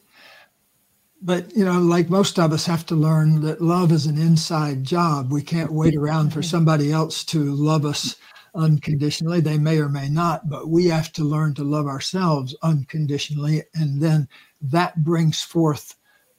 But, 1.22 1.56
you 1.56 1.66
know, 1.66 1.80
like 1.80 2.10
most 2.10 2.40
of 2.40 2.54
us 2.54 2.66
have 2.66 2.86
to 2.88 2.96
learn 2.96 3.42
that 3.42 3.62
love 3.62 3.92
is 3.92 4.06
an 4.06 4.18
inside 4.18 4.84
job. 4.84 5.32
We 5.32 5.42
can't 5.42 5.72
wait 5.72 5.96
around 5.96 6.32
for 6.32 6.42
somebody 6.42 6.92
else 6.92 7.26
to 7.26 7.54
love 7.54 7.86
us 7.86 8.16
unconditionally. 8.56 9.42
They 9.42 9.58
may 9.58 9.80
or 9.80 9.90
may 9.90 10.08
not, 10.08 10.50
but 10.50 10.70
we 10.70 10.86
have 10.86 11.12
to 11.14 11.24
learn 11.24 11.54
to 11.56 11.64
love 11.64 11.88
ourselves 11.88 12.56
unconditionally. 12.64 13.64
And 13.76 14.02
then 14.02 14.30
that 14.62 15.04
brings 15.04 15.42
forth 15.42 15.96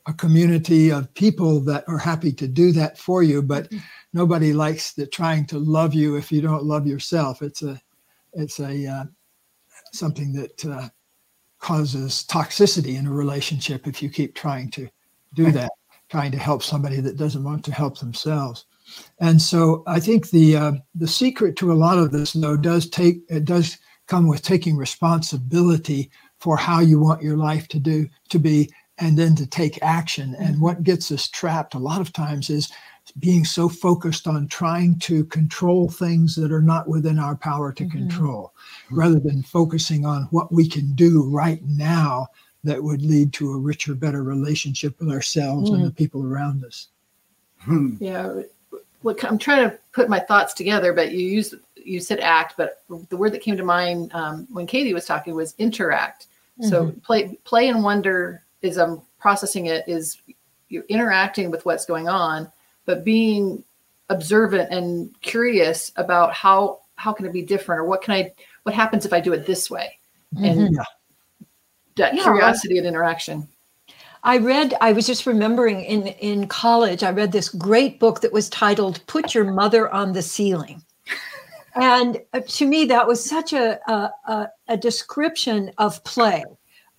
a 0.06 0.14
community 0.14 0.90
of 0.90 1.12
people 1.12 1.60
that 1.60 1.84
are 1.86 1.98
happy 1.98 2.32
to 2.32 2.48
do 2.48 2.72
that 2.72 2.96
for 2.96 3.22
you. 3.22 3.42
But 3.42 3.70
nobody 4.12 4.52
likes 4.52 4.92
the 4.92 5.06
trying 5.06 5.46
to 5.46 5.58
love 5.58 5.94
you 5.94 6.16
if 6.16 6.30
you 6.32 6.40
don't 6.40 6.64
love 6.64 6.86
yourself. 6.86 7.42
It's 7.42 7.62
a 7.62 7.80
it's 8.32 8.60
a 8.60 8.86
uh, 8.86 9.04
something 9.92 10.32
that 10.32 10.64
uh, 10.66 10.88
causes 11.58 12.24
toxicity 12.28 12.98
in 12.98 13.06
a 13.06 13.12
relationship 13.12 13.86
if 13.86 14.02
you 14.02 14.08
keep 14.10 14.34
trying 14.34 14.70
to 14.70 14.88
do 15.34 15.50
that, 15.52 15.70
trying 16.08 16.32
to 16.32 16.38
help 16.38 16.62
somebody 16.62 17.00
that 17.00 17.16
doesn't 17.16 17.44
want 17.44 17.64
to 17.64 17.72
help 17.72 17.98
themselves. 17.98 18.66
And 19.20 19.40
so 19.40 19.84
I 19.86 20.00
think 20.00 20.30
the 20.30 20.56
uh, 20.56 20.72
the 20.94 21.08
secret 21.08 21.56
to 21.56 21.72
a 21.72 21.74
lot 21.74 21.98
of 21.98 22.10
this 22.10 22.32
though 22.32 22.56
does 22.56 22.88
take 22.88 23.22
it 23.28 23.44
does 23.44 23.78
come 24.06 24.26
with 24.26 24.42
taking 24.42 24.76
responsibility 24.76 26.10
for 26.38 26.56
how 26.56 26.80
you 26.80 26.98
want 26.98 27.22
your 27.22 27.36
life 27.36 27.68
to 27.68 27.78
do 27.78 28.08
to 28.30 28.38
be 28.38 28.70
and 28.98 29.16
then 29.16 29.34
to 29.36 29.46
take 29.46 29.82
action. 29.82 30.34
And 30.38 30.54
mm-hmm. 30.54 30.64
what 30.64 30.82
gets 30.82 31.10
us 31.12 31.28
trapped 31.28 31.74
a 31.74 31.78
lot 31.78 32.00
of 32.00 32.12
times 32.12 32.50
is 32.50 32.70
being 33.18 33.44
so 33.44 33.68
focused 33.68 34.26
on 34.26 34.48
trying 34.48 34.98
to 35.00 35.24
control 35.26 35.88
things 35.88 36.34
that 36.36 36.52
are 36.52 36.62
not 36.62 36.88
within 36.88 37.18
our 37.18 37.36
power 37.36 37.72
to 37.72 37.84
mm-hmm. 37.84 37.98
control, 37.98 38.52
rather 38.90 39.18
than 39.18 39.42
focusing 39.42 40.04
on 40.04 40.28
what 40.30 40.52
we 40.52 40.68
can 40.68 40.92
do 40.92 41.28
right 41.30 41.62
now 41.64 42.28
that 42.62 42.82
would 42.82 43.02
lead 43.02 43.32
to 43.32 43.52
a 43.52 43.58
richer, 43.58 43.94
better 43.94 44.22
relationship 44.22 44.98
with 45.00 45.10
ourselves 45.10 45.70
mm-hmm. 45.70 45.80
and 45.80 45.90
the 45.90 45.94
people 45.94 46.24
around 46.24 46.64
us. 46.64 46.88
Hmm. 47.60 47.94
Yeah. 48.00 48.42
Look, 49.02 49.24
I'm 49.24 49.38
trying 49.38 49.70
to 49.70 49.78
put 49.92 50.08
my 50.08 50.18
thoughts 50.18 50.52
together, 50.52 50.92
but 50.92 51.12
you 51.12 51.26
used 51.26 51.54
you 51.76 52.00
said 52.00 52.20
act, 52.20 52.54
but 52.58 52.82
the 53.08 53.16
word 53.16 53.32
that 53.32 53.40
came 53.40 53.56
to 53.56 53.64
mind 53.64 54.10
um, 54.12 54.46
when 54.50 54.66
Katie 54.66 54.92
was 54.92 55.06
talking 55.06 55.34
was 55.34 55.54
interact. 55.58 56.26
Mm-hmm. 56.60 56.68
So 56.68 56.92
play 57.02 57.38
play 57.44 57.68
and 57.68 57.82
wonder 57.82 58.42
is 58.60 58.76
I'm 58.76 58.90
um, 58.90 59.02
processing 59.18 59.66
it 59.66 59.84
is 59.86 60.18
you're 60.68 60.84
interacting 60.88 61.50
with 61.50 61.64
what's 61.64 61.86
going 61.86 62.08
on, 62.08 62.50
but 62.90 63.04
being 63.04 63.62
observant 64.08 64.68
and 64.72 65.14
curious 65.20 65.92
about 65.94 66.34
how 66.34 66.80
how 66.96 67.12
can 67.12 67.24
it 67.24 67.32
be 67.32 67.40
different 67.40 67.80
or 67.80 67.84
what 67.84 68.02
can 68.02 68.14
I 68.14 68.32
what 68.64 68.74
happens 68.74 69.06
if 69.06 69.12
I 69.12 69.20
do 69.20 69.32
it 69.32 69.46
this 69.46 69.70
way 69.70 69.96
and 70.36 70.60
mm-hmm. 70.60 71.44
that 71.94 72.16
yeah. 72.16 72.22
curiosity 72.24 72.78
and 72.78 72.86
interaction. 72.88 73.46
I 74.24 74.38
read, 74.38 74.74
I 74.80 74.92
was 74.92 75.06
just 75.06 75.24
remembering 75.24 75.82
in, 75.82 76.08
in 76.08 76.48
college, 76.48 77.02
I 77.02 77.10
read 77.10 77.32
this 77.32 77.48
great 77.48 78.00
book 78.00 78.20
that 78.20 78.32
was 78.32 78.50
titled 78.50 79.00
Put 79.06 79.34
Your 79.34 79.50
Mother 79.50 79.88
on 79.88 80.12
the 80.12 80.20
Ceiling. 80.20 80.82
and 81.74 82.20
uh, 82.34 82.40
to 82.40 82.66
me, 82.66 82.84
that 82.86 83.06
was 83.06 83.24
such 83.24 83.54
a, 83.54 83.80
a, 83.88 84.48
a 84.68 84.76
description 84.76 85.70
of 85.78 86.04
play 86.04 86.44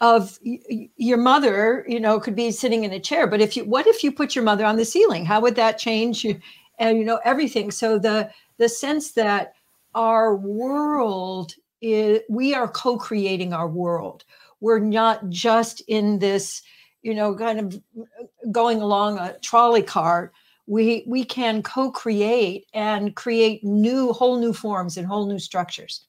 of 0.01 0.37
your 0.41 1.17
mother 1.17 1.85
you 1.87 1.99
know 1.99 2.19
could 2.19 2.35
be 2.35 2.51
sitting 2.51 2.83
in 2.83 2.91
a 2.91 2.99
chair 2.99 3.27
but 3.27 3.39
if 3.39 3.55
you 3.55 3.63
what 3.63 3.85
if 3.87 4.03
you 4.03 4.11
put 4.11 4.35
your 4.35 4.43
mother 4.43 4.65
on 4.65 4.75
the 4.75 4.85
ceiling? 4.85 5.25
How 5.25 5.39
would 5.39 5.55
that 5.55 5.77
change 5.77 6.25
and 6.81 6.97
you 6.97 7.05
know 7.05 7.21
everything. 7.23 7.71
So 7.71 7.97
the 7.97 8.29
the 8.57 8.67
sense 8.67 9.13
that 9.13 9.53
our 9.95 10.35
world 10.35 11.53
is 11.81 12.19
we 12.29 12.53
are 12.53 12.67
co-creating 12.67 13.53
our 13.53 13.67
world. 13.67 14.25
We're 14.59 14.79
not 14.79 15.29
just 15.29 15.81
in 15.87 16.19
this 16.19 16.61
you 17.03 17.13
know 17.15 17.35
kind 17.35 17.59
of 17.59 17.81
uh, 17.99 18.25
going 18.51 18.81
along 18.81 19.19
a 19.19 19.37
trolley 19.39 19.83
car. 19.83 20.33
We 20.67 21.03
we 21.07 21.23
can 21.23 21.63
co-create 21.63 22.65
and 22.73 23.15
create 23.15 23.63
new 23.63 24.11
whole 24.11 24.37
new 24.37 24.53
forms 24.53 24.97
and 24.97 25.07
whole 25.07 25.27
new 25.27 25.39
structures 25.39 26.07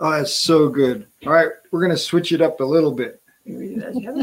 Oh, 0.00 0.10
that's 0.10 0.32
so 0.32 0.68
good. 0.68 1.06
All 1.26 1.32
right, 1.32 1.50
we're 1.70 1.80
going 1.80 1.92
to 1.92 1.98
switch 1.98 2.32
it 2.32 2.42
up 2.42 2.60
a 2.60 2.64
little 2.64 2.92
bit. 2.92 3.20
yeah. 3.44 4.22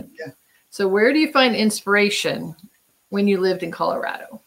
So, 0.69 0.87
where 0.87 1.13
do 1.13 1.19
you 1.19 1.31
find 1.31 1.55
inspiration 1.55 2.55
when 3.09 3.27
you 3.27 3.39
lived 3.39 3.63
in 3.63 3.71
Colorado? 3.71 4.41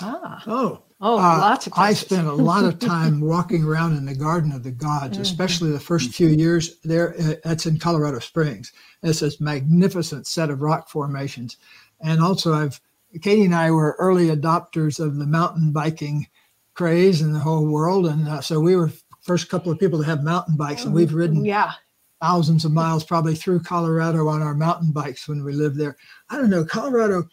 Ah. 0.00 0.42
Oh. 0.46 0.82
Oh, 1.04 1.18
uh, 1.18 1.38
lots 1.38 1.66
of 1.66 1.72
places. 1.72 2.04
I 2.12 2.14
spent 2.14 2.28
a 2.28 2.32
lot 2.32 2.64
of 2.64 2.78
time 2.78 3.20
walking 3.20 3.64
around 3.64 3.96
in 3.96 4.04
the 4.04 4.14
Garden 4.14 4.52
of 4.52 4.62
the 4.62 4.70
Gods, 4.70 5.14
mm-hmm. 5.14 5.22
especially 5.22 5.72
the 5.72 5.80
first 5.80 6.14
few 6.14 6.28
years 6.28 6.78
there. 6.84 7.16
Uh, 7.20 7.34
that's 7.42 7.66
in 7.66 7.80
Colorado 7.80 8.20
Springs. 8.20 8.72
It's 9.02 9.18
this 9.18 9.40
magnificent 9.40 10.28
set 10.28 10.48
of 10.48 10.62
rock 10.62 10.88
formations. 10.88 11.56
And 12.00 12.22
also, 12.22 12.52
I've 12.52 12.80
Katie 13.20 13.44
and 13.44 13.54
I 13.54 13.72
were 13.72 13.96
early 13.98 14.28
adopters 14.28 15.00
of 15.00 15.16
the 15.16 15.26
mountain 15.26 15.72
biking 15.72 16.28
craze 16.74 17.20
in 17.20 17.32
the 17.32 17.40
whole 17.40 17.66
world. 17.66 18.06
And 18.06 18.28
uh, 18.28 18.40
so 18.40 18.60
we 18.60 18.76
were 18.76 18.90
first 19.22 19.48
couple 19.48 19.72
of 19.72 19.78
people 19.78 19.98
to 19.98 20.04
have 20.04 20.22
mountain 20.22 20.56
bikes, 20.56 20.84
and 20.84 20.94
we've 20.94 21.14
ridden 21.14 21.44
yeah 21.44 21.72
thousands 22.20 22.64
of 22.64 22.70
miles 22.70 23.02
probably 23.02 23.34
through 23.34 23.58
Colorado 23.60 24.28
on 24.28 24.42
our 24.42 24.54
mountain 24.54 24.92
bikes 24.92 25.26
when 25.26 25.42
we 25.42 25.52
lived 25.52 25.76
there. 25.76 25.96
I 26.30 26.36
don't 26.36 26.50
know, 26.50 26.64
Colorado. 26.64 27.28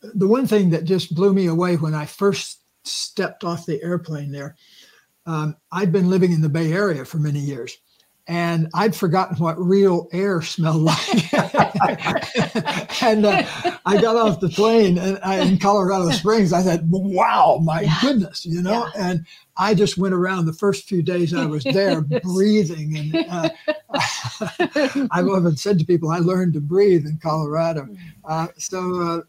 The 0.00 0.26
one 0.26 0.46
thing 0.46 0.70
that 0.70 0.84
just 0.84 1.14
blew 1.14 1.34
me 1.34 1.46
away 1.46 1.76
when 1.76 1.94
I 1.94 2.06
first 2.06 2.62
stepped 2.84 3.44
off 3.44 3.66
the 3.66 3.82
airplane 3.82 4.32
there, 4.32 4.56
um, 5.26 5.56
I'd 5.72 5.92
been 5.92 6.08
living 6.08 6.32
in 6.32 6.40
the 6.40 6.48
Bay 6.48 6.72
Area 6.72 7.04
for 7.04 7.18
many 7.18 7.40
years 7.40 7.76
and 8.28 8.68
I'd 8.74 8.94
forgotten 8.94 9.38
what 9.38 9.58
real 9.58 10.06
air 10.12 10.42
smelled 10.42 10.82
like. 10.82 11.32
and 13.02 13.24
uh, 13.24 13.42
I 13.86 14.00
got 14.00 14.16
off 14.16 14.40
the 14.40 14.50
plane 14.50 14.98
and 14.98 15.18
I, 15.24 15.40
in 15.40 15.58
Colorado 15.58 16.10
Springs. 16.10 16.52
I 16.52 16.62
said, 16.62 16.88
"Wow, 16.90 17.60
my 17.64 17.80
yeah. 17.80 17.98
goodness!" 18.02 18.44
You 18.44 18.60
know, 18.60 18.86
yeah. 18.94 19.10
and 19.10 19.26
I 19.58 19.74
just 19.74 19.98
went 19.98 20.14
around 20.14 20.46
the 20.46 20.52
first 20.52 20.88
few 20.88 21.02
days 21.02 21.34
I 21.34 21.44
was 21.44 21.64
there 21.64 22.00
breathing, 22.22 22.96
and 22.96 23.26
uh, 23.28 23.48
I've 25.10 25.28
often 25.28 25.56
said 25.56 25.78
to 25.80 25.84
people, 25.84 26.10
I 26.10 26.18
learned 26.18 26.54
to 26.54 26.60
breathe 26.60 27.06
in 27.06 27.18
Colorado. 27.18 27.82
Mm. 27.82 27.98
Uh, 28.24 28.48
so. 28.56 29.02
Uh, 29.02 29.20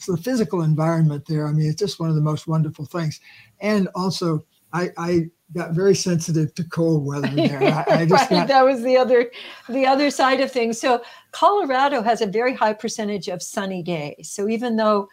so 0.00 0.12
the 0.12 0.22
physical 0.22 0.62
environment 0.62 1.26
there, 1.26 1.48
I 1.48 1.50
mean, 1.50 1.68
it's 1.68 1.80
just 1.80 1.98
one 1.98 2.08
of 2.08 2.14
the 2.14 2.20
most 2.20 2.46
wonderful 2.46 2.84
things. 2.84 3.18
And 3.60 3.88
also, 3.96 4.44
I, 4.72 4.90
I 4.96 5.30
got 5.54 5.72
very 5.72 5.94
sensitive 5.94 6.54
to 6.54 6.64
cold 6.64 7.06
weather 7.06 7.28
there. 7.34 7.62
I, 7.62 7.84
I 7.88 8.04
right, 8.04 8.30
got... 8.30 8.48
that 8.48 8.64
was 8.64 8.82
the 8.82 8.96
other 8.96 9.30
the 9.68 9.86
other 9.86 10.10
side 10.10 10.40
of 10.40 10.52
things. 10.52 10.80
So 10.80 11.02
Colorado 11.32 12.02
has 12.02 12.20
a 12.20 12.26
very 12.26 12.54
high 12.54 12.74
percentage 12.74 13.28
of 13.28 13.42
sunny 13.42 13.82
days. 13.82 14.30
So 14.30 14.48
even 14.48 14.76
though 14.76 15.08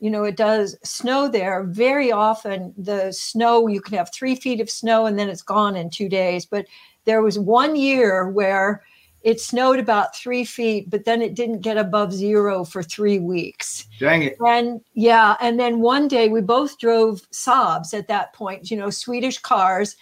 you 0.00 0.10
know 0.10 0.24
it 0.24 0.36
does 0.36 0.76
snow 0.82 1.28
there, 1.28 1.64
very 1.64 2.10
often 2.10 2.74
the 2.76 3.12
snow 3.12 3.68
you 3.68 3.80
can 3.80 3.96
have 3.96 4.12
three 4.12 4.34
feet 4.34 4.60
of 4.60 4.70
snow 4.70 5.06
and 5.06 5.18
then 5.18 5.28
it's 5.28 5.42
gone 5.42 5.76
in 5.76 5.90
two 5.90 6.08
days. 6.08 6.46
But 6.46 6.66
there 7.04 7.22
was 7.22 7.38
one 7.38 7.76
year 7.76 8.28
where 8.28 8.82
it 9.22 9.40
snowed 9.40 9.78
about 9.78 10.16
three 10.16 10.44
feet, 10.44 10.88
but 10.88 11.04
then 11.04 11.20
it 11.20 11.34
didn't 11.34 11.60
get 11.60 11.76
above 11.76 12.12
zero 12.12 12.64
for 12.64 12.82
three 12.82 13.18
weeks. 13.18 13.86
Dang 13.98 14.22
it. 14.22 14.36
And 14.40 14.80
yeah. 14.94 15.36
And 15.40 15.60
then 15.60 15.80
one 15.80 16.08
day 16.08 16.28
we 16.28 16.40
both 16.40 16.78
drove 16.78 17.20
Saabs 17.30 17.92
at 17.92 18.08
that 18.08 18.32
point, 18.32 18.70
you 18.70 18.76
know, 18.76 18.90
Swedish 18.90 19.38
cars. 19.38 19.96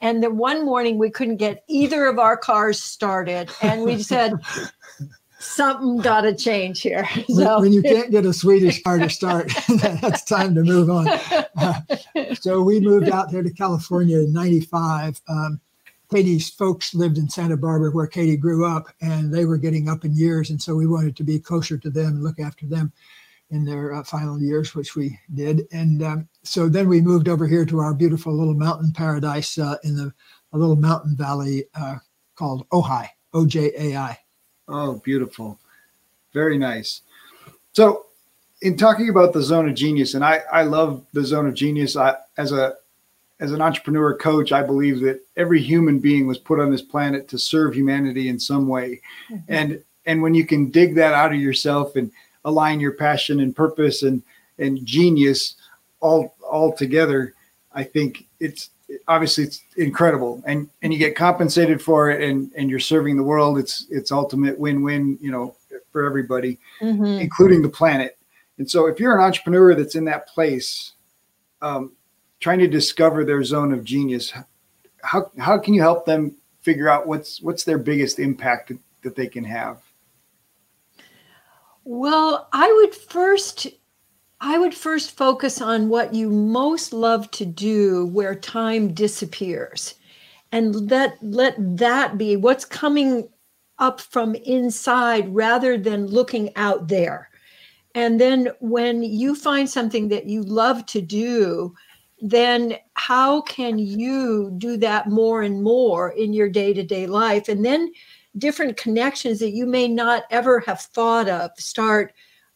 And 0.00 0.22
the 0.22 0.30
one 0.30 0.64
morning 0.64 0.98
we 0.98 1.08
couldn't 1.08 1.36
get 1.36 1.64
either 1.68 2.06
of 2.06 2.18
our 2.18 2.36
cars 2.36 2.80
started. 2.82 3.50
And 3.62 3.84
we 3.84 4.02
said, 4.02 4.34
something 5.44 5.98
got 5.98 6.22
to 6.22 6.34
change 6.34 6.80
here. 6.80 7.08
So. 7.34 7.60
When 7.60 7.72
you 7.72 7.82
can't 7.82 8.10
get 8.10 8.26
a 8.26 8.32
Swedish 8.32 8.82
car 8.82 8.98
to 8.98 9.10
start, 9.20 9.50
that's 10.00 10.24
time 10.24 10.54
to 10.54 10.62
move 10.62 10.88
on. 10.88 11.08
Uh, 11.08 11.80
so 12.34 12.60
we 12.60 12.80
moved 12.80 13.08
out 13.08 13.32
there 13.32 13.42
to 13.42 13.52
California 13.52 14.18
in 14.18 14.32
95. 14.32 15.20
Um, 15.28 15.60
Katie's 16.12 16.50
folks 16.50 16.94
lived 16.94 17.18
in 17.18 17.28
Santa 17.28 17.56
Barbara 17.56 17.90
where 17.90 18.06
Katie 18.06 18.36
grew 18.36 18.64
up, 18.64 18.86
and 19.00 19.34
they 19.34 19.46
were 19.46 19.56
getting 19.56 19.88
up 19.88 20.04
in 20.04 20.14
years. 20.14 20.50
And 20.50 20.62
so 20.62 20.76
we 20.76 20.86
wanted 20.86 21.16
to 21.16 21.24
be 21.24 21.40
closer 21.40 21.76
to 21.78 21.90
them 21.90 22.06
and 22.06 22.22
look 22.22 22.38
after 22.38 22.66
them 22.66 22.92
in 23.50 23.64
their 23.64 23.94
uh, 23.94 24.04
final 24.04 24.40
years, 24.40 24.74
which 24.74 24.94
we 24.94 25.18
did. 25.34 25.62
And 25.72 26.02
um, 26.02 26.28
so 26.42 26.68
then 26.68 26.88
we 26.88 27.00
moved 27.00 27.28
over 27.28 27.48
here 27.48 27.64
to 27.66 27.80
our 27.80 27.94
beautiful 27.94 28.32
little 28.32 28.54
mountain 28.54 28.92
paradise 28.92 29.58
uh, 29.58 29.76
in 29.82 29.96
the 29.96 30.12
a 30.52 30.58
little 30.58 30.76
mountain 30.76 31.16
valley 31.16 31.64
uh, 31.74 31.96
called 32.36 32.68
Ojai, 32.70 33.08
O 33.32 33.44
J 33.44 33.72
A 33.76 33.96
I. 33.96 34.18
Oh, 34.68 34.94
beautiful. 35.04 35.58
Very 36.32 36.58
nice. 36.58 37.02
So, 37.72 38.06
in 38.62 38.76
talking 38.76 39.08
about 39.08 39.32
the 39.32 39.42
zone 39.42 39.68
of 39.68 39.74
genius, 39.74 40.14
and 40.14 40.24
I, 40.24 40.40
I 40.50 40.62
love 40.62 41.04
the 41.12 41.24
zone 41.24 41.46
of 41.46 41.54
genius. 41.54 41.96
I, 41.96 42.16
as 42.38 42.52
a 42.52 42.76
as 43.40 43.52
an 43.52 43.60
entrepreneur 43.60 44.16
coach, 44.16 44.52
I 44.52 44.62
believe 44.62 45.00
that 45.00 45.20
every 45.36 45.60
human 45.60 45.98
being 45.98 46.26
was 46.26 46.38
put 46.38 46.60
on 46.60 46.70
this 46.70 46.82
planet 46.82 47.28
to 47.28 47.38
serve 47.38 47.74
humanity 47.74 48.28
in 48.28 48.38
some 48.38 48.68
way. 48.68 49.00
Mm-hmm. 49.30 49.52
And 49.52 49.84
and 50.06 50.22
when 50.22 50.34
you 50.34 50.46
can 50.46 50.70
dig 50.70 50.94
that 50.94 51.14
out 51.14 51.32
of 51.32 51.40
yourself 51.40 51.96
and 51.96 52.10
align 52.44 52.80
your 52.80 52.92
passion 52.92 53.40
and 53.40 53.54
purpose 53.54 54.02
and 54.02 54.22
and 54.58 54.84
genius 54.86 55.56
all 56.00 56.34
all 56.40 56.72
together, 56.72 57.34
I 57.72 57.84
think 57.84 58.26
it's 58.40 58.70
obviously 59.08 59.44
it's 59.44 59.62
incredible. 59.76 60.42
And 60.46 60.68
and 60.82 60.92
you 60.92 60.98
get 60.98 61.16
compensated 61.16 61.80
for 61.80 62.10
it 62.10 62.28
and 62.28 62.50
and 62.56 62.70
you're 62.70 62.80
serving 62.80 63.16
the 63.16 63.22
world. 63.22 63.58
It's 63.58 63.86
it's 63.90 64.12
ultimate 64.12 64.58
win-win 64.58 65.18
you 65.20 65.30
know 65.30 65.56
for 65.90 66.04
everybody 66.04 66.58
mm-hmm. 66.80 67.04
including 67.04 67.62
the 67.62 67.68
planet. 67.68 68.18
And 68.58 68.70
so 68.70 68.86
if 68.86 69.00
you're 69.00 69.16
an 69.16 69.24
entrepreneur 69.24 69.74
that's 69.74 69.94
in 69.94 70.04
that 70.06 70.28
place 70.28 70.92
um, 71.60 71.92
trying 72.40 72.58
to 72.60 72.68
discover 72.68 73.24
their 73.24 73.42
zone 73.42 73.72
of 73.72 73.84
genius 73.84 74.32
how 75.02 75.30
how 75.38 75.58
can 75.58 75.74
you 75.74 75.80
help 75.80 76.06
them 76.06 76.34
figure 76.62 76.88
out 76.88 77.06
what's 77.06 77.42
what's 77.42 77.64
their 77.64 77.78
biggest 77.78 78.18
impact 78.18 78.72
that 79.02 79.16
they 79.16 79.26
can 79.26 79.44
have? 79.44 79.82
Well 81.84 82.48
i 82.52 82.72
would 82.72 82.94
first 82.94 83.68
I 84.46 84.58
would 84.58 84.74
first 84.74 85.16
focus 85.16 85.62
on 85.62 85.88
what 85.88 86.12
you 86.12 86.28
most 86.28 86.92
love 86.92 87.30
to 87.30 87.46
do 87.46 88.04
where 88.08 88.34
time 88.34 88.92
disappears 88.92 89.94
and 90.52 90.90
let 90.90 91.16
let 91.22 91.54
that 91.78 92.18
be 92.18 92.36
what's 92.36 92.66
coming 92.66 93.26
up 93.78 94.02
from 94.02 94.34
inside 94.34 95.34
rather 95.34 95.78
than 95.78 96.08
looking 96.08 96.54
out 96.56 96.88
there. 96.88 97.30
And 97.94 98.20
then 98.20 98.50
when 98.60 99.02
you 99.02 99.34
find 99.34 99.68
something 99.68 100.08
that 100.08 100.26
you 100.26 100.42
love 100.42 100.84
to 100.86 101.00
do, 101.00 101.74
then 102.20 102.76
how 102.92 103.40
can 103.40 103.78
you 103.78 104.52
do 104.58 104.76
that 104.76 105.08
more 105.08 105.40
and 105.40 105.62
more 105.62 106.10
in 106.10 106.34
your 106.34 106.50
day-to-day 106.50 107.06
life? 107.06 107.48
And 107.48 107.64
then 107.64 107.90
different 108.36 108.76
connections 108.76 109.38
that 109.38 109.52
you 109.52 109.64
may 109.64 109.88
not 109.88 110.24
ever 110.30 110.60
have 110.60 110.82
thought 110.82 111.30
of 111.30 111.50
start 111.56 112.12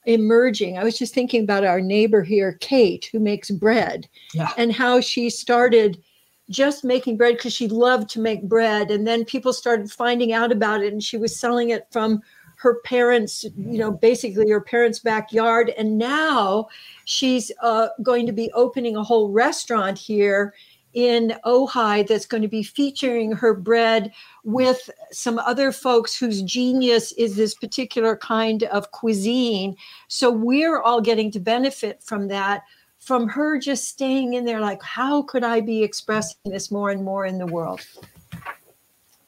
emerging. 0.08 0.78
I 0.78 0.84
was 0.84 0.98
just 0.98 1.14
thinking 1.14 1.44
about 1.44 1.64
our 1.64 1.80
neighbor 1.80 2.22
here, 2.22 2.54
Kate, 2.60 3.08
who 3.12 3.20
makes 3.20 3.50
bread, 3.50 4.08
yeah. 4.32 4.50
and 4.56 4.72
how 4.72 5.00
she 5.00 5.28
started 5.28 6.02
just 6.50 6.82
making 6.82 7.18
bread 7.18 7.36
because 7.36 7.52
she 7.52 7.68
loved 7.68 8.08
to 8.10 8.20
make 8.20 8.42
bread. 8.42 8.90
And 8.90 9.06
then 9.06 9.26
people 9.26 9.52
started 9.52 9.90
finding 9.90 10.32
out 10.32 10.50
about 10.50 10.82
it, 10.82 10.92
and 10.92 11.02
she 11.02 11.18
was 11.18 11.38
selling 11.38 11.70
it 11.70 11.86
from 11.90 12.22
her 12.56 12.80
parents, 12.80 13.44
you 13.56 13.78
know, 13.78 13.92
basically 13.92 14.50
her 14.50 14.60
parents' 14.60 14.98
backyard. 14.98 15.72
And 15.76 15.98
now 15.98 16.68
she's 17.04 17.52
uh, 17.62 17.88
going 18.02 18.26
to 18.26 18.32
be 18.32 18.50
opening 18.52 18.96
a 18.96 19.04
whole 19.04 19.30
restaurant 19.30 19.98
here 19.98 20.54
in 20.98 21.32
Ojai 21.46 22.04
that's 22.08 22.26
going 22.26 22.42
to 22.42 22.48
be 22.48 22.64
featuring 22.64 23.30
her 23.30 23.54
bread 23.54 24.12
with 24.42 24.90
some 25.12 25.38
other 25.38 25.70
folks 25.70 26.18
whose 26.18 26.42
genius 26.42 27.12
is 27.12 27.36
this 27.36 27.54
particular 27.54 28.16
kind 28.16 28.64
of 28.64 28.90
cuisine. 28.90 29.76
So 30.08 30.28
we're 30.28 30.82
all 30.82 31.00
getting 31.00 31.30
to 31.30 31.38
benefit 31.38 32.02
from 32.02 32.26
that, 32.28 32.64
from 32.98 33.28
her 33.28 33.60
just 33.60 33.86
staying 33.86 34.34
in 34.34 34.44
there, 34.44 34.60
like, 34.60 34.82
how 34.82 35.22
could 35.22 35.44
I 35.44 35.60
be 35.60 35.84
expressing 35.84 36.40
this 36.46 36.72
more 36.72 36.90
and 36.90 37.04
more 37.04 37.26
in 37.26 37.38
the 37.38 37.46
world? 37.46 37.80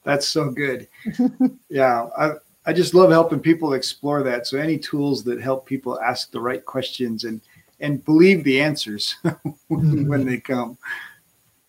That's 0.03 0.27
so 0.27 0.51
good. 0.51 0.89
yeah. 1.69 2.09
I, 2.19 2.33
I 2.67 2.73
just 2.73 2.95
love 2.95 3.11
helping 3.11 3.39
people 3.39 3.75
explore 3.75 4.25
that. 4.25 4.49
So 4.49 4.59
any 4.59 4.77
tools 4.77 5.23
that 5.23 5.41
help 5.41 5.67
people 5.67 6.01
ask 6.01 6.33
the 6.33 6.41
right 6.41 6.65
questions 6.65 7.23
and 7.23 7.41
and 7.83 8.05
believe 8.05 8.45
the 8.45 8.61
answers 8.61 9.15
when 9.23 9.81
mm-hmm. 9.81 10.25
they 10.25 10.39
come. 10.39 10.77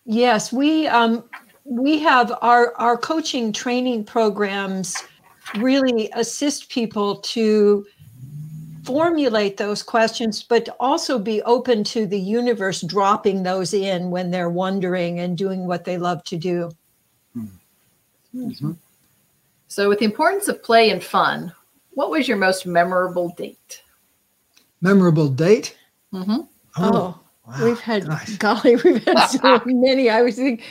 Yes, 0.05 0.51
we 0.51 0.87
um, 0.87 1.23
we 1.63 1.99
have 1.99 2.33
our 2.41 2.73
our 2.75 2.97
coaching 2.97 3.53
training 3.53 4.03
programs 4.05 5.03
really 5.57 6.09
assist 6.13 6.69
people 6.69 7.17
to 7.17 7.85
formulate 8.83 9.57
those 9.57 9.83
questions, 9.83 10.41
but 10.41 10.69
also 10.79 11.19
be 11.19 11.41
open 11.43 11.83
to 11.83 12.07
the 12.07 12.19
universe 12.19 12.81
dropping 12.81 13.43
those 13.43 13.73
in 13.73 14.09
when 14.09 14.31
they're 14.31 14.49
wondering 14.49 15.19
and 15.19 15.37
doing 15.37 15.67
what 15.67 15.85
they 15.85 15.97
love 15.97 16.23
to 16.25 16.37
do. 16.37 16.71
Mm-hmm. 18.35 18.71
So, 19.67 19.87
with 19.87 19.99
the 19.99 20.05
importance 20.05 20.47
of 20.47 20.63
play 20.63 20.89
and 20.89 21.03
fun, 21.03 21.53
what 21.91 22.09
was 22.09 22.27
your 22.27 22.37
most 22.37 22.65
memorable 22.65 23.29
date? 23.37 23.83
Memorable 24.81 25.29
date? 25.29 25.77
Mm-hmm. 26.13 26.41
Oh, 26.77 26.91
oh 26.93 27.20
wow. 27.45 27.65
we've 27.65 27.79
had, 27.79 28.07
Gosh. 28.07 28.37
golly, 28.37 28.75
we've 28.77 29.03
had 29.03 29.25
so 29.27 29.61
many. 29.65 30.09
I 30.09 30.21
was 30.21 30.35
thinking, 30.35 30.65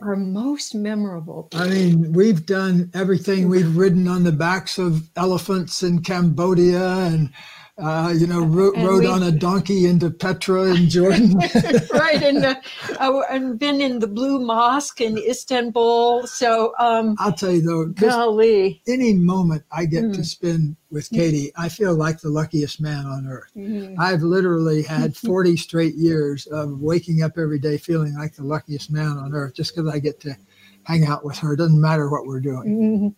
our 0.00 0.16
most 0.16 0.74
memorable. 0.74 1.48
I 1.54 1.68
mean, 1.68 2.12
we've 2.12 2.44
done 2.44 2.90
everything. 2.94 3.48
We've 3.48 3.76
ridden 3.76 4.08
on 4.08 4.24
the 4.24 4.32
backs 4.32 4.78
of 4.78 5.08
elephants 5.16 5.82
in 5.82 6.02
Cambodia 6.02 6.90
and 7.06 7.30
uh, 7.78 8.14
you 8.16 8.26
know, 8.26 8.40
ro- 8.40 8.72
rode 8.76 9.00
we, 9.00 9.06
on 9.06 9.22
a 9.22 9.30
donkey 9.30 9.86
into 9.86 10.10
Petra 10.10 10.74
in 10.74 10.88
Jordan. 10.88 11.38
right, 11.92 12.22
and 12.22 12.44
uh, 12.44 13.22
and 13.30 13.58
been 13.58 13.80
in 13.80 13.98
the 13.98 14.06
Blue 14.06 14.38
Mosque 14.38 15.00
in 15.00 15.16
Istanbul. 15.18 16.26
So 16.26 16.74
um, 16.78 17.16
I'll 17.18 17.32
tell 17.32 17.52
you 17.52 17.62
though, 17.62 17.86
golly, 17.86 18.82
any 18.86 19.14
moment 19.14 19.64
I 19.72 19.86
get 19.86 20.04
mm. 20.04 20.14
to 20.14 20.24
spend 20.24 20.76
with 20.90 21.08
Katie, 21.10 21.52
I 21.56 21.68
feel 21.68 21.94
like 21.94 22.20
the 22.20 22.30
luckiest 22.30 22.80
man 22.80 23.06
on 23.06 23.26
earth. 23.26 23.50
Mm. 23.56 23.96
I've 23.98 24.22
literally 24.22 24.82
had 24.82 25.16
40 25.30 25.56
straight 25.56 25.94
years 25.94 26.46
of 26.46 26.80
waking 26.80 27.22
up 27.22 27.38
every 27.38 27.58
day 27.58 27.78
feeling 27.78 28.16
like 28.16 28.34
the 28.34 28.44
luckiest 28.44 28.90
man 28.90 29.16
on 29.16 29.34
earth, 29.34 29.54
just 29.54 29.74
because 29.74 29.92
I 29.92 29.98
get 29.98 30.20
to 30.20 30.36
hang 30.84 31.06
out 31.06 31.24
with 31.24 31.38
her. 31.38 31.54
It 31.54 31.58
doesn't 31.58 31.80
matter 31.80 32.10
what 32.10 32.26
we're 32.26 32.40
doing. 32.40 33.14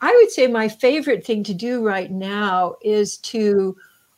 I 0.00 0.14
would 0.14 0.30
say 0.30 0.46
my 0.46 0.68
favorite 0.68 1.24
thing 1.24 1.42
to 1.44 1.54
do 1.54 1.84
right 1.84 2.10
now 2.10 2.76
is 2.82 3.16
to 3.18 3.76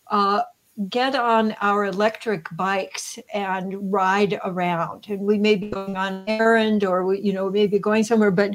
uh, 0.09 0.43
get 0.89 1.15
on 1.15 1.55
our 1.61 1.85
electric 1.85 2.47
bikes 2.53 3.19
and 3.35 3.93
ride 3.93 4.41
around. 4.45 5.07
And 5.09 5.21
we 5.21 5.39
may 5.39 5.57
be 5.57 5.69
going 5.69 5.97
on 5.97 6.15
an 6.15 6.25
errand 6.29 6.85
or 6.85 7.05
we, 7.05 7.21
you 7.21 7.33
know, 7.33 7.51
maybe 7.51 7.79
going 7.79 8.05
somewhere, 8.05 8.31
but 8.31 8.55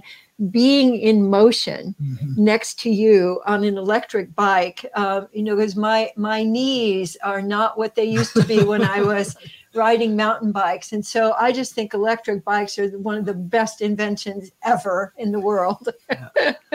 being 0.49 0.95
in 0.97 1.30
motion 1.30 1.95
mm-hmm. 2.01 2.43
next 2.43 2.80
to 2.80 2.89
you 2.89 3.41
on 3.45 3.63
an 3.63 3.78
electric 3.78 4.34
bike, 4.36 4.86
uh, 4.95 5.26
you 5.34 5.43
know, 5.43 5.55
because 5.55 5.76
my 5.76 6.11
my 6.15 6.43
knees 6.43 7.15
are 7.23 7.41
not 7.41 7.78
what 7.78 7.95
they 7.95 8.05
used 8.05 8.34
to 8.34 8.43
be 8.43 8.63
when 8.63 8.84
I 8.84 9.01
was 9.01 9.36
riding 9.76 10.15
mountain 10.15 10.51
bikes. 10.51 10.91
And 10.93 11.05
so 11.05 11.34
I 11.39 11.51
just 11.51 11.73
think 11.73 11.93
electric 11.93 12.43
bikes 12.43 12.80
are 12.80 12.89
one 12.97 13.17
of 13.17 13.26
the 13.26 13.34
best 13.34 13.82
inventions 13.82 14.51
ever 14.63 15.13
in 15.17 15.32
the 15.32 15.39
world. 15.39 15.89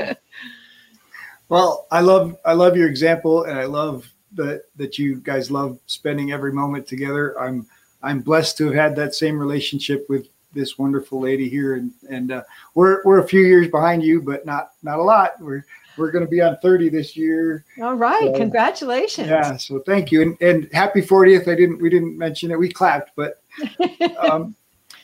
well, 1.51 1.86
I 1.90 2.01
love 2.01 2.36
I 2.44 2.55
love 2.55 2.76
your 2.76 2.88
example 2.88 3.44
and 3.44 3.59
I 3.59 3.64
love 3.64 4.11
that 4.32 4.62
that 4.76 4.98
you 4.98 5.16
guys 5.16 5.51
love 5.51 5.78
spending 5.86 6.32
every 6.32 6.53
moment 6.53 6.86
together. 6.86 7.38
I'm 7.38 7.66
I'm 8.03 8.20
blessed 8.20 8.57
to 8.59 8.66
have 8.66 8.74
had 8.74 8.96
that 8.96 9.14
same 9.14 9.38
relationship 9.38 10.07
with 10.09 10.28
this 10.53 10.78
wonderful 10.78 11.20
lady 11.20 11.48
here 11.48 11.74
and 11.74 11.92
and 12.09 12.32
uh, 12.32 12.42
we're 12.74 13.03
we're 13.05 13.18
a 13.18 13.28
few 13.28 13.42
years 13.42 13.68
behind 13.68 14.03
you 14.03 14.22
but 14.22 14.46
not 14.46 14.72
not 14.82 14.98
a 14.98 15.03
lot 15.03 15.32
we're 15.40 15.64
we're 15.96 16.11
going 16.11 16.24
to 16.24 16.30
be 16.30 16.40
on 16.40 16.57
30 16.62 16.88
this 16.88 17.16
year. 17.16 17.64
All 17.82 17.94
right. 17.94 18.32
So, 18.32 18.36
Congratulations. 18.36 19.28
Yeah. 19.28 19.57
So 19.57 19.80
thank 19.80 20.11
you. 20.11 20.22
And, 20.22 20.40
and 20.40 20.68
happy 20.72 21.03
40th. 21.03 21.46
I 21.46 21.55
didn't, 21.55 21.80
we 21.80 21.90
didn't 21.90 22.16
mention 22.16 22.51
it. 22.51 22.59
We 22.59 22.70
clapped, 22.70 23.11
but, 23.16 23.42
um, 24.18 24.55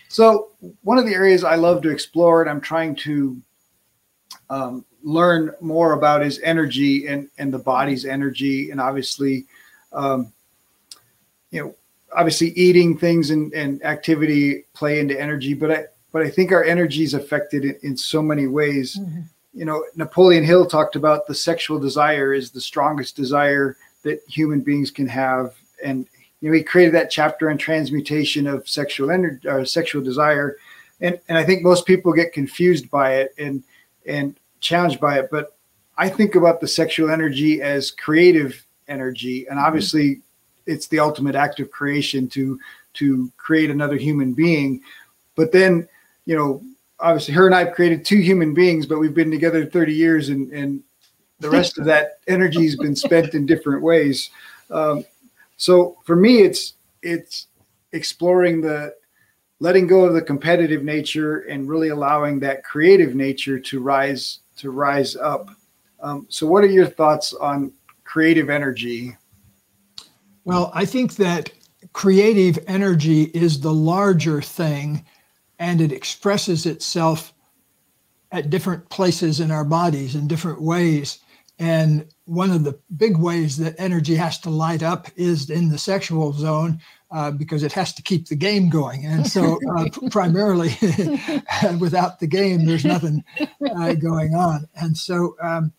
so 0.08 0.52
one 0.82 0.96
of 0.96 1.04
the 1.04 1.12
areas 1.12 1.44
I 1.44 1.56
love 1.56 1.82
to 1.82 1.90
explore 1.90 2.40
and 2.40 2.50
I'm 2.50 2.60
trying 2.60 2.94
to, 2.96 3.42
um, 4.48 4.84
learn 5.06 5.54
more 5.60 5.92
about 5.92 6.20
his 6.20 6.40
energy 6.40 7.06
and, 7.06 7.30
and 7.38 7.52
the 7.54 7.58
body's 7.58 8.04
energy. 8.04 8.70
And 8.70 8.80
obviously, 8.80 9.46
um, 9.92 10.32
you 11.50 11.62
know, 11.62 11.74
obviously 12.14 12.50
eating 12.50 12.98
things 12.98 13.30
and, 13.30 13.52
and 13.54 13.82
activity 13.84 14.64
play 14.74 15.00
into 15.00 15.18
energy, 15.18 15.54
but 15.54 15.70
I, 15.70 15.84
but 16.12 16.22
I 16.22 16.30
think 16.30 16.52
our 16.52 16.64
energy 16.64 17.02
is 17.02 17.14
affected 17.14 17.64
in, 17.64 17.78
in 17.82 17.96
so 17.96 18.20
many 18.20 18.46
ways. 18.46 18.98
Mm-hmm 18.98 19.20
you 19.56 19.64
know, 19.64 19.82
Napoleon 19.96 20.44
Hill 20.44 20.66
talked 20.66 20.96
about 20.96 21.26
the 21.26 21.34
sexual 21.34 21.78
desire 21.78 22.34
is 22.34 22.50
the 22.50 22.60
strongest 22.60 23.16
desire 23.16 23.78
that 24.02 24.20
human 24.28 24.60
beings 24.60 24.90
can 24.90 25.08
have. 25.08 25.54
And, 25.82 26.06
you 26.40 26.50
know, 26.50 26.54
he 26.54 26.62
created 26.62 26.92
that 26.94 27.10
chapter 27.10 27.48
on 27.50 27.56
transmutation 27.56 28.46
of 28.46 28.68
sexual 28.68 29.10
energy 29.10 29.48
or 29.48 29.64
sexual 29.64 30.02
desire. 30.02 30.56
And, 31.00 31.18
and 31.28 31.38
I 31.38 31.42
think 31.42 31.62
most 31.62 31.86
people 31.86 32.12
get 32.12 32.34
confused 32.34 32.90
by 32.90 33.14
it 33.14 33.34
and, 33.38 33.64
and 34.06 34.38
challenged 34.60 35.00
by 35.00 35.18
it. 35.18 35.28
But 35.30 35.56
I 35.98 36.08
think 36.08 36.34
about 36.34 36.60
the 36.60 36.68
sexual 36.68 37.10
energy 37.10 37.62
as 37.62 37.90
creative 37.90 38.64
energy. 38.88 39.46
And 39.48 39.58
obviously 39.58 40.22
it's 40.66 40.88
the 40.88 40.98
ultimate 40.98 41.34
act 41.34 41.60
of 41.60 41.70
creation 41.70 42.28
to, 42.30 42.58
to 42.94 43.30
create 43.36 43.70
another 43.70 43.96
human 43.96 44.34
being. 44.34 44.80
But 45.34 45.52
then, 45.52 45.88
you 46.24 46.36
know, 46.36 46.62
obviously 47.00 47.34
her 47.34 47.46
and 47.46 47.54
I've 47.54 47.74
created 47.74 48.04
two 48.04 48.18
human 48.18 48.54
beings, 48.54 48.86
but 48.86 48.98
we've 48.98 49.14
been 49.14 49.30
together 49.30 49.66
30 49.66 49.94
years 49.94 50.28
and, 50.28 50.50
and 50.52 50.82
the 51.40 51.50
rest 51.50 51.78
of 51.78 51.84
that 51.84 52.18
energy 52.26 52.64
has 52.64 52.76
been 52.76 52.96
spent 52.96 53.34
in 53.34 53.46
different 53.46 53.82
ways. 53.82 54.30
Um, 54.70 55.04
so 55.56 55.98
for 56.04 56.16
me, 56.16 56.40
it's, 56.40 56.74
it's 57.02 57.46
exploring 57.92 58.60
the, 58.60 58.94
letting 59.60 59.86
go 59.86 60.04
of 60.04 60.14
the 60.14 60.22
competitive 60.22 60.84
nature 60.84 61.40
and 61.40 61.68
really 61.68 61.88
allowing 61.88 62.40
that 62.40 62.64
creative 62.64 63.14
nature 63.14 63.58
to 63.58 63.80
rise, 63.80 64.40
to 64.56 64.70
rise 64.70 65.16
up. 65.16 65.50
Um, 66.00 66.26
so 66.28 66.46
what 66.46 66.64
are 66.64 66.68
your 66.68 66.86
thoughts 66.86 67.32
on 67.32 67.72
creative 68.04 68.50
energy? 68.50 69.16
Well, 70.44 70.70
I 70.74 70.84
think 70.84 71.16
that 71.16 71.50
creative 71.92 72.62
energy 72.66 73.24
is 73.24 73.60
the 73.60 73.72
larger 73.72 74.40
thing 74.42 75.04
and 75.58 75.80
it 75.80 75.92
expresses 75.92 76.66
itself 76.66 77.32
at 78.32 78.50
different 78.50 78.88
places 78.90 79.40
in 79.40 79.50
our 79.50 79.64
bodies 79.64 80.14
in 80.14 80.28
different 80.28 80.60
ways. 80.60 81.18
And 81.58 82.06
one 82.26 82.50
of 82.50 82.64
the 82.64 82.78
big 82.96 83.16
ways 83.16 83.56
that 83.58 83.74
energy 83.78 84.14
has 84.16 84.38
to 84.40 84.50
light 84.50 84.82
up 84.82 85.08
is 85.16 85.48
in 85.48 85.70
the 85.70 85.78
sexual 85.78 86.32
zone 86.32 86.80
uh, 87.10 87.30
because 87.30 87.62
it 87.62 87.72
has 87.72 87.94
to 87.94 88.02
keep 88.02 88.28
the 88.28 88.36
game 88.36 88.68
going. 88.68 89.06
And 89.06 89.26
so, 89.26 89.58
uh, 89.76 89.88
primarily, 90.10 90.76
without 91.78 92.20
the 92.20 92.26
game, 92.26 92.66
there's 92.66 92.84
nothing 92.84 93.24
uh, 93.74 93.94
going 93.94 94.34
on. 94.34 94.68
And 94.74 94.96
so, 94.96 95.36
um, 95.42 95.72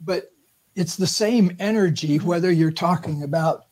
but 0.00 0.32
it's 0.74 0.96
the 0.96 1.06
same 1.06 1.56
energy 1.58 2.18
whether 2.18 2.50
you're 2.50 2.70
talking 2.70 3.22
about 3.22 3.66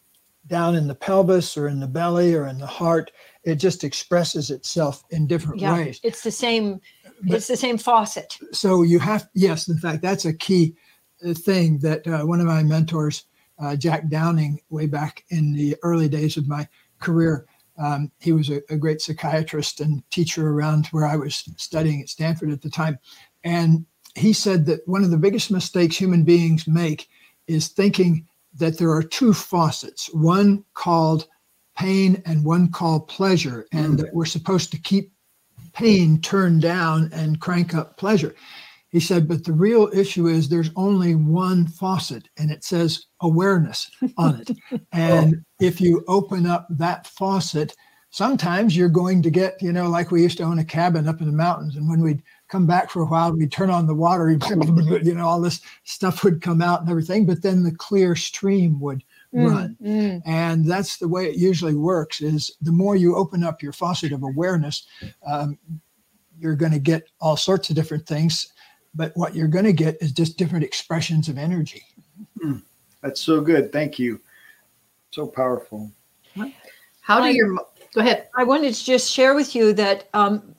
down 0.47 0.75
in 0.75 0.87
the 0.87 0.95
pelvis 0.95 1.57
or 1.57 1.69
in 1.69 1.81
the 1.81 1.87
belly 1.87 2.35
or 2.35 2.47
in 2.47 2.59
the 2.59 2.67
heart. 2.67 3.11
It 3.45 3.57
just 3.57 3.85
expresses 3.85 4.51
itself 4.51 5.03
in 5.11 5.27
different 5.27 5.61
yeah, 5.61 5.75
ways. 5.75 6.01
It's 6.03 6.23
the 6.23 6.31
same. 6.31 6.81
But, 7.23 7.37
it's 7.37 7.47
the 7.47 7.57
same 7.57 7.79
faucet. 7.79 8.39
So 8.53 8.83
you 8.83 8.99
have 8.99 9.29
yes, 9.35 9.69
in 9.69 9.79
fact, 9.79 10.03
that's 10.03 10.25
a 10.25 10.33
key 10.33 10.77
thing 11.35 11.79
that 11.79 12.07
uh, 12.07 12.23
one 12.25 12.41
of 12.41 12.47
my 12.47 12.63
mentors, 12.63 13.25
uh, 13.59 13.77
Jack 13.77 14.09
Downing, 14.09 14.61
way 14.71 14.87
back 14.87 15.25
in 15.31 15.53
the 15.53 15.77
early 15.83 16.09
days 16.09 16.37
of 16.37 16.49
my 16.49 16.67
career, 16.99 17.47
um, 17.79 18.11
he 18.21 18.33
was 18.33 18.51
a, 18.51 18.61
a, 18.69 18.77
great 18.77 19.01
psychiatrist 19.01 19.81
and 19.81 20.03
teacher 20.11 20.49
around 20.49 20.87
where 20.89 21.07
I 21.07 21.17
was 21.17 21.45
studying 21.57 22.03
at 22.03 22.11
Stanford 22.11 22.51
at 22.51 22.61
the 22.61 22.69
time, 22.69 22.99
and 23.43 23.87
he 24.15 24.33
said 24.33 24.67
that 24.67 24.87
one 24.87 25.03
of 25.03 25.11
the 25.11 25.17
biggest 25.17 25.51
mistakes 25.51 25.97
human 25.97 26.25
beings 26.25 26.67
make 26.67 27.09
is 27.47 27.69
thinking 27.69 28.27
that 28.55 28.79
there 28.79 28.91
are 28.91 29.03
two 29.03 29.33
faucets, 29.33 30.13
one 30.13 30.65
called 30.75 31.27
pain 31.77 32.23
and 32.27 32.45
one 32.45 32.71
called 32.71 33.09
pleasure, 33.09 33.67
and 33.73 33.95
mm. 33.95 33.97
that 33.99 34.15
we're 34.15 34.25
supposed 34.25 34.71
to 34.73 34.81
keep 34.81 35.13
pain 35.73 36.21
turned 36.21 36.63
down 36.63 37.11
and 37.13 37.41
crank 37.41 37.75
up 37.75 37.97
pleasure. 37.97 38.35
He 38.91 39.01
said, 39.01 39.29
but 39.29 39.45
the 39.45 39.53
real 39.53 39.89
issue 39.95 40.27
is 40.27 40.49
there's 40.49 40.71
only 40.75 41.15
one 41.15 41.69
faucet 41.69 42.29
and 42.37 42.51
it 42.51 42.65
says 42.65 43.07
awareness 43.21 43.89
on 44.17 44.41
it. 44.41 44.83
and 44.93 45.37
oh. 45.37 45.65
if 45.65 45.81
you 45.81 46.05
open 46.09 46.45
up 46.45 46.67
that 46.71 47.07
faucet, 47.07 47.77
sometimes 48.11 48.77
you're 48.77 48.89
going 48.89 49.23
to 49.23 49.31
get, 49.31 49.63
you 49.63 49.73
know, 49.73 49.89
like 49.89 50.11
we 50.11 50.23
used 50.23 50.39
to 50.39 50.43
own 50.43 50.59
a 50.59 50.65
cabin 50.65 51.09
up 51.09 51.21
in 51.21 51.27
the 51.27 51.33
mountains. 51.33 51.77
And 51.77 51.89
when 51.89 52.01
we'd 52.01 52.23
come 52.49 52.67
back 52.67 52.91
for 52.91 53.03
a 53.03 53.07
while, 53.07 53.33
we'd 53.33 53.53
turn 53.53 53.71
on 53.71 53.87
the 53.87 53.95
water, 53.95 54.31
you 55.03 55.15
know, 55.15 55.27
all 55.27 55.41
this 55.41 55.61
stuff 55.85 56.25
would 56.25 56.43
come 56.43 56.61
out 56.61 56.81
and 56.81 56.91
everything. 56.91 57.27
But 57.27 57.43
then 57.43 57.63
the 57.63 57.73
clear 57.73 58.17
stream 58.17 58.81
would 58.81 59.05
mm, 59.33 59.49
run. 59.49 59.77
Mm. 59.81 60.23
And 60.27 60.67
that's 60.67 60.99
the 60.99 61.09
way 61.09 61.27
it 61.27 61.37
usually 61.37 61.77
works 61.77 62.21
is 62.21 62.51
the 62.61 62.73
more 62.73 62.97
you 62.97 63.15
open 63.15 63.45
up 63.45 63.63
your 63.63 63.73
faucet 63.73 64.13
of 64.13 64.25
awareness, 64.25 64.87
um, 65.25 65.57
you're 66.37 66.57
going 66.57 66.73
to 66.73 66.81
get 66.81 67.05
all 67.21 67.37
sorts 67.37 67.71
of 67.71 67.77
different 67.77 68.07
things. 68.07 68.53
But 68.95 69.13
what 69.15 69.35
you're 69.35 69.49
going 69.49 69.65
to 69.65 69.73
get 69.73 69.97
is 70.01 70.13
just 70.13 70.37
different 70.37 70.65
expressions 70.65 71.29
of 71.29 71.39
energy. 71.39 71.85
Mm. 72.43 72.63
That's 73.03 73.21
so 73.21 73.41
good. 73.41 73.73
Thank 73.73 73.99
you. 73.99 74.21
So 75.11 75.27
powerful. 75.27 75.91
How 77.01 77.19
do 77.19 77.27
I, 77.27 77.31
your 77.31 77.55
go 77.95 78.01
ahead? 78.01 78.29
I 78.37 78.45
wanted 78.45 78.75
to 78.75 78.85
just 78.85 79.11
share 79.11 79.35
with 79.35 79.55
you 79.55 79.73
that 79.75 80.09
um, 80.15 80.55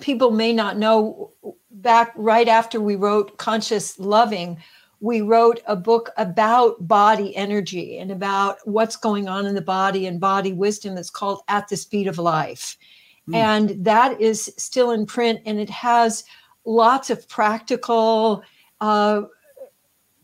people 0.00 0.30
may 0.30 0.52
not 0.52 0.78
know. 0.78 1.32
Back 1.70 2.12
right 2.16 2.46
after 2.46 2.80
we 2.80 2.94
wrote 2.94 3.38
Conscious 3.38 3.98
Loving, 3.98 4.58
we 5.00 5.20
wrote 5.20 5.60
a 5.66 5.74
book 5.74 6.10
about 6.16 6.86
body 6.86 7.34
energy 7.34 7.98
and 7.98 8.12
about 8.12 8.58
what's 8.64 8.94
going 8.94 9.26
on 9.26 9.46
in 9.46 9.56
the 9.56 9.60
body 9.60 10.06
and 10.06 10.20
body 10.20 10.52
wisdom 10.52 10.94
that's 10.94 11.10
called 11.10 11.40
At 11.48 11.66
the 11.66 11.76
Speed 11.76 12.06
of 12.06 12.18
Life. 12.18 12.76
Mm. 13.28 13.34
And 13.34 13.84
that 13.84 14.20
is 14.20 14.54
still 14.58 14.92
in 14.92 15.06
print 15.06 15.40
and 15.44 15.58
it 15.58 15.70
has 15.70 16.22
lots 16.64 17.10
of 17.10 17.28
practical 17.28 18.42
uh, 18.80 19.22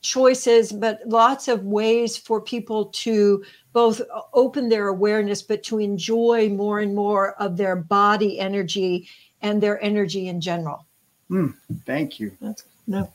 choices, 0.00 0.72
but 0.72 1.00
lots 1.06 1.48
of 1.48 1.64
ways 1.64 2.16
for 2.16 2.40
people 2.40 2.86
to 2.86 3.44
both 3.72 4.00
open 4.32 4.68
their 4.68 4.88
awareness, 4.88 5.42
but 5.42 5.62
to 5.64 5.78
enjoy 5.78 6.48
more 6.48 6.80
and 6.80 6.94
more 6.94 7.34
of 7.34 7.56
their 7.56 7.76
body 7.76 8.38
energy 8.38 9.08
and 9.42 9.62
their 9.62 9.82
energy 9.82 10.28
in 10.28 10.40
general. 10.40 10.86
Mm, 11.30 11.54
thank 11.84 12.18
you. 12.18 12.36
That's, 12.40 12.64
no. 12.86 13.12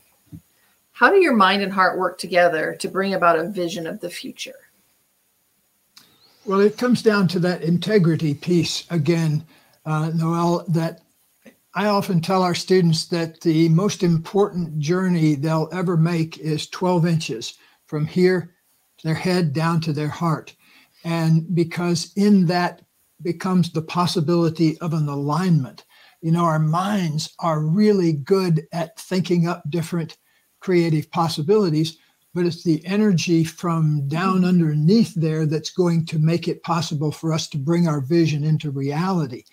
How 0.92 1.10
do 1.10 1.16
your 1.16 1.34
mind 1.34 1.62
and 1.62 1.72
heart 1.72 1.98
work 1.98 2.18
together 2.18 2.76
to 2.78 2.88
bring 2.88 3.14
about 3.14 3.38
a 3.38 3.48
vision 3.48 3.86
of 3.86 4.00
the 4.00 4.10
future? 4.10 4.54
Well, 6.44 6.60
it 6.60 6.78
comes 6.78 7.02
down 7.02 7.26
to 7.28 7.38
that 7.40 7.62
integrity 7.62 8.34
piece 8.34 8.84
again, 8.90 9.44
uh, 9.86 10.10
Noelle, 10.14 10.64
that 10.68 11.00
I 11.76 11.86
often 11.86 12.20
tell 12.20 12.42
our 12.42 12.54
students 12.54 13.06
that 13.06 13.40
the 13.40 13.68
most 13.68 14.04
important 14.04 14.78
journey 14.78 15.34
they'll 15.34 15.68
ever 15.72 15.96
make 15.96 16.38
is 16.38 16.68
12 16.68 17.06
inches 17.06 17.54
from 17.86 18.06
here, 18.06 18.54
their 19.02 19.14
head 19.14 19.52
down 19.52 19.80
to 19.82 19.92
their 19.92 20.08
heart. 20.08 20.54
And 21.04 21.52
because 21.54 22.12
in 22.14 22.46
that 22.46 22.82
becomes 23.22 23.72
the 23.72 23.82
possibility 23.82 24.78
of 24.78 24.92
an 24.92 25.08
alignment. 25.08 25.84
You 26.20 26.30
know, 26.32 26.44
our 26.44 26.60
minds 26.60 27.34
are 27.40 27.60
really 27.60 28.12
good 28.12 28.66
at 28.72 28.98
thinking 28.98 29.48
up 29.48 29.68
different 29.68 30.18
creative 30.60 31.10
possibilities, 31.10 31.98
but 32.34 32.46
it's 32.46 32.62
the 32.62 32.84
energy 32.86 33.44
from 33.44 34.06
down 34.08 34.44
underneath 34.44 35.12
there 35.14 35.44
that's 35.44 35.70
going 35.70 36.06
to 36.06 36.18
make 36.18 36.46
it 36.46 36.62
possible 36.62 37.10
for 37.10 37.32
us 37.32 37.48
to 37.48 37.58
bring 37.58 37.88
our 37.88 38.00
vision 38.00 38.44
into 38.44 38.70
reality. 38.70 39.44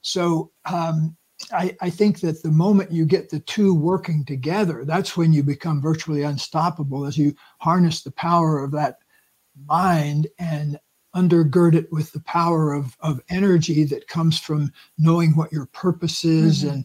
So 0.00 0.50
um, 0.64 1.16
I, 1.52 1.76
I, 1.80 1.90
think 1.90 2.20
that 2.20 2.42
the 2.42 2.50
moment 2.50 2.90
you 2.90 3.04
get 3.04 3.28
the 3.28 3.40
two 3.40 3.74
working 3.74 4.24
together, 4.24 4.84
that's 4.84 5.16
when 5.16 5.32
you 5.32 5.42
become 5.42 5.82
virtually 5.82 6.22
unstoppable 6.22 7.04
as 7.04 7.18
you 7.18 7.34
harness 7.58 8.02
the 8.02 8.10
power 8.10 8.64
of 8.64 8.70
that 8.72 8.98
mind 9.66 10.28
and 10.38 10.80
undergird 11.14 11.74
it 11.74 11.90
with 11.92 12.12
the 12.12 12.20
power 12.20 12.72
of, 12.72 12.96
of 13.00 13.20
energy 13.30 13.84
that 13.84 14.08
comes 14.08 14.38
from 14.38 14.72
knowing 14.98 15.32
what 15.32 15.52
your 15.52 15.66
purpose 15.66 16.24
is 16.24 16.62
mm-hmm. 16.62 16.74
and 16.74 16.84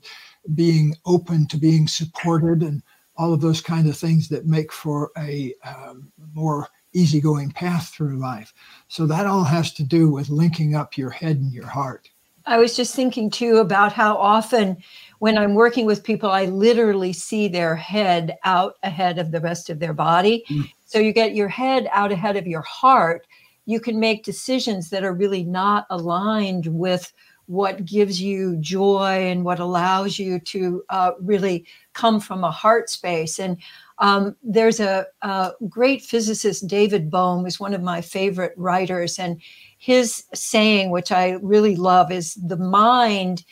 being 0.55 0.95
open 1.05 1.47
to 1.47 1.57
being 1.57 1.87
supported 1.87 2.61
and 2.61 2.81
all 3.17 3.33
of 3.33 3.41
those 3.41 3.61
kind 3.61 3.87
of 3.87 3.97
things 3.97 4.29
that 4.29 4.45
make 4.45 4.71
for 4.71 5.11
a 5.17 5.53
um, 5.65 6.11
more 6.33 6.67
easygoing 6.93 7.51
path 7.51 7.89
through 7.89 8.17
life. 8.17 8.53
So 8.87 9.05
that 9.05 9.25
all 9.25 9.43
has 9.43 9.73
to 9.73 9.83
do 9.83 10.09
with 10.09 10.29
linking 10.29 10.75
up 10.75 10.97
your 10.97 11.09
head 11.09 11.37
and 11.37 11.53
your 11.53 11.67
heart. 11.67 12.09
I 12.45 12.57
was 12.57 12.75
just 12.75 12.95
thinking 12.95 13.29
too 13.29 13.57
about 13.57 13.93
how 13.93 14.17
often 14.17 14.77
when 15.19 15.37
I'm 15.37 15.53
working 15.53 15.85
with 15.85 16.03
people, 16.03 16.31
I 16.31 16.45
literally 16.45 17.13
see 17.13 17.47
their 17.47 17.75
head 17.75 18.37
out 18.43 18.75
ahead 18.83 19.19
of 19.19 19.31
the 19.31 19.39
rest 19.39 19.69
of 19.69 19.79
their 19.79 19.93
body. 19.93 20.43
Mm. 20.49 20.71
So 20.85 20.99
you 20.99 21.13
get 21.13 21.35
your 21.35 21.47
head 21.47 21.87
out 21.91 22.11
ahead 22.11 22.37
of 22.37 22.47
your 22.47 22.61
heart. 22.63 23.27
You 23.65 23.79
can 23.79 23.99
make 23.99 24.23
decisions 24.23 24.89
that 24.89 25.03
are 25.03 25.13
really 25.13 25.43
not 25.43 25.85
aligned 25.89 26.65
with 26.67 27.13
what 27.45 27.83
gives 27.85 28.21
you 28.21 28.55
joy 28.57 29.27
and 29.27 29.43
what 29.43 29.59
allows 29.59 30.17
you 30.17 30.39
to 30.39 30.83
uh, 30.89 31.11
really 31.19 31.65
come 31.93 32.19
from 32.19 32.43
a 32.43 32.51
heart 32.51 32.89
space. 32.89 33.39
And 33.39 33.57
um, 33.97 34.35
there's 34.41 34.79
a, 34.79 35.05
a, 35.21 35.51
great 35.69 36.01
physicist, 36.01 36.65
David 36.65 37.11
Bohm, 37.11 37.45
is 37.45 37.59
one 37.59 37.73
of 37.73 37.83
my 37.83 38.01
favorite 38.01 38.53
writers. 38.55 39.19
And 39.19 39.41
his 39.81 40.25
saying, 40.31 40.91
which 40.91 41.11
I 41.11 41.39
really 41.41 41.75
love, 41.75 42.11
is 42.11 42.35
the 42.35 42.55
mind 42.55 43.43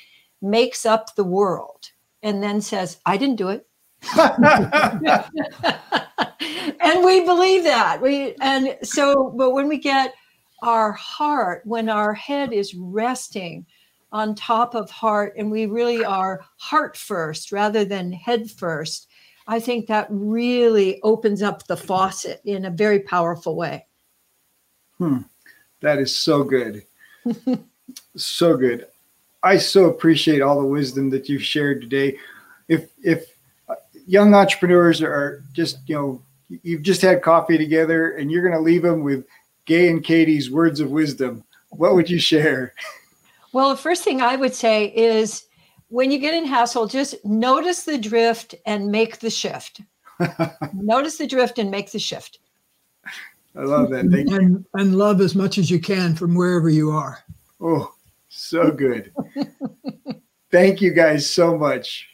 makes 0.43 0.86
up 0.86 1.15
the 1.15 1.23
world 1.23 1.89
and 2.21 2.43
then 2.43 2.61
says, 2.61 2.99
I 3.03 3.17
didn't 3.17 3.38
do 3.38 3.49
it. 3.49 3.65
and 6.80 7.03
we 7.03 7.25
believe 7.25 7.63
that. 7.63 7.99
We 7.99 8.36
and 8.41 8.77
so, 8.84 9.34
but 9.36 9.53
when 9.53 9.67
we 9.67 9.80
get 9.80 10.13
our 10.61 10.91
heart, 10.91 11.63
when 11.65 11.89
our 11.89 12.13
head 12.13 12.53
is 12.53 12.75
resting 12.75 13.65
on 14.11 14.36
top 14.36 14.75
of 14.75 14.91
heart 14.91 15.34
and 15.36 15.49
we 15.49 15.65
really 15.65 16.05
are 16.05 16.41
heart 16.57 16.95
first 16.95 17.51
rather 17.51 17.84
than 17.84 18.11
head 18.11 18.51
first, 18.51 19.07
I 19.47 19.59
think 19.59 19.88
that 19.88 20.05
really 20.11 21.01
opens 21.01 21.41
up 21.41 21.65
the 21.65 21.75
faucet 21.75 22.39
in 22.45 22.65
a 22.65 22.69
very 22.69 22.99
powerful 22.99 23.55
way. 23.55 23.88
Hmm. 24.99 25.21
That 25.82 25.99
is 25.99 26.15
so 26.15 26.43
good. 26.43 26.84
so 28.15 28.57
good. 28.57 28.88
I 29.43 29.57
so 29.57 29.86
appreciate 29.86 30.41
all 30.41 30.61
the 30.61 30.67
wisdom 30.67 31.09
that 31.11 31.30
you've 31.30 31.43
shared 31.43 31.82
today. 31.82 32.17
If 32.67 32.89
if 33.01 33.25
uh, 33.69 33.75
young 34.05 34.34
entrepreneurs 34.34 35.01
are 35.01 35.43
just, 35.53 35.77
you 35.88 35.95
know, 35.95 36.21
you've 36.63 36.82
just 36.82 37.01
had 37.01 37.21
coffee 37.21 37.57
together 37.57 38.11
and 38.11 38.32
you're 38.32 38.43
going 38.43 38.57
to 38.57 38.59
leave 38.59 38.82
them 38.82 39.03
with 39.03 39.25
Gay 39.65 39.89
and 39.89 40.03
Katie's 40.03 40.51
words 40.51 40.80
of 40.80 40.91
wisdom, 40.91 41.43
what 41.69 41.95
would 41.95 42.09
you 42.09 42.19
share? 42.19 42.73
Well, 43.51 43.69
the 43.69 43.77
first 43.77 44.03
thing 44.03 44.21
I 44.21 44.36
would 44.36 44.53
say 44.53 44.93
is 44.95 45.45
when 45.88 46.11
you 46.11 46.19
get 46.19 46.36
in 46.36 46.45
hassle, 46.45 46.86
just 46.86 47.15
notice 47.25 47.84
the 47.84 47.97
drift 47.97 48.53
and 48.67 48.91
make 48.91 49.19
the 49.19 49.32
shift. 49.32 49.82
notice 50.73 51.17
the 51.17 51.25
drift 51.25 51.57
and 51.57 51.71
make 51.71 51.91
the 51.91 51.97
shift. 51.97 52.38
I 53.60 53.64
love 53.64 53.89
that. 53.89 54.10
Thank 54.10 54.32
and, 54.32 54.51
you. 54.51 54.66
And 54.76 54.97
love 54.97 55.20
as 55.20 55.36
much 55.36 55.57
as 55.57 55.70
you 55.70 55.82
can 55.82 56.16
from 56.16 56.34
wherever 56.34 56.70
you 56.70 56.91
are. 56.91 57.20
Oh, 57.60 57.93
so 58.30 58.72
good. 58.72 59.12
Thank 60.49 60.82
you 60.82 60.93
guys 60.93 61.30
so 61.30 61.57
much. 61.57 62.07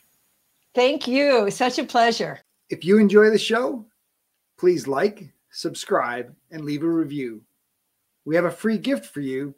Thank 0.74 1.08
you. 1.08 1.52
Such 1.52 1.78
a 1.78 1.84
pleasure. 1.84 2.40
If 2.72 2.84
you 2.84 2.98
enjoy 2.98 3.30
the 3.30 3.38
show, 3.38 3.86
please 4.58 4.88
like, 4.88 5.30
subscribe, 5.52 6.34
and 6.50 6.66
leave 6.66 6.82
a 6.82 6.90
review. 6.90 7.44
We 8.26 8.36
have 8.36 8.46
a 8.46 8.52
free 8.52 8.80
gift 8.80 9.14
for 9.14 9.22
you 9.22 9.54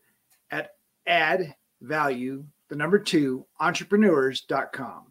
at 0.51 0.71
add 1.07 1.55
value, 1.81 2.43
the 2.67 2.75
number 2.75 2.99
two, 2.99 3.45
entrepreneurs.com. 3.61 5.05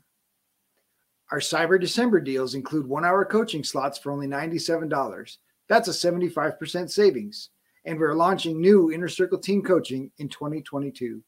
Our 1.32 1.40
Cyber 1.40 1.80
December 1.80 2.20
deals 2.20 2.54
include 2.54 2.86
one 2.86 3.06
hour 3.06 3.24
coaching 3.24 3.64
slots 3.64 3.96
for 3.96 4.12
only 4.12 4.26
$97. 4.26 5.38
That's 5.68 5.88
a 5.88 5.92
75% 5.92 6.90
savings. 6.90 7.50
And 7.84 7.98
we're 7.98 8.14
launching 8.14 8.60
new 8.60 8.92
Inner 8.92 9.08
Circle 9.08 9.38
team 9.38 9.62
coaching 9.62 10.10
in 10.18 10.28
2022. 10.28 11.22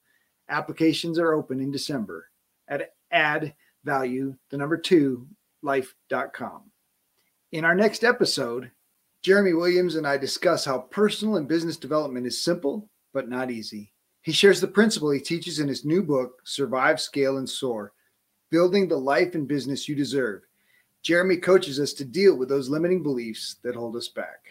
Applications 0.48 1.18
are 1.18 1.34
open 1.34 1.60
in 1.60 1.70
December 1.70 2.28
at 2.68 2.94
add 3.10 3.54
value, 3.84 4.34
the 4.50 4.56
number 4.56 4.76
two, 4.76 5.26
life.com. 5.62 6.70
In 7.52 7.64
our 7.64 7.74
next 7.74 8.04
episode, 8.04 8.70
Jeremy 9.22 9.54
Williams 9.54 9.96
and 9.96 10.06
I 10.06 10.16
discuss 10.16 10.64
how 10.64 10.78
personal 10.78 11.36
and 11.36 11.48
business 11.48 11.76
development 11.76 12.26
is 12.26 12.42
simple, 12.42 12.90
but 13.12 13.28
not 13.28 13.50
easy. 13.50 13.92
He 14.22 14.32
shares 14.32 14.60
the 14.60 14.68
principle 14.68 15.10
he 15.10 15.20
teaches 15.20 15.58
in 15.58 15.68
his 15.68 15.84
new 15.84 16.02
book, 16.02 16.34
Survive, 16.44 17.00
Scale, 17.00 17.38
and 17.38 17.48
Soar 17.48 17.92
Building 18.50 18.88
the 18.88 18.96
Life 18.96 19.34
and 19.34 19.46
Business 19.46 19.88
You 19.88 19.94
Deserve. 19.94 20.42
Jeremy 21.02 21.36
coaches 21.36 21.78
us 21.80 21.92
to 21.94 22.04
deal 22.04 22.36
with 22.36 22.48
those 22.48 22.68
limiting 22.68 23.02
beliefs 23.02 23.56
that 23.62 23.74
hold 23.74 23.96
us 23.96 24.08
back. 24.08 24.47